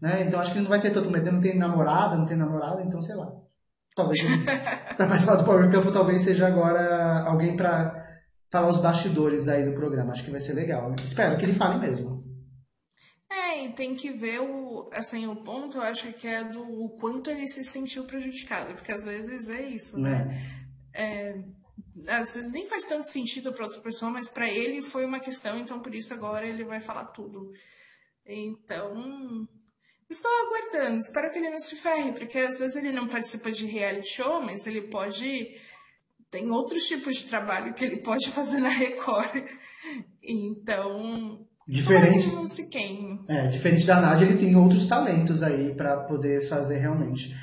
né? 0.00 0.24
Então 0.26 0.40
acho 0.40 0.52
que 0.52 0.58
ele 0.58 0.64
não 0.64 0.70
vai 0.70 0.80
ter 0.80 0.90
tanto 0.90 1.10
medo. 1.10 1.26
Ele 1.26 1.34
não 1.34 1.42
tem 1.42 1.58
namorada, 1.58 2.16
não 2.16 2.24
tem 2.24 2.36
namorada, 2.36 2.82
então 2.82 3.02
sei 3.02 3.14
lá. 3.14 3.30
Talvez 3.94 4.20
para 4.96 5.06
participar 5.06 5.36
do 5.36 5.44
Power 5.44 5.70
Camp, 5.70 5.92
talvez 5.92 6.22
seja 6.22 6.46
agora 6.46 7.24
alguém 7.26 7.56
para 7.56 8.02
falar 8.50 8.68
os 8.68 8.78
bastidores 8.78 9.48
aí 9.48 9.64
do 9.64 9.72
programa. 9.72 10.12
Acho 10.12 10.24
que 10.24 10.30
vai 10.30 10.40
ser 10.40 10.54
legal. 10.54 10.94
Espero 10.98 11.36
que 11.38 11.44
ele 11.44 11.54
fale 11.54 11.78
mesmo. 11.78 12.22
É, 13.30 13.64
e 13.64 13.72
tem 13.72 13.94
que 13.94 14.10
ver 14.10 14.40
o, 14.40 14.90
assim, 14.92 15.26
o 15.26 15.36
ponto, 15.36 15.78
eu 15.78 15.82
acho 15.82 16.12
que 16.12 16.28
é 16.28 16.44
do 16.44 16.62
o 16.62 16.90
quanto 16.98 17.30
ele 17.30 17.48
se 17.48 17.64
sentiu 17.64 18.04
prejudicado, 18.04 18.74
porque 18.74 18.92
às 18.92 19.04
vezes 19.04 19.48
é 19.48 19.62
isso, 19.62 19.98
né? 19.98 20.38
É. 20.92 21.32
É, 21.32 21.34
às 22.08 22.34
vezes 22.34 22.52
nem 22.52 22.66
faz 22.66 22.84
tanto 22.84 23.08
sentido 23.08 23.52
para 23.52 23.64
outra 23.64 23.80
pessoa, 23.80 24.10
mas 24.10 24.28
para 24.28 24.48
ele 24.50 24.82
foi 24.82 25.04
uma 25.04 25.20
questão, 25.20 25.58
então 25.58 25.80
por 25.80 25.94
isso 25.94 26.12
agora 26.12 26.46
ele 26.46 26.64
vai 26.64 26.80
falar 26.80 27.06
tudo. 27.06 27.52
Então, 28.26 29.48
Estou 30.12 30.30
aguardando, 30.46 30.98
espero 30.98 31.32
que 31.32 31.38
ele 31.38 31.48
não 31.48 31.58
se 31.58 31.74
ferre, 31.74 32.12
porque 32.12 32.38
às 32.38 32.58
vezes 32.58 32.76
ele 32.76 32.92
não 32.92 33.08
participa 33.08 33.50
de 33.50 33.64
reality 33.64 34.10
show, 34.10 34.42
mas 34.42 34.66
ele 34.66 34.82
pode. 34.82 35.48
Tem 36.30 36.50
outros 36.50 36.84
tipos 36.84 37.16
de 37.16 37.24
trabalho 37.24 37.72
que 37.72 37.82
ele 37.82 37.96
pode 37.96 38.28
fazer 38.30 38.60
na 38.60 38.68
Record. 38.68 39.42
Então. 40.22 41.46
Diferente. 41.66 42.26
Não 42.26 42.46
se 42.46 42.68
queime. 42.68 43.24
É, 43.26 43.48
diferente 43.48 43.86
da 43.86 44.00
Nádia, 44.00 44.26
ele 44.26 44.36
tem 44.36 44.54
outros 44.54 44.86
talentos 44.86 45.42
aí 45.42 45.74
para 45.74 46.04
poder 46.04 46.46
fazer 46.46 46.78
realmente. 46.78 47.34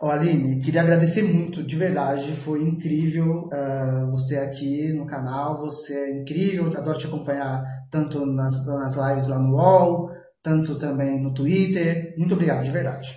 Ó, 0.00 0.10
Aline, 0.10 0.62
queria 0.62 0.82
agradecer 0.82 1.22
muito, 1.22 1.62
de 1.62 1.76
verdade, 1.76 2.30
foi 2.32 2.62
incrível 2.62 3.48
uh, 3.48 4.10
você 4.10 4.36
aqui 4.38 4.92
no 4.92 5.06
canal, 5.06 5.58
você 5.58 5.94
é 5.94 6.20
incrível, 6.20 6.66
adoro 6.76 6.98
te 6.98 7.06
acompanhar 7.06 7.62
tanto 7.90 8.24
nas, 8.26 8.66
nas 8.66 8.94
lives 8.94 9.28
lá 9.28 9.38
no 9.38 9.56
UOL, 9.56 10.15
tanto 10.46 10.78
também 10.78 11.20
no 11.20 11.34
Twitter. 11.34 12.14
Muito 12.16 12.34
obrigado, 12.34 12.62
de 12.62 12.70
verdade. 12.70 13.08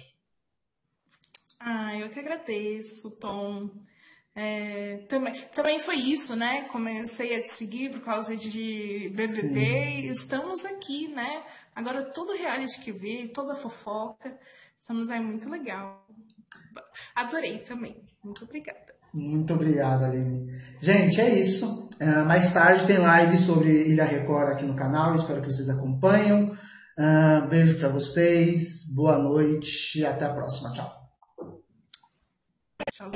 Ah, 1.59 1.95
eu 1.95 2.09
que 2.09 2.19
agradeço, 2.19 3.19
Tom. 3.19 3.69
É, 4.33 5.05
também, 5.07 5.35
também 5.53 5.79
foi 5.79 5.97
isso, 5.97 6.35
né? 6.35 6.63
Comecei 6.71 7.35
a 7.35 7.43
te 7.43 7.51
seguir 7.51 7.91
por 7.91 8.01
causa 8.01 8.35
de 8.35 9.11
BBB 9.13 9.27
Sim. 9.27 10.07
estamos 10.07 10.65
aqui, 10.65 11.07
né? 11.09 11.43
Agora 11.75 12.03
todo 12.03 12.35
reality 12.35 12.81
que 12.81 12.91
vê, 12.91 13.29
toda 13.31 13.53
fofoca, 13.53 14.35
estamos 14.79 15.11
aí 15.11 15.21
muito 15.21 15.47
legal. 15.49 16.07
Adorei 17.13 17.59
também. 17.59 18.01
Muito 18.23 18.43
obrigada. 18.43 18.95
Muito 19.13 19.53
obrigado, 19.53 20.05
Aline. 20.05 20.51
Gente, 20.79 21.21
é 21.21 21.29
isso. 21.29 21.89
Uh, 22.01 22.25
mais 22.25 22.51
tarde 22.51 22.87
tem 22.87 22.97
live 22.97 23.37
sobre 23.37 23.69
Ilha 23.87 24.05
Record 24.05 24.53
aqui 24.53 24.65
no 24.65 24.75
canal. 24.75 25.15
Espero 25.15 25.41
que 25.41 25.51
vocês 25.51 25.69
acompanhem. 25.69 26.57
Uh, 26.99 27.47
beijo 27.47 27.79
para 27.79 27.87
vocês, 27.87 28.93
boa 28.93 29.17
noite 29.17 29.99
e 29.99 30.05
até 30.05 30.25
a 30.25 30.33
próxima. 30.33 30.73
Tchau. 30.73 30.91
Tchau. 32.91 33.09